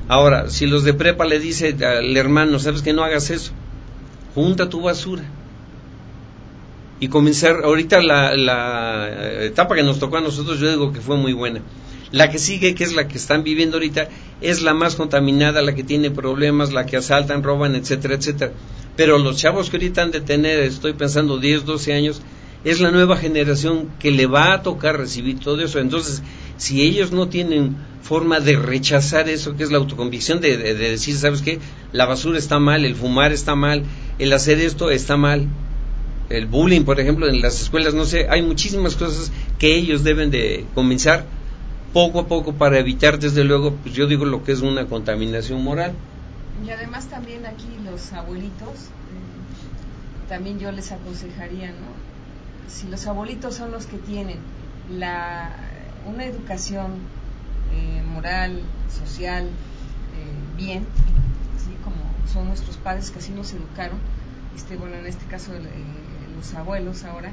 Ahora, 0.09 0.51
si 0.51 0.67
los 0.67 0.85
de 0.85 0.93
prepa 0.93 1.25
le 1.25 1.39
dice 1.39 1.75
al 1.85 2.15
hermano, 2.15 2.59
sabes 2.59 2.83
que 2.83 2.93
no 2.93 3.03
hagas 3.03 3.31
eso, 3.31 3.53
junta 4.35 4.69
tu 4.69 4.83
basura. 4.83 5.25
Y 7.01 7.09
comenzar, 7.09 7.63
ahorita 7.65 8.03
la, 8.03 8.37
la 8.37 9.45
etapa 9.45 9.75
que 9.75 9.83
nos 9.83 9.99
tocó 9.99 10.19
a 10.19 10.21
nosotros, 10.21 10.61
yo 10.61 10.69
digo 10.69 10.93
que 10.93 11.01
fue 11.01 11.17
muy 11.17 11.33
buena. 11.33 11.63
La 12.11 12.31
que 12.31 12.39
sigue, 12.39 12.75
que 12.75 12.85
es 12.85 12.95
la 12.95 13.09
que 13.09 13.17
están 13.17 13.43
viviendo 13.43 13.77
ahorita, 13.77 14.09
es 14.41 14.63
la 14.63 14.75
más 14.75 14.97
contaminada, 14.97 15.63
la 15.63 15.75
que 15.75 15.85
tiene 15.85 16.11
problemas, 16.11 16.73
la 16.73 16.87
que 16.87 16.97
asaltan, 16.97 17.43
roban, 17.43 17.75
etcétera, 17.75 18.15
etcétera. 18.15 18.53
Pero 18.97 19.19
los 19.19 19.37
chavos 19.37 19.71
que 19.71 19.77
ahorita 19.77 20.03
han 20.03 20.11
de 20.11 20.21
tener, 20.21 20.61
estoy 20.61 20.95
pensando 20.95 21.39
10, 21.39 21.65
12 21.65 21.93
años, 21.93 22.21
es 22.71 22.81
la 22.81 22.91
nueva 22.91 23.17
generación 23.17 23.89
que 23.99 24.11
le 24.11 24.27
va 24.27 24.53
a 24.53 24.63
tocar 24.63 24.99
recibir 24.99 25.39
todo 25.39 25.63
eso. 25.63 25.79
Entonces, 25.79 26.23
si 26.59 26.83
ellos 26.83 27.13
no 27.13 27.29
tienen 27.29 27.77
forma 28.03 28.41
de 28.41 28.57
rechazar 28.57 29.29
eso, 29.29 29.57
que 29.57 29.63
es 29.63 29.71
la 29.71 29.79
autoconvicción, 29.79 30.41
de, 30.41 30.57
de, 30.57 30.75
decir, 30.75 31.17
¿sabes 31.17 31.41
qué? 31.41 31.61
La 31.93 32.05
basura 32.05 32.39
está 32.39 32.59
mal, 32.59 32.85
el 32.85 32.95
fumar 32.95 33.33
está 33.33 33.55
mal, 33.55 33.85
el 34.19 34.33
hacer 34.33 34.61
esto 34.61 34.91
está 34.91 35.17
mal, 35.17 35.47
el 36.29 36.47
bullying, 36.47 36.83
por 36.83 37.01
ejemplo, 37.01 37.29
en 37.29 37.41
las 37.41 37.61
escuelas, 37.63 37.95
no 37.95 38.05
sé, 38.05 38.29
hay 38.29 38.43
muchísimas 38.43 38.97
cosas 38.97 39.33
que 39.59 39.75
ellos 39.75 40.05
deben 40.05 40.31
de 40.31 40.67
comenzar 40.75 41.25
poco 41.93 42.21
a 42.21 42.27
poco 42.27 42.53
para 42.53 42.79
evitar, 42.79 43.19
desde 43.19 43.45
luego, 43.45 43.73
pues 43.77 43.95
yo 43.95 44.07
digo 44.07 44.25
lo 44.25 44.45
que 44.45 44.53
es 44.53 44.61
una 44.61 44.87
contaminación 44.87 45.63
moral. 45.63 45.93
Y 46.67 46.71
además 46.71 47.07
también 47.09 47.47
aquí 47.47 47.69
los 47.85 48.13
abuelitos, 48.13 48.69
eh, 48.69 50.29
también 50.29 50.59
yo 50.59 50.71
les 50.71 50.93
aconsejaría, 50.93 51.69
¿no? 51.69 52.18
Si 52.69 52.87
los 52.89 53.07
abuelitos 53.07 53.55
son 53.55 53.73
los 53.73 53.87
que 53.87 53.99
tienen 53.99 54.39
la, 54.91 55.51
una 56.07 56.25
educación 56.25 56.93
eh, 57.73 58.03
moral, 58.03 58.63
social, 58.89 59.45
eh, 59.47 60.57
bien, 60.57 60.87
así 61.57 61.71
como 61.83 61.97
son 62.33 62.49
nuestros 62.49 62.77
padres 62.77 63.11
que 63.11 63.19
así 63.19 63.33
nos 63.33 63.53
educaron, 63.53 63.99
este, 64.55 64.77
bueno, 64.77 64.97
en 64.97 65.07
este 65.07 65.25
caso 65.27 65.53
los 66.37 66.55
abuelos 66.55 67.05
ahora, 67.05 67.33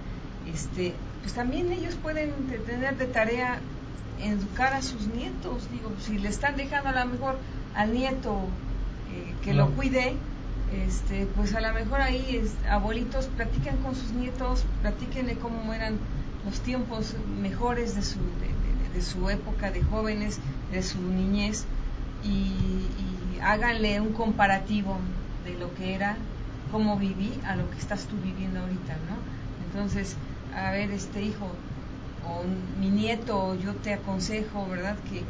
este, 0.51 0.93
pues 1.21 1.33
también 1.33 1.71
ellos 1.71 1.95
pueden 1.95 2.31
tener 2.65 2.97
de 2.97 3.07
tarea 3.07 3.59
educar 4.21 4.73
a 4.73 4.81
sus 4.81 5.07
nietos, 5.07 5.69
digo, 5.71 5.91
si 5.99 6.17
le 6.17 6.29
están 6.29 6.55
dejando 6.55 6.89
a 6.89 7.03
lo 7.03 7.11
mejor 7.11 7.38
al 7.75 7.93
nieto 7.93 8.39
eh, 9.11 9.33
que 9.43 9.53
lo 9.53 9.69
cuide, 9.71 10.15
este, 10.72 11.28
pues 11.36 11.53
a 11.53 11.61
lo 11.61 11.74
mejor 11.74 12.01
ahí 12.01 12.41
es, 12.43 12.53
abuelitos 12.70 13.28
platiquen 13.28 13.78
con 13.78 13.95
sus 13.95 14.11
nietos, 14.11 14.66
platiquenle 14.82 15.36
cómo 15.36 15.74
eran 15.74 15.97
los 16.45 16.59
tiempos 16.61 17.16
mejores 17.41 17.95
de 17.95 18.01
su, 18.01 18.20
de, 18.93 19.01
su 19.01 19.30
época 19.30 19.72
de 19.72 19.84
jóvenes, 19.84 20.39
de 20.72 20.84
su 20.84 21.01
niñez, 21.01 21.66
y, 22.24 22.28
y, 22.30 23.39
háganle 23.41 24.01
un 24.01 24.13
comparativo 24.13 24.97
de 25.43 25.53
lo 25.57 25.74
que 25.76 25.93
era, 25.93 26.18
cómo 26.72 26.97
viví, 26.97 27.34
a 27.45 27.55
lo 27.55 27.70
que 27.70 27.78
estás 27.78 28.05
tú 28.05 28.16
viviendo 28.24 28.59
ahorita, 28.59 28.93
¿no? 28.93 29.18
Entonces, 29.68 30.16
a 30.55 30.72
ver, 30.72 30.89
este 30.91 31.22
hijo, 31.22 31.45
o 32.28 32.43
mi 32.80 32.89
nieto, 32.89 33.55
yo 33.55 33.74
te 33.76 33.93
aconsejo, 33.93 34.68
¿verdad? 34.68 34.97
Que 35.09 35.24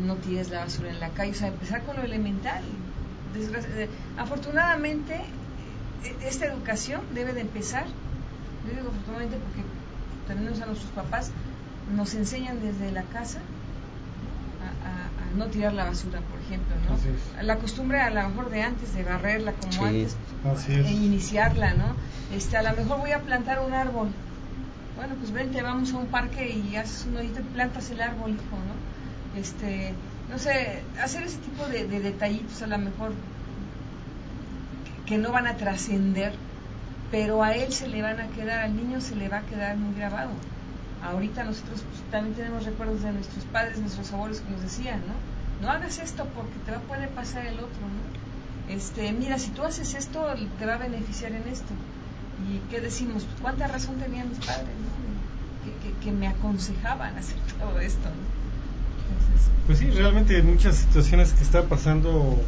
no 0.00 0.14
tires 0.16 0.50
la 0.50 0.60
basura 0.60 0.90
en 0.90 1.00
la 1.00 1.10
calle, 1.10 1.32
o 1.32 1.34
sea, 1.34 1.48
empezar 1.48 1.82
con 1.82 1.96
lo 1.96 2.02
elemental. 2.02 2.62
Eh, 3.38 3.88
afortunadamente, 4.16 5.14
e, 6.04 6.28
esta 6.28 6.46
educación 6.46 7.00
debe 7.14 7.32
de 7.32 7.42
empezar, 7.42 7.86
yo 8.66 8.70
digo 8.74 8.88
afortunadamente 8.88 9.36
porque 9.38 9.62
tenemos 10.26 10.60
a 10.60 10.66
nuestros 10.66 10.90
papás, 10.92 11.30
nos 11.94 12.14
enseñan 12.14 12.60
desde 12.60 12.90
la 12.92 13.02
casa 13.04 13.38
a, 14.74 15.36
no 15.36 15.46
tirar 15.46 15.72
la 15.74 15.84
basura, 15.84 16.20
por 16.20 16.40
ejemplo, 16.40 16.74
¿no? 16.88 17.42
La 17.42 17.56
costumbre 17.58 18.00
a 18.00 18.10
lo 18.10 18.28
mejor 18.28 18.50
de 18.50 18.62
antes, 18.62 18.94
de 18.94 19.04
barrerla 19.04 19.52
como 19.52 19.84
antes, 19.84 20.16
e 20.68 20.90
iniciarla, 20.90 21.74
¿no? 21.74 21.94
Este, 22.34 22.56
a 22.56 22.62
lo 22.62 22.74
mejor 22.74 22.98
voy 22.98 23.12
a 23.12 23.20
plantar 23.20 23.60
un 23.60 23.72
árbol, 23.72 24.08
bueno, 24.96 25.14
pues 25.16 25.30
vente, 25.30 25.62
vamos 25.62 25.92
a 25.92 25.98
un 25.98 26.06
parque 26.06 26.48
y 26.50 26.76
haces 26.76 27.06
un 27.06 27.18
hoyito 27.18 27.40
y 27.40 27.44
plantas 27.44 27.90
el 27.90 28.00
árbol, 28.00 28.30
hijo, 28.32 28.56
¿no? 28.66 29.38
Este, 29.40 29.92
no 30.30 30.38
sé, 30.38 30.82
hacer 31.02 31.22
ese 31.22 31.38
tipo 31.38 31.66
de, 31.66 31.86
detallitos 31.86 32.62
a 32.62 32.66
lo 32.66 32.78
mejor 32.78 33.12
que, 35.06 35.18
no 35.18 35.32
van 35.32 35.46
a 35.46 35.56
trascender, 35.56 36.34
pero 37.10 37.42
a 37.42 37.54
él 37.54 37.72
se 37.72 37.88
le 37.88 38.02
van 38.02 38.20
a 38.20 38.28
quedar, 38.28 38.60
al 38.60 38.76
niño 38.76 39.00
se 39.00 39.16
le 39.16 39.28
va 39.28 39.38
a 39.38 39.42
quedar 39.42 39.76
muy 39.76 39.94
grabado. 39.94 40.30
Ahorita 41.02 41.44
nosotros 41.44 41.82
pues, 41.82 42.02
también 42.10 42.34
tenemos 42.34 42.64
recuerdos 42.64 43.02
de 43.02 43.12
nuestros 43.12 43.44
padres, 43.46 43.78
nuestros 43.78 44.12
abuelos 44.12 44.40
que 44.40 44.50
nos 44.50 44.62
decían, 44.62 45.00
¿no? 45.06 45.66
No 45.66 45.72
hagas 45.72 45.98
esto 45.98 46.26
porque 46.34 46.54
te 46.64 46.72
va 46.72 46.78
a 46.78 46.80
poder 46.80 47.08
pasar 47.10 47.46
el 47.46 47.54
otro, 47.54 47.80
¿no? 47.80 48.72
Este, 48.72 49.12
mira, 49.12 49.38
si 49.38 49.50
tú 49.50 49.64
haces 49.64 49.94
esto, 49.94 50.26
te 50.58 50.66
va 50.66 50.74
a 50.74 50.78
beneficiar 50.78 51.32
en 51.32 51.48
esto. 51.48 51.72
¿Y 52.46 52.58
qué 52.70 52.80
decimos? 52.80 53.26
¿Cuánta 53.40 53.66
razón 53.66 53.96
tenían 53.96 54.28
mis 54.28 54.38
padres? 54.38 54.68
Que, 56.02 56.12
me 56.12 56.28
aconsejaban 56.28 57.16
hacer 57.16 57.36
todo 57.58 57.80
esto. 57.80 58.08
Pues 59.66 59.78
sí, 59.78 59.90
realmente 59.90 60.42
muchas 60.42 60.76
situaciones 60.76 61.32
que 61.32 61.42
está 61.42 61.64
pasando 61.64 62.40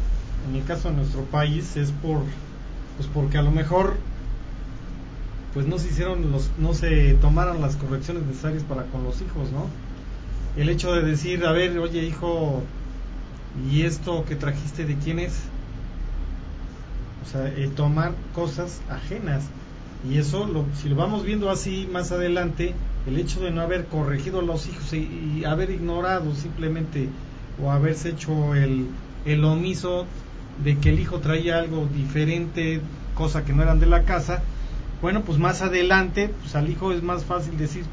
en 0.49 0.55
el 0.55 0.63
caso 0.65 0.89
de 0.89 0.95
nuestro 0.95 1.23
país 1.25 1.77
es 1.77 1.91
por 1.91 2.21
pues 2.97 3.07
porque 3.13 3.37
a 3.37 3.41
lo 3.41 3.51
mejor 3.51 3.95
pues 5.53 5.67
no 5.67 5.77
se 5.77 5.89
hicieron 5.89 6.31
los 6.31 6.49
no 6.57 6.73
se 6.73 7.13
tomaron 7.15 7.61
las 7.61 7.75
correcciones 7.75 8.23
necesarias 8.23 8.63
para 8.63 8.83
con 8.85 9.03
los 9.03 9.21
hijos, 9.21 9.51
¿no? 9.51 9.67
El 10.57 10.69
hecho 10.69 10.93
de 10.93 11.01
decir, 11.01 11.45
a 11.45 11.51
ver, 11.51 11.77
oye, 11.79 12.03
hijo, 12.03 12.61
¿y 13.71 13.83
esto 13.83 14.25
que 14.25 14.35
trajiste 14.35 14.85
de 14.85 14.95
quién 14.95 15.19
es? 15.19 15.33
O 17.25 17.31
sea, 17.31 17.47
el 17.47 17.71
tomar 17.71 18.13
cosas 18.33 18.81
ajenas 18.89 19.43
y 20.09 20.17
eso, 20.17 20.47
lo, 20.47 20.65
si 20.81 20.89
lo 20.89 20.95
vamos 20.95 21.23
viendo 21.23 21.49
así 21.49 21.87
más 21.91 22.11
adelante, 22.11 22.73
el 23.07 23.17
hecho 23.17 23.41
de 23.41 23.51
no 23.51 23.61
haber 23.61 23.85
corregido 23.85 24.39
a 24.39 24.43
los 24.43 24.67
hijos 24.67 24.93
y, 24.93 25.43
haber 25.45 25.71
ignorado 25.71 26.33
simplemente 26.35 27.09
o 27.63 27.71
haberse 27.71 28.09
hecho 28.09 28.55
el, 28.55 28.87
el 29.25 29.43
omiso 29.43 30.05
de 30.63 30.77
que 30.77 30.89
el 30.89 30.99
hijo 30.99 31.19
traía 31.19 31.59
algo 31.59 31.87
diferente, 31.93 32.81
cosa 33.15 33.43
que 33.43 33.53
no 33.53 33.63
eran 33.63 33.79
de 33.79 33.87
la 33.87 34.03
casa, 34.03 34.43
bueno, 35.01 35.21
pues 35.21 35.39
más 35.39 35.61
adelante, 35.61 36.31
pues 36.41 36.55
al 36.55 36.69
hijo 36.69 36.91
es 36.91 37.01
más 37.01 37.25
fácil 37.25 37.57
decir 37.57 37.85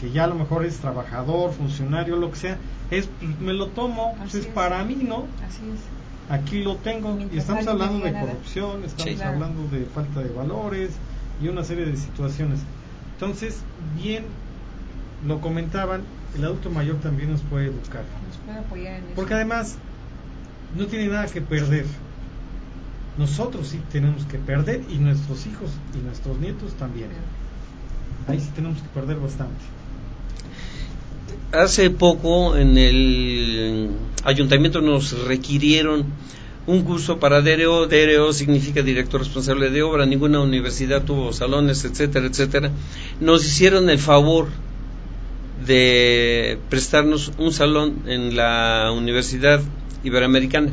que 0.00 0.10
ya 0.10 0.24
a 0.24 0.26
lo 0.26 0.34
mejor 0.34 0.64
es 0.64 0.78
trabajador, 0.78 1.52
funcionario, 1.52 2.16
lo 2.16 2.30
que 2.30 2.36
sea, 2.36 2.58
es 2.90 3.08
pues 3.20 3.40
me 3.40 3.52
lo 3.52 3.68
tomo, 3.68 4.14
pues 4.18 4.34
es, 4.34 4.46
para 4.46 4.82
mí, 4.84 4.96
¿no? 5.02 5.26
Así 5.46 5.62
es 5.74 5.96
aquí 6.28 6.62
lo 6.62 6.76
tengo. 6.76 7.18
y 7.32 7.38
estamos 7.38 7.66
hablando 7.66 8.04
de 8.04 8.12
corrupción, 8.12 8.84
estamos 8.84 9.20
hablando 9.20 9.68
de 9.68 9.84
falta 9.86 10.20
de 10.20 10.30
valores 10.30 10.90
y 11.40 11.48
una 11.48 11.64
serie 11.64 11.86
de 11.86 11.96
situaciones. 11.96 12.60
Entonces, 13.16 13.56
bien 13.96 14.24
lo 15.26 15.40
comentaban, 15.40 16.02
el 16.36 16.44
adulto 16.44 16.70
mayor 16.70 16.96
también 16.96 17.32
nos 17.32 17.40
puede 17.40 17.66
educar. 17.66 18.04
Nos 18.28 18.36
puede 18.44 18.58
apoyar 18.58 18.98
en 18.98 19.04
eso. 19.04 19.12
Porque 19.14 19.32
además 19.32 19.76
no 20.76 20.86
tiene 20.86 21.08
nada 21.08 21.26
que 21.26 21.40
perder. 21.40 21.86
Nosotros 23.16 23.68
sí 23.68 23.80
tenemos 23.90 24.26
que 24.26 24.36
perder 24.36 24.82
y 24.90 24.98
nuestros 24.98 25.46
hijos 25.46 25.70
y 25.94 26.04
nuestros 26.04 26.38
nietos 26.38 26.74
también. 26.74 27.08
Ahí 28.28 28.38
sí 28.38 28.50
tenemos 28.54 28.82
que 28.82 28.88
perder 28.88 29.16
bastante. 29.16 29.64
Hace 31.52 31.88
poco 31.88 32.54
en 32.58 32.76
el 32.76 33.90
ayuntamiento 34.24 34.82
nos 34.82 35.24
requirieron 35.26 36.04
un 36.66 36.82
curso 36.82 37.18
para 37.18 37.42
DRO. 37.42 37.86
DRO 37.86 38.32
significa 38.32 38.82
director 38.82 39.20
responsable 39.20 39.70
de 39.70 39.82
obra. 39.82 40.06
Ninguna 40.06 40.40
universidad 40.40 41.04
tuvo 41.04 41.32
salones, 41.32 41.84
etcétera, 41.84 42.26
etcétera. 42.26 42.70
Nos 43.20 43.44
hicieron 43.44 43.90
el 43.90 43.98
favor 43.98 44.48
de 45.66 46.58
prestarnos 46.68 47.32
un 47.38 47.52
salón 47.52 48.02
en 48.06 48.36
la 48.36 48.92
Universidad 48.92 49.60
Iberoamericana. 50.04 50.72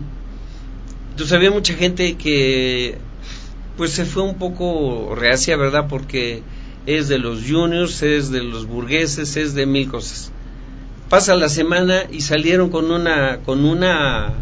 Entonces 1.11 1.33
había 1.33 1.51
mucha 1.51 1.73
gente 1.73 2.15
que 2.15 2.97
pues 3.77 3.91
se 3.91 4.05
fue 4.05 4.23
un 4.23 4.37
poco 4.37 5.15
reacia, 5.15 5.57
¿verdad? 5.57 5.87
Porque 5.87 6.41
es 6.85 7.07
de 7.07 7.17
los 7.17 7.43
juniors, 7.47 8.01
es 8.03 8.29
de 8.29 8.43
los 8.43 8.67
burgueses, 8.67 9.35
es 9.35 9.55
de 9.55 9.65
mil 9.65 9.89
cosas 9.89 10.31
pasa 11.13 11.35
la 11.35 11.47
semana 11.47 12.05
y 12.11 12.21
salieron 12.21 12.71
con 12.71 12.89
una 12.89 13.37
con 13.45 13.65
una 13.65 14.33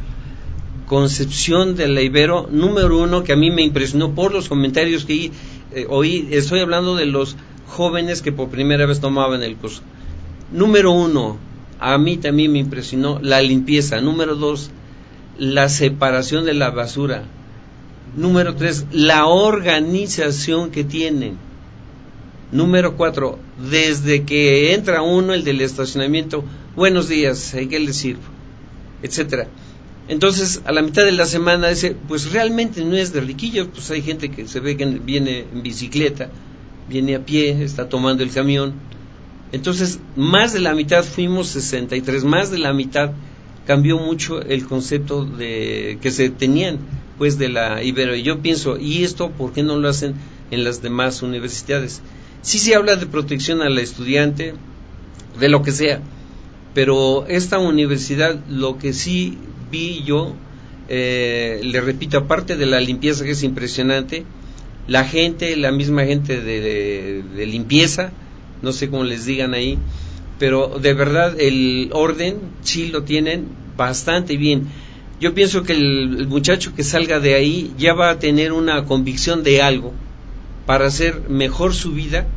concepción 0.91 1.77
de 1.77 1.87
la 1.87 2.01
Ibero 2.01 2.49
número 2.51 2.97
uno 2.97 3.23
que 3.23 3.31
a 3.31 3.37
mí 3.37 3.49
me 3.49 3.61
impresionó 3.61 4.13
por 4.13 4.33
los 4.33 4.49
comentarios 4.49 5.05
que 5.05 5.31
eh, 5.73 5.85
oí. 5.87 6.27
Estoy 6.31 6.59
hablando 6.59 6.97
de 6.97 7.05
los 7.05 7.37
jóvenes 7.65 8.21
que 8.21 8.33
por 8.33 8.49
primera 8.49 8.85
vez 8.85 8.99
tomaban 8.99 9.41
el 9.41 9.55
curso. 9.55 9.83
Número 10.51 10.91
uno 10.91 11.37
a 11.79 11.97
mí 11.97 12.17
también 12.17 12.51
me 12.51 12.59
impresionó 12.59 13.19
la 13.21 13.41
limpieza. 13.41 14.01
Número 14.01 14.35
dos 14.35 14.69
la 15.37 15.69
separación 15.69 16.43
de 16.43 16.55
la 16.55 16.71
basura. 16.71 17.23
Número 18.17 18.55
tres 18.55 18.85
la 18.91 19.27
organización 19.27 20.71
que 20.71 20.83
tienen. 20.83 21.37
Número 22.51 22.97
cuatro, 22.97 23.39
desde 23.71 24.25
que 24.25 24.73
entra 24.73 25.03
uno, 25.03 25.33
el 25.33 25.45
del 25.45 25.61
estacionamiento, 25.61 26.43
buenos 26.75 27.07
días, 27.07 27.55
¿qué 27.69 27.79
le 27.79 27.93
sirvo? 27.93 28.23
Etcétera. 29.01 29.47
Entonces, 30.07 30.61
a 30.65 30.71
la 30.71 30.81
mitad 30.81 31.03
de 31.03 31.11
la 31.11 31.25
semana 31.25 31.69
dice, 31.69 31.95
pues 32.07 32.31
realmente 32.31 32.83
no 32.83 32.95
es 32.95 33.13
de 33.13 33.21
riquillos, 33.21 33.67
pues 33.73 33.89
hay 33.91 34.01
gente 34.01 34.29
que 34.29 34.47
se 34.47 34.59
ve 34.59 34.75
que 34.75 34.85
viene 34.85 35.45
en 35.53 35.63
bicicleta, 35.63 36.29
viene 36.89 37.15
a 37.15 37.25
pie, 37.25 37.63
está 37.63 37.87
tomando 37.87 38.23
el 38.23 38.31
camión. 38.31 38.73
Entonces, 39.51 39.99
más 40.15 40.53
de 40.53 40.59
la 40.59 40.73
mitad 40.73 41.03
fuimos 41.03 41.47
63, 41.47 42.23
más 42.23 42.51
de 42.51 42.57
la 42.57 42.73
mitad 42.73 43.11
cambió 43.67 43.97
mucho 43.99 44.41
el 44.41 44.65
concepto 44.65 45.23
de 45.23 45.97
que 46.01 46.11
se 46.11 46.29
tenían 46.29 46.79
pues 47.17 47.37
de 47.37 47.49
la 47.49 47.83
Ibero. 47.83 48.15
Y 48.15 48.23
yo 48.23 48.39
pienso, 48.41 48.77
¿y 48.77 49.03
esto 49.03 49.29
por 49.29 49.53
qué 49.53 49.61
no 49.61 49.77
lo 49.77 49.87
hacen 49.89 50.15
en 50.49 50.63
las 50.63 50.81
demás 50.81 51.21
universidades? 51.21 52.01
Sí 52.41 52.57
se 52.57 52.75
habla 52.75 52.95
de 52.95 53.05
protección 53.05 53.61
al 53.61 53.77
estudiante, 53.77 54.55
de 55.39 55.49
lo 55.49 55.61
que 55.61 55.71
sea, 55.71 56.01
pero 56.73 57.25
esta 57.27 57.59
universidad 57.59 58.39
lo 58.49 58.77
que 58.77 58.93
sí 58.93 59.37
vi 59.69 60.03
yo, 60.03 60.33
eh, 60.89 61.61
le 61.63 61.81
repito, 61.81 62.17
aparte 62.17 62.55
de 62.55 62.65
la 62.65 62.79
limpieza 62.79 63.23
que 63.23 63.31
es 63.31 63.43
impresionante, 63.43 64.25
la 64.87 65.05
gente, 65.05 65.55
la 65.55 65.71
misma 65.71 66.05
gente 66.05 66.41
de, 66.41 67.45
limpieza, 67.45 68.11
no 68.61 68.71
sé 68.71 68.89
cómo 68.89 69.03
les 69.03 69.25
digan 69.25 69.53
ahí, 69.53 69.77
pero 70.39 70.79
de 70.79 70.93
verdad 70.93 71.39
el 71.39 71.89
orden 71.93 72.39
sí 72.61 72.87
lo 72.87 73.03
tienen 73.03 73.45
bastante 73.77 74.37
bien. 74.37 74.67
Yo 75.19 75.33
pienso 75.33 75.63
que 75.63 75.73
el, 75.73 76.27
muchacho 76.27 76.73
que 76.75 76.83
salga 76.83 77.19
de 77.19 77.35
ahí 77.35 77.71
ya 77.77 77.93
va 77.93 78.09
a 78.09 78.19
tener 78.19 78.51
una 78.53 78.85
convicción 78.85 79.43
de 79.43 79.61
algo 79.61 79.93
para 80.65 80.87
hacer 80.87 81.29
mejor 81.29 81.73
su 81.73 81.91
vida, 81.91 82.27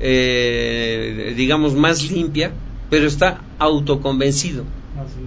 eh, 0.00 1.32
digamos, 1.36 1.74
más 1.74 2.10
limpia, 2.10 2.52
pero 2.94 3.08
está 3.08 3.40
autoconvencido. 3.58 4.62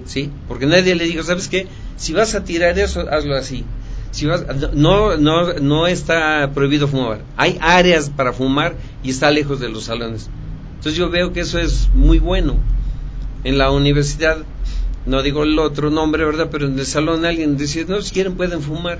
¿Sí? 0.05 0.31
Porque 0.47 0.65
nadie 0.65 0.95
le 0.95 1.03
dijo, 1.03 1.21
¿sabes 1.21 1.49
qué? 1.49 1.67
Si 1.97 2.13
vas 2.13 2.33
a 2.33 2.45
tirar 2.45 2.79
eso, 2.79 3.01
hazlo 3.11 3.35
así. 3.35 3.65
Si 4.11 4.25
vas, 4.25 4.45
no, 4.73 5.17
no, 5.17 5.53
no 5.55 5.85
está 5.85 6.49
prohibido 6.53 6.87
fumar. 6.87 7.19
Hay 7.35 7.57
áreas 7.59 8.09
para 8.09 8.31
fumar 8.31 8.75
y 9.03 9.09
está 9.09 9.31
lejos 9.31 9.59
de 9.59 9.67
los 9.67 9.83
salones. 9.83 10.29
Entonces 10.77 10.95
yo 10.95 11.09
veo 11.09 11.33
que 11.33 11.41
eso 11.41 11.59
es 11.59 11.89
muy 11.93 12.19
bueno. 12.19 12.55
En 13.43 13.57
la 13.57 13.69
universidad, 13.69 14.37
no 15.05 15.21
digo 15.21 15.43
el 15.43 15.59
otro 15.59 15.89
nombre, 15.89 16.23
¿verdad? 16.23 16.47
Pero 16.49 16.67
en 16.67 16.79
el 16.79 16.85
salón 16.85 17.25
alguien 17.25 17.57
dice, 17.57 17.83
no, 17.85 18.01
si 18.01 18.13
quieren 18.13 18.37
pueden 18.37 18.61
fumar. 18.61 18.99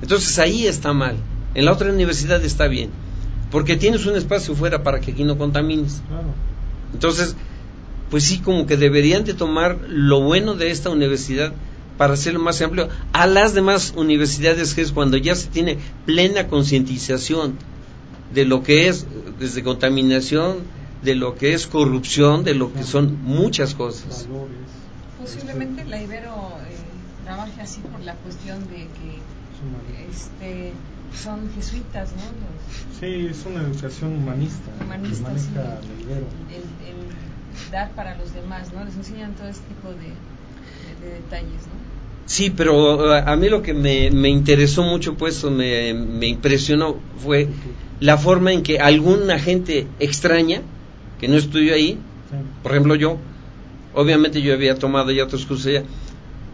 Entonces 0.00 0.38
ahí 0.38 0.66
está 0.66 0.94
mal. 0.94 1.16
En 1.54 1.66
la 1.66 1.72
otra 1.72 1.92
universidad 1.92 2.42
está 2.42 2.68
bien. 2.68 2.88
Porque 3.50 3.76
tienes 3.76 4.06
un 4.06 4.16
espacio 4.16 4.54
fuera 4.54 4.82
para 4.82 4.98
que 4.98 5.12
aquí 5.12 5.24
no 5.24 5.36
contamines. 5.36 6.00
Entonces, 6.94 7.36
pues 8.10 8.24
sí, 8.24 8.38
como 8.38 8.66
que 8.66 8.76
deberían 8.76 9.24
de 9.24 9.34
tomar 9.34 9.78
lo 9.88 10.22
bueno 10.22 10.54
de 10.54 10.70
esta 10.70 10.90
universidad 10.90 11.52
para 11.98 12.14
hacerlo 12.14 12.40
más 12.40 12.60
amplio 12.60 12.88
a 13.12 13.26
las 13.26 13.54
demás 13.54 13.94
universidades, 13.96 14.74
que 14.74 14.82
es 14.82 14.92
cuando 14.92 15.16
ya 15.16 15.34
se 15.34 15.48
tiene 15.48 15.78
plena 16.04 16.46
concientización 16.48 17.56
de 18.34 18.44
lo 18.44 18.62
que 18.62 18.88
es 18.88 19.06
desde 19.38 19.62
contaminación, 19.62 20.58
de 21.02 21.14
lo 21.14 21.36
que 21.36 21.54
es 21.54 21.66
corrupción, 21.66 22.44
de 22.44 22.54
lo 22.54 22.72
que 22.72 22.84
son 22.84 23.22
muchas 23.22 23.74
cosas. 23.74 24.26
Posiblemente 25.18 25.84
la 25.84 26.02
Ibero 26.02 26.52
eh, 26.68 26.76
trabaje 27.24 27.60
así 27.60 27.80
por 27.80 28.00
la 28.02 28.14
cuestión 28.14 28.60
de 28.68 28.76
que 28.76 29.18
este, 30.10 30.72
son 31.14 31.50
jesuitas, 31.54 32.10
¿no? 32.12 32.22
sí, 33.00 33.28
es 33.30 33.44
una 33.46 33.62
educación 33.62 34.16
humanista. 34.16 34.70
Humanista, 34.84 35.32
sí, 35.32 36.04
el, 36.54 36.62
dar 37.70 37.90
para 37.92 38.16
los 38.16 38.32
demás, 38.34 38.72
¿no? 38.72 38.84
Les 38.84 38.96
enseñan 38.96 39.34
todo 39.34 39.48
este 39.48 39.66
tipo 39.68 39.88
de, 39.88 41.14
detalles, 41.14 41.66
¿no? 41.66 41.86
Sí, 42.26 42.50
pero 42.50 43.14
eh, 43.14 43.22
a 43.24 43.36
mí 43.36 43.48
lo 43.48 43.62
que 43.62 43.72
me, 43.72 44.10
me 44.10 44.28
interesó 44.28 44.82
mucho, 44.82 45.14
pues, 45.14 45.44
me, 45.44 45.94
me 45.94 46.26
impresionó 46.26 46.96
fue 47.18 47.48
la 48.00 48.18
forma 48.18 48.52
en 48.52 48.62
que 48.62 48.78
alguna 48.78 49.38
gente 49.38 49.86
extraña, 50.00 50.62
que 51.20 51.28
no 51.28 51.36
estudió 51.36 51.74
ahí, 51.74 51.98
por 52.62 52.72
ejemplo 52.72 52.94
yo, 52.94 53.18
obviamente 53.94 54.42
yo 54.42 54.52
había 54.52 54.74
tomado 54.74 55.10
ya 55.10 55.24
otros 55.24 55.46
cursos 55.46 55.72
ya, 55.72 55.82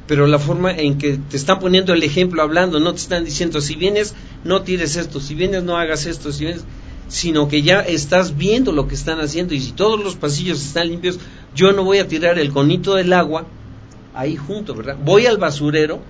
pero 0.07 0.27
la 0.27 0.39
forma 0.39 0.73
en 0.73 0.99
que 0.99 1.19
te 1.19 1.37
están 1.37 1.59
poniendo 1.59 1.93
el 1.93 2.03
ejemplo 2.03 2.43
hablando, 2.43 2.81
no 2.81 2.93
te 2.93 3.01
están 3.01 3.25
diciendo, 3.25 3.61
si 3.61 3.75
vienes, 3.75 4.15
no 4.45 4.63
tires 4.63 4.97
esto, 4.97 5.21
si 5.21 5.35
vienes, 5.35 5.63
no 5.65 5.77
hagas 5.77 6.07
esto, 6.07 6.33
si 6.33 6.45
vienes, 6.45 6.65
sino 7.13 7.47
que 7.47 7.61
ya 7.61 7.81
estás 7.81 8.39
viendo 8.39 8.73
lo 8.73 8.89
que 8.89 8.95
están 8.95 9.21
haciendo 9.21 9.53
y 9.53 9.61
si 9.61 9.73
todos 9.73 10.03
los 10.03 10.17
pasillos 10.17 10.65
están 10.65 10.89
limpios, 10.89 11.19
yo 11.55 11.73
no 11.73 11.85
voy 11.85 11.99
a 11.99 12.09
tirar 12.09 12.39
el 12.39 12.51
conito 12.51 12.95
del 12.95 13.13
agua 13.13 13.45
ahí 14.15 14.35
junto, 14.35 14.75
¿verdad? 14.75 14.97
Voy 15.05 15.27
al 15.27 15.37
basurero, 15.37 16.01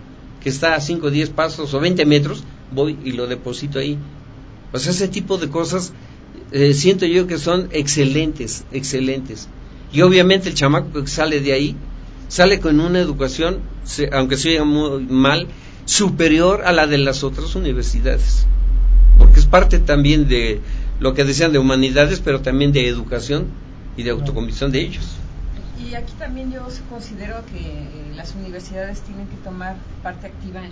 que 0.40 0.48
está 0.48 0.76
a 0.76 0.80
5 0.80 1.08
o 1.08 1.10
10 1.10 1.30
pasos 1.30 1.74
o 1.74 1.80
20 1.80 2.06
metros, 2.06 2.44
voy 2.70 2.96
y 3.04 3.12
lo 3.12 3.26
deposito 3.26 3.80
ahí. 3.80 3.98
Pues 4.70 4.86
ese 4.86 5.08
tipo 5.08 5.38
de 5.38 5.48
cosas 5.48 5.92
eh, 6.52 6.72
siento 6.72 7.04
yo 7.04 7.26
que 7.26 7.36
son 7.36 7.68
excelentes, 7.72 8.64
excelentes. 8.70 9.48
Y 9.92 10.02
obviamente 10.02 10.50
el 10.50 10.54
chamaco 10.54 11.02
que 11.02 11.08
sale 11.08 11.40
de 11.40 11.52
ahí 11.52 11.74
sale 12.28 12.60
con 12.60 12.78
una 12.78 13.00
educación, 13.00 13.58
aunque 14.12 14.36
se 14.36 14.50
oiga 14.50 14.64
muy 14.64 15.02
mal, 15.02 15.48
superior 15.84 16.62
a 16.64 16.70
la 16.70 16.86
de 16.86 16.98
las 16.98 17.24
otras 17.24 17.56
universidades. 17.56 18.46
Porque 19.18 19.40
es 19.40 19.46
parte 19.46 19.80
también 19.80 20.28
de 20.28 20.60
lo 21.02 21.14
que 21.14 21.24
decían 21.24 21.52
de 21.52 21.58
humanidades, 21.58 22.20
pero 22.20 22.42
también 22.42 22.70
de 22.70 22.86
educación 22.86 23.46
y 23.96 24.04
de 24.04 24.10
autoconvicción 24.10 24.70
de 24.70 24.82
ellos. 24.82 25.16
Y 25.84 25.96
aquí 25.96 26.12
también 26.16 26.52
yo 26.52 26.60
considero 26.88 27.44
que 27.46 27.58
eh, 27.58 28.12
las 28.14 28.36
universidades 28.36 29.00
tienen 29.00 29.26
que 29.26 29.36
tomar 29.38 29.74
parte 30.04 30.28
activa 30.28 30.60
en, 30.64 30.70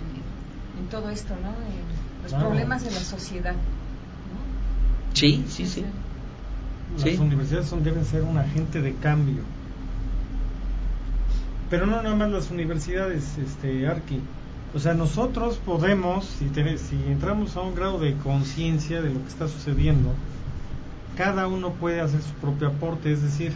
todo 0.89 1.09
esto, 1.09 1.33
¿no? 1.35 1.49
En 1.49 2.23
los 2.23 2.33
problemas 2.33 2.83
de 2.83 2.91
la 2.91 3.01
sociedad. 3.01 3.55
Sí, 5.13 5.43
sí, 5.49 5.65
sí. 5.67 5.83
Las 6.97 7.19
universidades 7.19 7.67
son, 7.67 7.83
deben 7.83 8.05
ser 8.05 8.23
un 8.23 8.37
agente 8.37 8.81
de 8.81 8.95
cambio. 8.95 9.43
Pero 11.69 11.85
no 11.85 12.01
nada 12.01 12.15
más 12.15 12.31
las 12.31 12.51
universidades, 12.51 13.37
este, 13.37 13.85
Arqui. 13.85 14.21
O 14.73 14.79
sea, 14.79 14.93
nosotros 14.93 15.57
podemos, 15.57 16.25
si, 16.25 16.45
entramos 17.07 17.57
a 17.57 17.61
un 17.61 17.75
grado 17.75 17.99
de 17.99 18.15
conciencia 18.15 19.01
de 19.01 19.09
lo 19.09 19.21
que 19.21 19.27
está 19.27 19.47
sucediendo, 19.47 20.13
cada 21.17 21.47
uno 21.47 21.71
puede 21.71 21.99
hacer 21.99 22.21
su 22.21 22.33
propio 22.35 22.69
aporte. 22.69 23.11
Es 23.11 23.21
decir, 23.21 23.53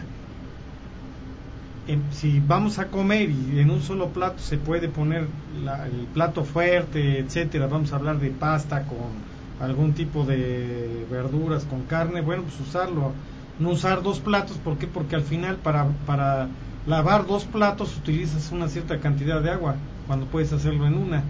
si 2.11 2.41
vamos 2.45 2.79
a 2.79 2.87
comer 2.87 3.29
y 3.29 3.59
en 3.59 3.69
un 3.69 3.81
solo 3.81 4.09
plato 4.09 4.39
se 4.39 4.57
puede 4.57 4.89
poner 4.89 5.21
el 5.21 6.07
plato 6.13 6.43
fuerte, 6.43 7.19
etcétera, 7.19 7.67
vamos 7.67 7.93
a 7.93 7.95
hablar 7.95 8.19
de 8.19 8.31
pasta 8.31 8.83
con 8.83 9.35
algún 9.65 9.93
tipo 9.93 10.25
de 10.25 11.05
verduras 11.09 11.63
con 11.63 11.83
carne, 11.83 12.19
bueno, 12.19 12.43
pues 12.43 12.59
usarlo, 12.59 13.13
no 13.59 13.69
usar 13.69 14.03
dos 14.03 14.19
platos, 14.19 14.57
¿por 14.57 14.77
qué? 14.77 14.87
Porque 14.87 15.15
al 15.15 15.21
final 15.21 15.55
para, 15.55 15.87
para 16.05 16.49
lavar 16.87 17.25
dos 17.25 17.45
platos 17.45 17.95
utilizas 17.97 18.51
una 18.51 18.67
cierta 18.67 18.99
cantidad 18.99 19.41
de 19.41 19.51
agua, 19.51 19.75
cuando 20.07 20.25
puedes 20.25 20.53
hacerlo 20.53 20.87
en 20.87 20.95
una. 20.95 21.23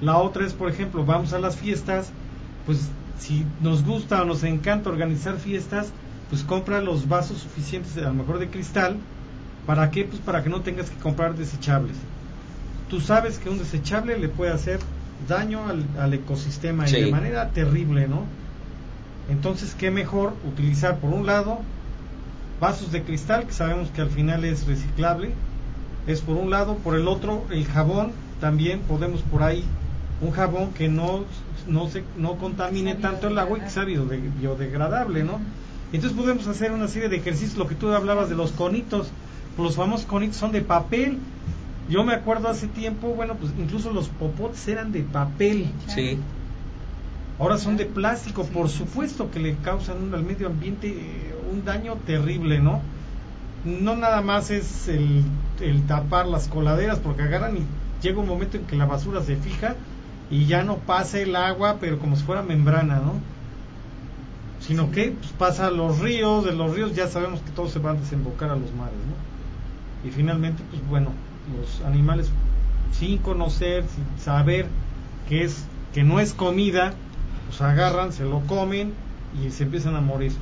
La 0.00 0.18
otra 0.18 0.46
es, 0.46 0.52
por 0.52 0.70
ejemplo, 0.70 1.04
vamos 1.04 1.32
a 1.32 1.38
las 1.38 1.56
fiestas, 1.56 2.10
pues 2.66 2.88
si 3.18 3.44
nos 3.60 3.84
gusta 3.84 4.22
o 4.22 4.24
nos 4.24 4.44
encanta 4.44 4.90
organizar 4.90 5.38
fiestas, 5.38 5.92
pues 6.30 6.42
compra 6.44 6.80
los 6.80 7.08
vasos 7.08 7.38
suficientes, 7.38 7.96
a 7.96 8.02
lo 8.02 8.14
mejor 8.14 8.38
de 8.38 8.48
cristal, 8.48 8.96
¿para 9.66 9.90
qué? 9.90 10.04
Pues 10.04 10.20
para 10.20 10.42
que 10.42 10.50
no 10.50 10.60
tengas 10.60 10.90
que 10.90 10.96
comprar 10.98 11.34
desechables. 11.34 11.96
Tú 12.88 13.00
sabes 13.00 13.38
que 13.38 13.50
un 13.50 13.58
desechable 13.58 14.18
le 14.18 14.28
puede 14.28 14.52
hacer 14.52 14.78
daño 15.26 15.62
al, 15.66 16.14
ecosistema 16.14 16.88
y 16.88 16.92
de 16.92 17.10
manera 17.10 17.48
terrible, 17.50 18.06
¿no? 18.06 18.24
Entonces, 19.28 19.74
¿qué 19.74 19.90
mejor 19.90 20.34
utilizar 20.46 20.98
por 20.98 21.10
un 21.10 21.26
lado 21.26 21.58
vasos 22.60 22.92
de 22.92 23.02
cristal, 23.02 23.46
que 23.46 23.52
sabemos 23.52 23.90
que 23.90 24.00
al 24.00 24.10
final 24.10 24.44
es 24.44 24.66
reciclable, 24.66 25.32
es 26.08 26.22
por 26.22 26.36
un 26.36 26.50
lado, 26.50 26.76
por 26.76 26.96
el 26.96 27.06
otro, 27.06 27.44
el 27.50 27.66
jabón, 27.66 28.12
también 28.40 28.80
podemos 28.80 29.20
por 29.22 29.42
ahí, 29.42 29.62
un 30.20 30.30
jabón 30.32 30.72
que 30.72 30.88
no, 30.88 31.24
no, 31.68 31.88
se, 31.88 32.02
no 32.16 32.36
contamine 32.36 32.94
tanto 32.94 33.28
el 33.28 33.38
agua 33.38 33.58
y 33.58 33.60
que 33.60 33.70
sea 33.70 33.84
biodegradable, 33.84 35.22
¿no? 35.22 35.38
Entonces 35.92 36.18
podemos 36.18 36.46
hacer 36.46 36.72
una 36.72 36.88
serie 36.88 37.08
de 37.08 37.16
ejercicios, 37.16 37.58
lo 37.58 37.68
que 37.68 37.74
tú 37.74 37.92
hablabas 37.92 38.28
de 38.28 38.34
los 38.34 38.52
conitos, 38.52 39.08
los 39.58 39.76
famosos 39.76 40.06
conitos 40.06 40.36
son 40.36 40.50
de 40.50 40.62
papel, 40.62 41.18
yo 41.88 42.04
me 42.04 42.14
acuerdo 42.14 42.48
hace 42.48 42.66
tiempo, 42.68 43.08
bueno, 43.08 43.34
pues 43.34 43.52
incluso 43.58 43.92
los 43.92 44.08
popotes 44.08 44.66
eran 44.68 44.92
de 44.92 45.02
papel. 45.02 45.66
Sí. 45.86 46.18
Ahora 47.38 47.56
son 47.56 47.76
de 47.76 47.86
plástico, 47.86 48.44
por 48.44 48.68
supuesto 48.68 49.30
que 49.30 49.40
le 49.40 49.56
causan 49.56 50.12
al 50.12 50.22
medio 50.22 50.48
ambiente 50.48 50.88
eh, 50.88 51.34
un 51.52 51.64
daño 51.64 51.96
terrible, 52.06 52.58
¿no? 52.60 52.80
No 53.64 53.96
nada 53.96 54.20
más 54.22 54.50
es 54.50 54.88
el, 54.88 55.24
el 55.60 55.86
tapar 55.86 56.26
las 56.26 56.48
coladeras, 56.48 56.98
porque 56.98 57.22
agarran 57.22 57.56
y 57.56 57.66
llega 58.02 58.20
un 58.20 58.28
momento 58.28 58.56
en 58.56 58.64
que 58.64 58.76
la 58.76 58.86
basura 58.86 59.22
se 59.22 59.36
fija 59.36 59.74
y 60.30 60.46
ya 60.46 60.62
no 60.62 60.76
pasa 60.76 61.18
el 61.18 61.34
agua, 61.34 61.78
pero 61.80 61.98
como 61.98 62.16
si 62.16 62.22
fuera 62.22 62.42
membrana, 62.42 62.96
¿no? 62.96 63.14
Sino 64.60 64.90
que 64.90 65.12
pues, 65.12 65.32
pasa 65.32 65.66
a 65.66 65.70
los 65.70 65.98
ríos, 66.00 66.44
de 66.44 66.52
los 66.52 66.74
ríos 66.74 66.94
ya 66.94 67.08
sabemos 67.08 67.40
que 67.40 67.50
todos 67.50 67.72
se 67.72 67.78
van 67.78 67.96
a 67.96 68.00
desembocar 68.00 68.50
a 68.50 68.56
los 68.56 68.72
mares, 68.74 68.94
¿no? 69.06 70.08
Y 70.08 70.12
finalmente, 70.12 70.62
pues 70.70 70.86
bueno, 70.88 71.10
los 71.58 71.84
animales 71.86 72.30
sin 72.92 73.18
conocer, 73.18 73.84
sin 73.84 74.22
saber 74.22 74.66
que 75.28 75.44
es 75.44 75.64
que 75.92 76.04
no 76.04 76.20
es 76.20 76.32
comida, 76.32 76.92
pues 77.46 77.60
agarran, 77.60 78.12
se 78.12 78.24
lo 78.24 78.40
comen 78.40 78.92
y 79.42 79.50
se 79.50 79.64
empiezan 79.64 79.96
a 79.96 80.00
morir. 80.00 80.32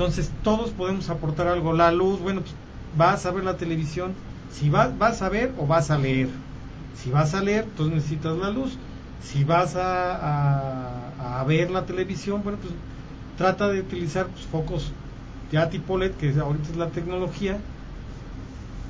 Entonces 0.00 0.30
todos 0.42 0.70
podemos 0.70 1.10
aportar 1.10 1.46
algo. 1.46 1.74
La 1.74 1.92
luz, 1.92 2.20
bueno, 2.20 2.40
pues 2.40 2.54
vas 2.96 3.26
a 3.26 3.32
ver 3.32 3.44
la 3.44 3.58
televisión, 3.58 4.14
si 4.50 4.70
vas, 4.70 4.96
vas 4.98 5.20
a 5.20 5.28
ver 5.28 5.52
o 5.58 5.66
vas 5.66 5.90
a 5.90 5.98
leer. 5.98 6.30
Si 6.96 7.10
vas 7.10 7.34
a 7.34 7.42
leer, 7.42 7.64
entonces 7.64 7.96
necesitas 7.96 8.34
la 8.38 8.48
luz. 8.48 8.78
Si 9.22 9.44
vas 9.44 9.76
a, 9.76 10.14
a, 10.16 11.40
a 11.40 11.44
ver 11.44 11.70
la 11.70 11.84
televisión, 11.84 12.40
bueno, 12.42 12.56
pues 12.62 12.72
trata 13.36 13.68
de 13.68 13.80
utilizar 13.80 14.24
pues, 14.28 14.46
focos 14.46 14.90
ya 15.52 15.68
tipo 15.68 15.98
LED, 15.98 16.12
que 16.12 16.30
ahorita 16.40 16.70
es 16.70 16.76
la 16.78 16.88
tecnología, 16.88 17.58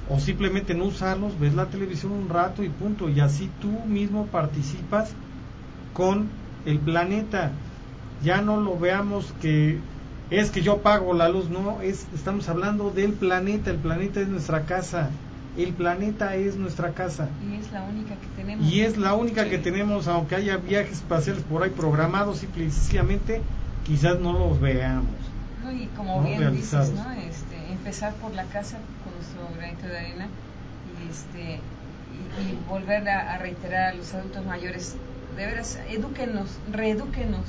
o 0.08 0.20
simplemente 0.20 0.74
no 0.74 0.84
usarlos, 0.84 1.40
ves 1.40 1.54
la 1.54 1.66
televisión 1.66 2.12
un 2.12 2.28
rato 2.28 2.62
y 2.62 2.68
punto, 2.68 3.08
y 3.08 3.18
así 3.18 3.50
tú 3.60 3.72
mismo 3.88 4.26
participas 4.26 5.10
con 5.92 6.28
el 6.66 6.78
planeta. 6.78 7.50
Ya 8.22 8.42
no 8.42 8.60
lo 8.60 8.78
veamos 8.78 9.34
que 9.42 9.80
es 10.30 10.50
que 10.50 10.62
yo 10.62 10.78
pago 10.78 11.12
la 11.12 11.28
luz, 11.28 11.48
no, 11.50 11.80
es 11.82 12.06
estamos 12.14 12.48
hablando 12.48 12.90
del 12.90 13.12
planeta, 13.12 13.70
el 13.70 13.78
planeta 13.78 14.20
es 14.20 14.28
nuestra 14.28 14.64
casa. 14.66 15.10
El 15.58 15.72
planeta 15.72 16.36
es 16.36 16.54
nuestra 16.56 16.92
casa. 16.92 17.28
Y 17.50 17.56
es 17.60 17.72
la 17.72 17.82
única 17.82 18.14
que 18.14 18.26
tenemos. 18.36 18.66
Y 18.72 18.80
es 18.82 18.96
la 18.96 19.14
única 19.14 19.48
que 19.48 19.58
tenemos, 19.58 20.06
aunque 20.06 20.36
haya 20.36 20.56
viajes 20.58 20.92
espaciales 20.98 21.42
por 21.42 21.64
ahí 21.64 21.70
programados, 21.70 22.38
simple 22.38 22.64
y 22.66 22.70
sencillamente, 22.70 23.42
quizás 23.84 24.20
no 24.20 24.32
los 24.32 24.60
veamos. 24.60 25.10
No, 25.64 25.72
y 25.72 25.86
como 25.96 26.18
¿no? 26.18 26.22
bien 26.22 26.40
Realizados. 26.40 26.90
dices, 26.90 27.04
¿no? 27.04 27.12
Este, 27.12 27.72
empezar 27.72 28.14
por 28.14 28.32
la 28.34 28.44
casa 28.44 28.78
con 29.02 29.12
nuestro 29.14 29.58
granito 29.58 29.88
de 29.88 29.98
arena 29.98 30.28
y, 31.04 31.10
este, 31.10 31.54
y, 31.56 32.52
y 32.52 32.58
volver 32.68 33.08
a, 33.08 33.34
a 33.34 33.38
reiterar 33.38 33.92
a 33.92 33.94
los 33.94 34.14
adultos 34.14 34.46
mayores, 34.46 34.94
de 35.36 35.46
veras, 35.46 35.78
edúquenos, 35.90 36.48
reedúquenos. 36.72 37.44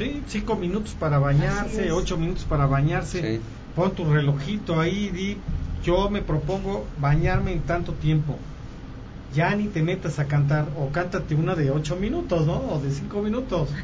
Sí, 0.00 0.22
cinco 0.28 0.56
minutos 0.56 0.94
para 0.98 1.18
bañarse, 1.18 1.92
ocho 1.92 2.16
minutos 2.16 2.44
para 2.44 2.64
bañarse. 2.64 3.36
Sí. 3.36 3.42
Pon 3.74 3.94
tu 3.94 4.10
relojito 4.10 4.80
ahí 4.80 5.08
y 5.08 5.10
di, 5.10 5.38
yo 5.84 6.08
me 6.08 6.22
propongo 6.22 6.86
bañarme 6.98 7.52
en 7.52 7.60
tanto 7.60 7.92
tiempo. 7.92 8.38
Ya 9.34 9.54
ni 9.54 9.68
te 9.68 9.82
metas 9.82 10.18
a 10.18 10.24
cantar, 10.26 10.68
o 10.74 10.90
cántate 10.90 11.34
una 11.34 11.54
de 11.54 11.70
ocho 11.70 11.96
minutos, 11.96 12.46
¿no? 12.46 12.54
O 12.60 12.80
de 12.80 12.90
cinco 12.90 13.20
minutos. 13.20 13.68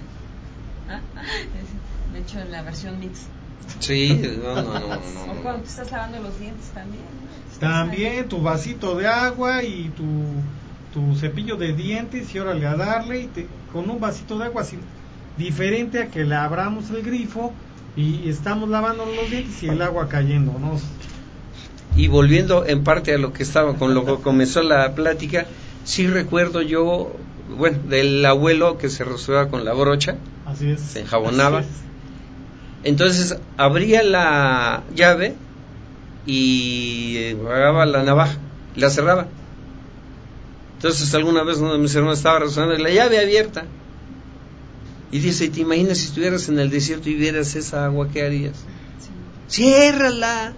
De 2.15 2.21
hecho, 2.21 2.41
en 2.41 2.51
la 2.51 2.63
versión 2.63 2.99
mix. 2.99 3.27
Sí, 3.81 4.19
no, 4.43 4.55
no, 4.63 4.63
no, 4.63 4.81
no, 4.81 4.89
no, 5.27 5.33
O 5.33 5.43
cuando 5.43 5.65
te 5.65 5.69
estás 5.69 5.91
lavando 5.93 6.23
los 6.23 6.41
dientes 6.41 6.69
también. 6.71 7.03
También 7.61 8.27
tu 8.29 8.41
vasito 8.41 8.97
de 8.97 9.07
agua 9.07 9.63
y 9.65 9.91
tu, 9.91 10.43
tu 10.95 11.15
cepillo 11.17 11.57
de 11.57 11.75
dientes 11.75 12.35
y 12.35 12.39
órale 12.39 12.67
a 12.67 12.75
darle 12.75 13.21
y 13.21 13.27
te- 13.27 13.49
con 13.71 13.91
un 13.91 14.01
vasito 14.01 14.39
de 14.39 14.47
agua 14.47 14.63
así, 14.63 14.79
diferente 15.37 16.03
a 16.03 16.11
que 16.11 16.25
le 16.25 16.35
abramos 16.35 16.91
el 16.91 17.03
grifo 17.03 17.53
y 17.97 18.29
estamos 18.29 18.69
lavando 18.69 19.07
los 19.07 19.31
dientes 19.31 19.63
y 19.63 19.69
el 19.69 19.81
agua 19.83 20.09
cayendo, 20.09 20.53
¿no? 20.59 20.79
Y 21.97 22.09
volviendo 22.09 22.67
en 22.67 22.85
parte 22.85 23.15
a 23.15 23.19
lo 23.19 23.33
que 23.33 23.43
estaba, 23.43 23.75
con 23.77 23.95
lo 23.95 24.05
que 24.05 24.23
comenzó 24.23 24.63
la 24.63 24.95
plática, 24.95 25.47
sí 25.85 26.07
recuerdo 26.07 26.61
yo, 26.61 27.17
bueno, 27.57 27.79
del 27.89 28.25
abuelo 28.27 28.77
que 28.77 28.91
se 28.91 29.05
rasuaba 29.05 29.49
con 29.49 29.65
la 29.65 29.73
brocha, 29.73 30.17
Así 30.45 30.71
es. 30.71 30.81
Se 30.81 31.01
enjabonaba. 31.01 31.61
Así 31.61 31.69
es. 31.69 32.89
entonces 32.89 33.39
abría 33.57 34.03
la 34.03 34.85
llave 34.95 35.35
y 36.27 37.17
eh, 37.17 37.37
agarraba 37.47 37.87
la 37.87 38.03
navaja, 38.03 38.37
la 38.77 38.91
cerraba. 38.91 39.27
Entonces 40.77 41.15
alguna 41.15 41.43
vez 41.43 41.59
uno 41.59 41.73
de 41.73 41.79
mis 41.79 41.95
hermanos 41.95 42.19
estaba 42.19 42.41
razonando 42.41 42.77
la 42.77 42.91
llave 42.91 43.19
abierta. 43.19 43.65
Y 45.13 45.21
dice, 45.21 45.49
¿te 45.49 45.61
imaginas 45.61 45.99
si 45.99 46.07
estuvieras 46.07 46.49
en 46.49 46.59
el 46.59 46.69
desierto 46.71 47.09
y 47.09 47.15
vieras 47.15 47.55
esa 47.55 47.85
agua, 47.85 48.09
qué 48.13 48.23
harías? 48.25 48.57
Sí. 49.49 49.63
Ciérrala. 49.63 50.53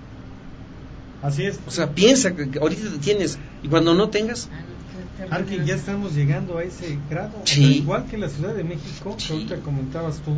Así 1.23 1.45
es. 1.45 1.59
O 1.67 1.71
sea, 1.71 1.93
piensa 1.95 2.35
que 2.35 2.59
ahorita 2.59 2.91
te 2.91 2.99
tienes 2.99 3.39
y 3.63 3.69
cuando 3.69 3.95
no 3.95 4.09
tengas, 4.09 4.49
Ah, 4.53 5.35
Arqui, 5.35 5.59
ya 5.67 5.75
estamos 5.75 6.15
llegando 6.15 6.59
a 6.59 6.63
ese 6.63 6.97
grado. 7.11 7.33
O 7.43 7.47
Sí. 7.47 7.61
sea, 7.61 7.71
igual 7.77 8.07
que 8.07 8.17
la 8.19 8.29
Ciudad 8.29 8.55
de 8.55 8.63
México, 8.65 9.17
que 9.19 9.33
ahorita 9.33 9.57
comentabas 9.57 10.19
tú, 10.19 10.31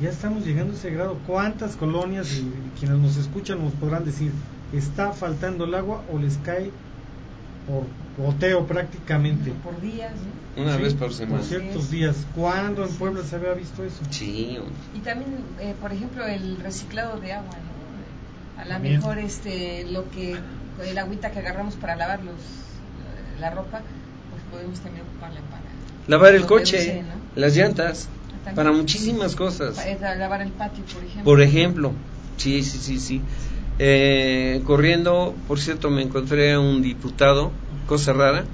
ya 0.00 0.08
estamos 0.08 0.44
llegando 0.46 0.72
a 0.72 0.76
ese 0.76 0.90
grado. 0.90 1.18
¿Cuántas 1.26 1.76
colonias 1.76 2.32
y 2.32 2.50
quienes 2.80 2.98
nos 2.98 3.16
escuchan 3.18 3.62
nos 3.62 3.74
podrán 3.74 4.04
decir, 4.06 4.32
está 4.72 5.12
faltando 5.12 5.64
el 5.66 5.74
agua 5.74 6.02
o 6.10 6.18
les 6.18 6.38
cae 6.38 6.70
por 7.70 7.86
goteo 8.26 8.66
prácticamente? 8.66 9.52
Por 9.62 9.80
días, 9.80 10.12
¿no? 10.56 10.62
una 10.62 10.76
Sí, 10.76 10.82
vez 10.82 10.94
por 10.94 11.12
semana. 11.12 11.38
Por 11.38 11.46
ciertos 11.46 11.90
días. 11.90 12.16
¿Cuándo 12.34 12.84
en 12.84 12.92
Puebla 12.94 13.22
se 13.22 13.36
había 13.36 13.52
visto 13.54 13.84
eso? 13.84 14.00
Sí. 14.10 14.58
Y 14.94 14.98
también, 14.98 15.30
eh, 15.60 15.74
por 15.80 15.92
ejemplo, 15.92 16.26
el 16.26 16.56
reciclado 16.58 17.20
de 17.20 17.32
agua, 17.32 17.52
¿no? 17.54 18.60
A 18.62 18.64
lo 18.66 18.78
mejor 18.80 19.18
este, 19.18 19.86
lo 19.90 20.10
que, 20.10 20.36
el 20.84 20.98
agüita 20.98 21.30
que 21.30 21.38
agarramos 21.38 21.76
para 21.76 21.96
lavar 21.96 22.22
los, 22.22 22.34
la 23.40 23.50
ropa, 23.50 23.80
pues 24.30 24.42
podemos 24.50 24.78
también 24.80 25.04
ocuparla 25.06 25.40
para... 25.50 25.62
Lavar 26.08 26.34
el 26.34 26.44
coche, 26.44 26.76
PVC, 26.76 27.02
¿no? 27.02 27.40
las 27.40 27.56
llantas, 27.56 28.08
También. 28.44 28.56
para 28.56 28.72
muchísimas 28.72 29.34
cosas. 29.34 29.78
Eh, 29.86 29.96
lavar 30.00 30.42
el 30.42 30.50
patio, 30.50 30.84
por 30.84 31.02
ejemplo. 31.02 31.24
Por 31.24 31.40
ejemplo, 31.40 31.92
sí, 32.36 32.62
sí, 32.62 32.78
sí, 32.78 32.98
sí. 33.00 33.22
Eh, 33.82 34.60
corriendo, 34.66 35.34
por 35.48 35.58
cierto, 35.58 35.88
me 35.88 36.02
encontré 36.02 36.52
a 36.52 36.60
un 36.60 36.82
diputado, 36.82 37.50
cosa 37.86 38.12
rara, 38.12 38.44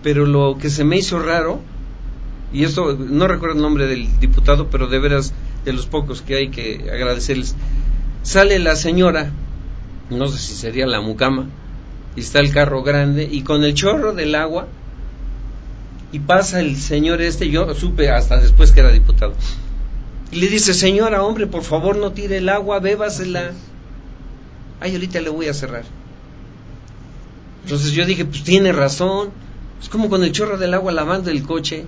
pero 0.00 0.26
lo 0.26 0.58
que 0.60 0.70
se 0.70 0.84
me 0.84 0.96
hizo 0.96 1.18
raro, 1.18 1.58
y 2.52 2.62
esto 2.62 2.92
no 2.96 3.26
recuerdo 3.26 3.56
el 3.56 3.62
nombre 3.62 3.88
del 3.88 4.20
diputado, 4.20 4.70
pero 4.70 4.86
de 4.86 5.00
veras 5.00 5.34
de 5.64 5.72
los 5.72 5.86
pocos 5.86 6.22
que 6.22 6.36
hay 6.36 6.50
que 6.50 6.88
agradecerles. 6.88 7.56
Sale 8.22 8.60
la 8.60 8.76
señora, 8.76 9.32
no 10.08 10.28
sé 10.28 10.38
si 10.38 10.54
sería 10.54 10.86
la 10.86 11.00
mucama, 11.00 11.48
y 12.14 12.20
está 12.20 12.38
el 12.38 12.52
carro 12.52 12.84
grande, 12.84 13.28
y 13.28 13.42
con 13.42 13.64
el 13.64 13.74
chorro 13.74 14.12
del 14.12 14.36
agua, 14.36 14.68
y 16.12 16.20
pasa 16.20 16.60
el 16.60 16.76
señor 16.76 17.22
este, 17.22 17.50
yo 17.50 17.74
supe 17.74 18.08
hasta 18.08 18.38
después 18.38 18.70
que 18.70 18.78
era 18.78 18.92
diputado, 18.92 19.34
y 20.30 20.36
le 20.36 20.46
dice, 20.46 20.74
señora, 20.74 21.24
hombre, 21.24 21.48
por 21.48 21.64
favor 21.64 21.96
no 21.96 22.12
tire 22.12 22.36
el 22.36 22.48
agua, 22.48 22.78
bébasela. 22.78 23.50
Ay, 24.80 24.92
ahorita 24.92 25.20
le 25.20 25.30
voy 25.30 25.48
a 25.48 25.54
cerrar. 25.54 25.84
Entonces 27.64 27.92
yo 27.92 28.04
dije, 28.04 28.24
pues 28.24 28.44
tiene 28.44 28.72
razón. 28.72 29.30
Es 29.80 29.88
como 29.88 30.08
con 30.08 30.22
el 30.24 30.32
chorro 30.32 30.58
del 30.58 30.74
agua 30.74 30.92
lavando 30.92 31.30
el 31.30 31.42
coche. 31.42 31.86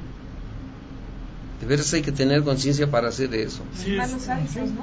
De 1.60 1.66
veras 1.66 1.92
hay 1.94 2.02
que 2.02 2.12
tener 2.12 2.42
conciencia 2.42 2.90
para 2.90 3.08
hacer 3.08 3.34
eso. 3.34 3.62
Sí, 3.76 3.92
malos 3.92 4.28
hábitos, 4.28 4.52
sí. 4.52 4.60
¿no? 4.74 4.82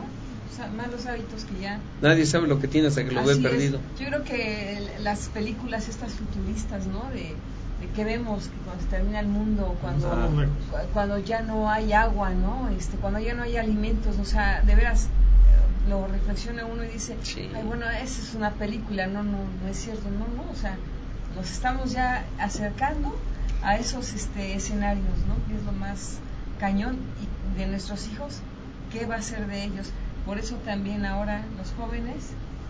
O 0.51 0.55
sea, 0.55 0.67
malos 0.67 1.05
hábitos 1.05 1.45
que 1.45 1.61
ya... 1.61 1.79
Nadie 2.01 2.25
sabe 2.25 2.47
lo 2.47 2.59
que 2.59 2.67
tiene 2.67 2.87
hasta 2.87 3.03
que 3.03 3.11
lo 3.11 3.23
ve 3.23 3.33
es. 3.33 3.39
perdido. 3.39 3.79
Yo 3.99 4.05
creo 4.07 4.23
que 4.23 4.87
las 5.01 5.29
películas 5.29 5.89
estas 5.89 6.13
futuristas, 6.13 6.85
¿no? 6.87 7.09
De, 7.11 7.35
de 7.81 7.93
que 7.95 8.03
vemos 8.03 8.45
que 8.45 8.55
cuando 8.65 8.83
se 8.83 8.89
termina 8.89 9.19
el 9.19 9.27
mundo, 9.27 9.75
cuando, 9.81 10.45
cuando 10.93 11.17
ya 11.19 11.41
no 11.41 11.69
hay 11.69 11.93
agua, 11.93 12.31
¿no? 12.31 12.69
Este, 12.77 12.97
cuando 12.97 13.19
ya 13.19 13.33
no 13.33 13.43
hay 13.43 13.57
alimentos, 13.57 14.17
o 14.19 14.25
sea, 14.25 14.61
de 14.61 14.75
veras 14.75 15.07
lo 15.89 16.07
reflexiona 16.07 16.65
uno 16.65 16.83
y 16.83 16.87
dice, 16.87 17.17
Sí. 17.23 17.49
ay, 17.55 17.63
bueno, 17.63 17.89
esa 17.89 18.21
es 18.21 18.33
una 18.35 18.51
película, 18.51 19.07
no, 19.07 19.23
no, 19.23 19.37
no 19.61 19.67
es 19.69 19.77
cierto, 19.77 20.09
no, 20.09 20.27
no, 20.43 20.49
o 20.51 20.55
sea, 20.55 20.77
nos 21.35 21.49
estamos 21.51 21.91
ya 21.91 22.25
acercando 22.39 23.13
a 23.63 23.75
esos 23.77 24.13
este, 24.13 24.55
escenarios, 24.55 25.17
¿no? 25.27 25.35
Que 25.47 25.55
es 25.59 25.63
lo 25.65 25.71
más 25.73 26.17
cañón 26.59 26.97
y 27.21 27.59
de 27.59 27.67
nuestros 27.67 28.07
hijos, 28.07 28.39
¿qué 28.91 29.05
va 29.05 29.15
a 29.15 29.21
ser 29.21 29.47
de 29.47 29.63
ellos? 29.63 29.91
Por 30.25 30.37
eso 30.37 30.55
también 30.57 31.05
ahora 31.05 31.43
los 31.57 31.71
jóvenes 31.73 32.29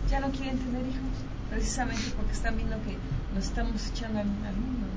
ya 0.09 0.19
no 0.19 0.31
quieren 0.31 0.57
tener 0.57 0.81
hijos, 0.81 1.15
precisamente 1.51 2.01
porque 2.15 2.31
están 2.31 2.55
viendo 2.57 2.75
que 2.83 2.97
nos 3.35 3.45
estamos 3.45 3.87
echando 3.89 4.19
al, 4.19 4.25
al 4.27 4.55
mundo, 4.55 4.87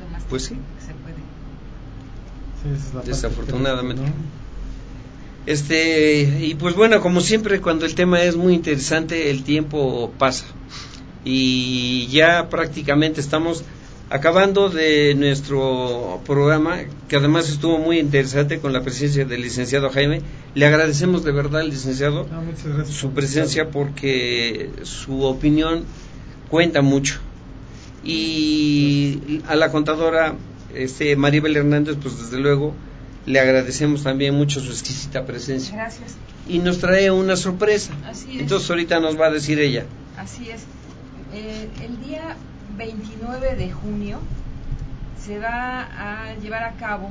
¿no? 0.00 0.04
Lo 0.04 0.10
más 0.12 0.22
Pues 0.28 0.44
sí. 0.46 0.54
que 0.54 0.86
se 0.86 0.92
puede. 0.94 1.14
Sí, 2.62 2.68
esa 2.68 2.74
es 2.76 2.84
la 2.86 2.92
parte 3.00 3.10
Desafortunadamente. 3.10 4.02
Este, 5.46 6.20
y 6.40 6.54
pues 6.54 6.74
bueno, 6.74 7.00
como 7.00 7.20
siempre, 7.20 7.60
cuando 7.60 7.86
el 7.86 7.94
tema 7.94 8.22
es 8.22 8.36
muy 8.36 8.54
interesante, 8.54 9.30
el 9.30 9.42
tiempo 9.42 10.12
pasa. 10.18 10.44
Y 11.24 12.06
ya 12.08 12.48
prácticamente 12.48 13.20
estamos 13.20 13.64
acabando 14.10 14.68
de 14.68 15.14
nuestro 15.14 16.20
programa, 16.26 16.78
que 17.08 17.16
además 17.16 17.48
estuvo 17.48 17.78
muy 17.78 17.98
interesante 17.98 18.58
con 18.58 18.72
la 18.72 18.82
presencia 18.82 19.24
del 19.24 19.40
licenciado 19.40 19.88
Jaime. 19.90 20.22
Le 20.54 20.66
agradecemos 20.66 21.24
de 21.24 21.32
verdad 21.32 21.60
al 21.60 21.70
licenciado 21.70 22.26
Ah, 22.32 22.42
gracias 22.44 22.88
su 22.88 23.12
presencia 23.12 23.70
porque 23.70 24.70
su 24.82 25.22
opinión 25.22 25.84
cuenta 26.48 26.82
mucho. 26.82 27.20
Y 28.04 29.42
a 29.46 29.54
la 29.54 29.70
contadora 29.70 30.34
este 30.74 31.14
Maribel 31.16 31.56
Hernández, 31.56 31.96
pues 32.00 32.18
desde 32.18 32.38
luego 32.38 32.74
le 33.26 33.40
agradecemos 33.40 34.02
también 34.02 34.34
mucho 34.34 34.60
su 34.60 34.70
exquisita 34.70 35.24
presencia. 35.26 35.74
Gracias. 35.76 36.14
Y 36.48 36.58
nos 36.58 36.78
trae 36.78 37.10
una 37.10 37.36
sorpresa. 37.36 37.92
Así 38.08 38.34
es. 38.34 38.40
Entonces 38.40 38.68
ahorita 38.70 38.98
nos 39.00 39.18
va 39.20 39.26
a 39.26 39.30
decir 39.30 39.58
ella. 39.60 39.84
Así 40.16 40.50
es. 40.50 40.62
Eh, 41.32 41.68
el 41.84 42.02
día 42.04 42.36
29 42.76 43.56
de 43.56 43.70
junio 43.70 44.18
se 45.24 45.38
va 45.38 45.82
a 45.82 46.34
llevar 46.36 46.64
a 46.64 46.72
cabo 46.72 47.10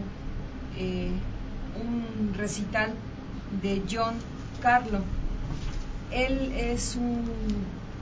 eh, 0.77 1.09
un 1.81 2.33
recital 2.37 2.91
de 3.61 3.81
John 3.89 4.15
Carlo. 4.61 4.99
Él 6.11 6.51
es 6.55 6.95
un 6.95 7.21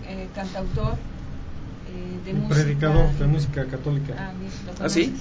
eh, 0.07 0.27
cantautor 0.33 0.93
eh, 0.93 2.23
de 2.25 2.31
El 2.31 2.37
música. 2.37 2.55
predicador 2.63 3.11
de 3.13 3.27
música 3.27 3.65
católica. 3.65 4.13
Ah, 4.17 4.31
bien, 4.39 4.51
¿lo 4.79 4.85
¿Ah, 4.85 4.89
sí? 4.89 5.13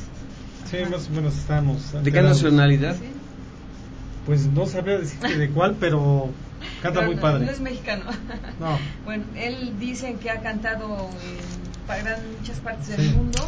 Sí, 0.70 0.78
más 0.90 1.08
o 1.08 1.10
menos 1.12 1.36
estamos. 1.36 1.92
¿De 2.02 2.10
qué 2.12 2.22
nacionalidad? 2.22 2.96
Pues 4.26 4.46
no 4.46 4.66
sabría 4.66 4.98
decirte 4.98 5.36
de 5.38 5.50
cuál, 5.50 5.76
pero 5.78 6.28
canta 6.82 7.00
Pero 7.00 7.06
muy 7.06 7.16
no- 7.16 7.22
padre. 7.22 7.44
No 7.46 7.52
es 7.52 7.60
mexicano. 7.60 8.04
No. 8.60 8.78
Bueno, 9.04 9.24
él 9.36 9.74
dicen 9.78 10.18
que 10.18 10.30
ha 10.30 10.40
cantado 10.40 11.08
en 11.88 12.38
muchas 12.40 12.58
partes 12.60 12.88
del 12.88 13.08
Sí. 13.10 13.14
mundo 13.14 13.38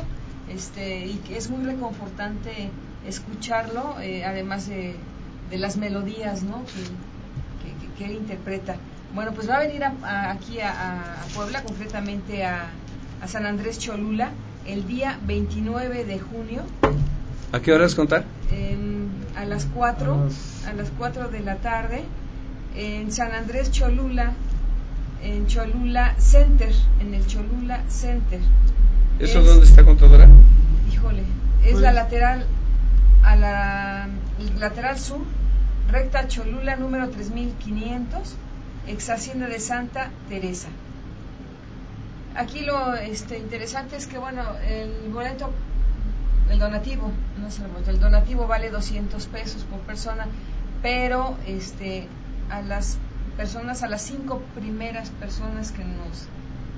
este, 0.52 1.06
y 1.06 1.14
que 1.26 1.36
es 1.36 1.50
muy 1.50 1.64
reconfortante 1.64 2.70
escucharlo, 3.06 3.96
eh, 4.00 4.24
además 4.24 4.66
de, 4.68 4.94
de 5.50 5.58
las 5.58 5.76
melodías 5.76 6.42
¿no? 6.42 6.62
que, 6.66 6.82
que- 7.68 7.74
que- 7.86 7.92
que 7.98 8.04
él 8.04 8.12
interpreta. 8.18 8.76
Bueno, 9.14 9.32
pues 9.32 9.48
va 9.48 9.56
a 9.56 9.60
venir 9.60 9.82
a- 9.82 9.94
a- 10.02 10.30
aquí 10.30 10.60
a, 10.60 10.70
a- 10.70 11.22
a 11.22 11.24
Puebla, 11.34 11.62
concretamente 11.64 12.44
a, 12.44 12.66
a 13.22 13.26
San 13.28 13.46
Andrés 13.46 13.78
Cholula, 13.78 14.30
el 14.68 14.86
día 14.86 15.18
29 15.26 16.04
de 16.04 16.18
junio. 16.20 16.62
¿A 17.52 17.60
qué 17.60 17.72
horas 17.72 17.94
contar? 17.94 18.24
em, 18.52 19.08
a 19.36 19.44
las 19.44 19.64
4 19.66 20.14
A 20.14 20.24
las- 20.24 20.66
a 20.66 20.72
las 20.74 20.90
4 20.98 21.28
de 21.28 21.40
la 21.40 21.56
tarde 21.56 22.02
en 22.76 23.10
San 23.12 23.32
Andrés 23.32 23.70
Cholula 23.70 24.32
en 25.22 25.46
Cholula 25.46 26.14
Center 26.18 26.72
en 27.00 27.12
el 27.14 27.26
Cholula 27.26 27.82
Center 27.88 28.40
¿Eso 29.18 29.40
Es- 29.40 29.46
dónde 29.46 29.66
está, 29.66 29.84
contadora? 29.84 30.28
híjole 30.92 31.22
es 31.64 31.72
Pues- 31.72 31.82
la 31.82 31.92
lateral 31.92 32.46
a 33.22 33.36
la 33.36 34.08
lateral 34.58 34.98
sur 34.98 35.20
recta 35.90 36.26
Cholula 36.28 36.76
número 36.76 37.08
3500 37.10 38.36
ex 38.86 39.10
hacienda 39.10 39.46
de 39.48 39.60
Santa 39.60 40.10
Teresa 40.28 40.68
aquí 42.38 42.60
lo 42.60 42.94
este, 42.94 43.38
interesante 43.38 43.96
es 43.96 44.06
que 44.06 44.18
bueno 44.18 44.42
el 44.66 45.10
boleto 45.12 45.50
el 46.50 46.58
donativo, 46.58 47.10
no 47.38 47.48
es 47.48 47.58
el 47.58 47.66
boleto, 47.66 47.90
el 47.90 48.00
donativo 48.00 48.46
vale 48.46 48.70
200 48.70 49.26
pesos 49.26 49.64
por 49.64 49.80
persona, 49.80 50.26
pero 50.80 51.36
este 51.46 52.08
a 52.48 52.62
las 52.62 52.96
personas, 53.36 53.82
a 53.82 53.88
las 53.88 54.02
cinco 54.02 54.40
primeras 54.54 55.10
personas 55.10 55.72
que 55.72 55.84
nos 55.84 56.28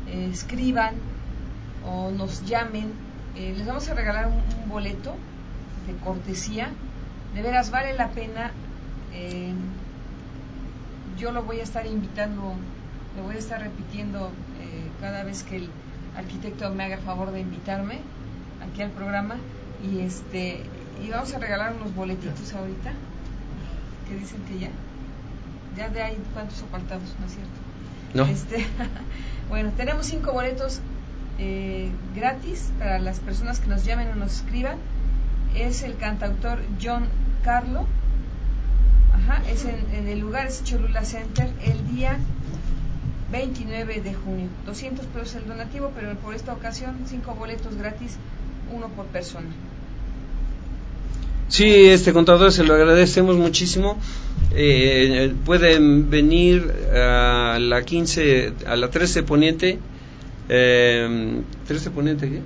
eh, 0.09 0.29
escriban 0.33 0.95
o 1.87 2.11
nos 2.11 2.45
llamen, 2.47 2.93
eh, 3.37 3.55
les 3.57 3.67
vamos 3.67 3.89
a 3.89 3.95
regalar 3.95 4.27
un, 4.27 4.43
un 4.63 4.69
boleto 4.69 5.15
de 5.87 5.95
cortesía. 6.05 6.69
De 7.35 7.43
veras 7.43 7.71
vale 7.71 7.95
la 7.95 8.09
pena. 8.09 8.51
eh, 9.15 9.55
yo 11.17 11.33
lo 11.33 11.43
voy 11.43 11.61
a 11.61 11.63
estar 11.63 11.87
invitando, 11.87 12.55
lo 13.17 13.23
voy 13.23 13.37
a 13.37 13.39
estar 13.39 13.61
repitiendo 13.61 14.31
cada 15.01 15.25
vez 15.25 15.43
que 15.43 15.57
el 15.57 15.71
arquitecto 16.17 16.71
me 16.75 16.85
haga 16.85 16.99
favor 16.99 17.33
de 17.33 17.41
invitarme 17.41 17.99
aquí 18.67 18.83
al 18.83 18.91
programa. 18.91 19.37
Y 19.83 20.01
este 20.01 20.63
y 21.03 21.09
vamos 21.11 21.33
a 21.35 21.39
regalar 21.39 21.75
unos 21.75 21.95
boletitos 21.95 22.53
ahorita 22.53 22.93
que 24.07 24.15
dicen 24.17 24.43
que 24.43 24.59
ya 24.59 24.71
ya 25.77 25.89
de 25.89 26.03
ahí 26.03 26.19
cuántos 26.35 26.63
apartados 26.63 27.15
no 27.19 27.27
es 27.27 27.33
cierto 27.33 27.51
No. 28.13 28.25
este 28.27 28.67
bueno 29.49 29.71
tenemos 29.77 30.07
cinco 30.07 30.33
boletos 30.33 30.81
eh, 31.39 31.91
gratis 32.15 32.71
para 32.79 32.99
las 32.99 33.21
personas 33.21 33.61
que 33.61 33.69
nos 33.69 33.85
llamen 33.85 34.09
o 34.09 34.15
nos 34.15 34.35
escriban. 34.35 34.77
Es 35.55 35.83
el 35.83 35.97
cantautor 35.97 36.61
John 36.83 37.09
Carlo. 37.43 37.87
Ajá, 39.15 39.43
es 39.49 39.65
en, 39.65 39.95
en 39.95 40.07
el 40.07 40.21
lugar 40.21 40.47
es 40.47 40.63
Cholula 40.63 41.03
Center. 41.03 41.51
El 41.63 41.89
día 41.89 42.19
29 43.33 44.01
de 44.01 44.15
junio 44.15 44.49
200 44.67 45.07
pesos 45.07 45.35
el 45.37 45.47
donativo 45.47 45.93
pero 45.95 46.15
por 46.17 46.35
esta 46.35 46.53
ocasión 46.53 46.97
cinco 47.07 47.35
boletos 47.35 47.77
gratis 47.77 48.17
uno 48.73 48.89
por 48.89 49.07
persona 49.07 49.49
Sí, 51.51 51.89
este 51.89 52.13
contador, 52.13 52.53
se 52.53 52.63
lo 52.63 52.75
agradecemos 52.75 53.37
muchísimo. 53.37 53.99
Eh, 54.55 55.35
pueden 55.45 56.09
venir 56.09 56.73
a 56.95 57.59
la 57.59 57.83
15, 57.83 58.53
a 58.67 58.77
la 58.77 58.89
13 58.89 59.25
Poniente. 59.25 59.81
Eh, 60.49 61.43
¿13 61.69 61.91
Poniente 61.91 62.31
qué? 62.31 62.41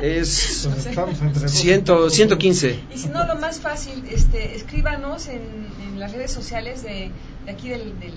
Es 0.00 0.66
Pues 0.70 0.86
estamos 0.86 1.20
entre 1.20 1.42
dos. 1.42 1.52
100, 1.52 1.84
115. 2.10 2.80
Y 2.94 2.98
si 2.98 3.08
no, 3.08 3.26
lo 3.26 3.36
más 3.36 3.60
fácil, 3.60 4.02
este, 4.10 4.56
escríbanos 4.56 5.28
en, 5.28 5.42
en 5.86 6.00
las 6.00 6.12
redes 6.12 6.30
sociales 6.30 6.82
de, 6.82 7.10
de 7.44 7.50
aquí 7.50 7.68
del, 7.68 8.00
del 8.00 8.14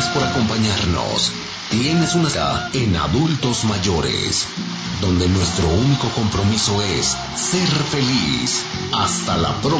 Por 0.08 0.22
acompañarnos. 0.22 1.32
Tienes 1.70 2.14
una 2.14 2.28
cita 2.28 2.68
en 2.74 2.96
adultos 2.96 3.64
mayores, 3.64 4.46
donde 5.00 5.28
nuestro 5.28 5.68
único 5.68 6.08
compromiso 6.10 6.82
es 6.82 7.16
ser 7.34 7.68
feliz. 7.90 8.62
Hasta 8.92 9.36
la 9.38 9.54
próxima. 9.62 9.72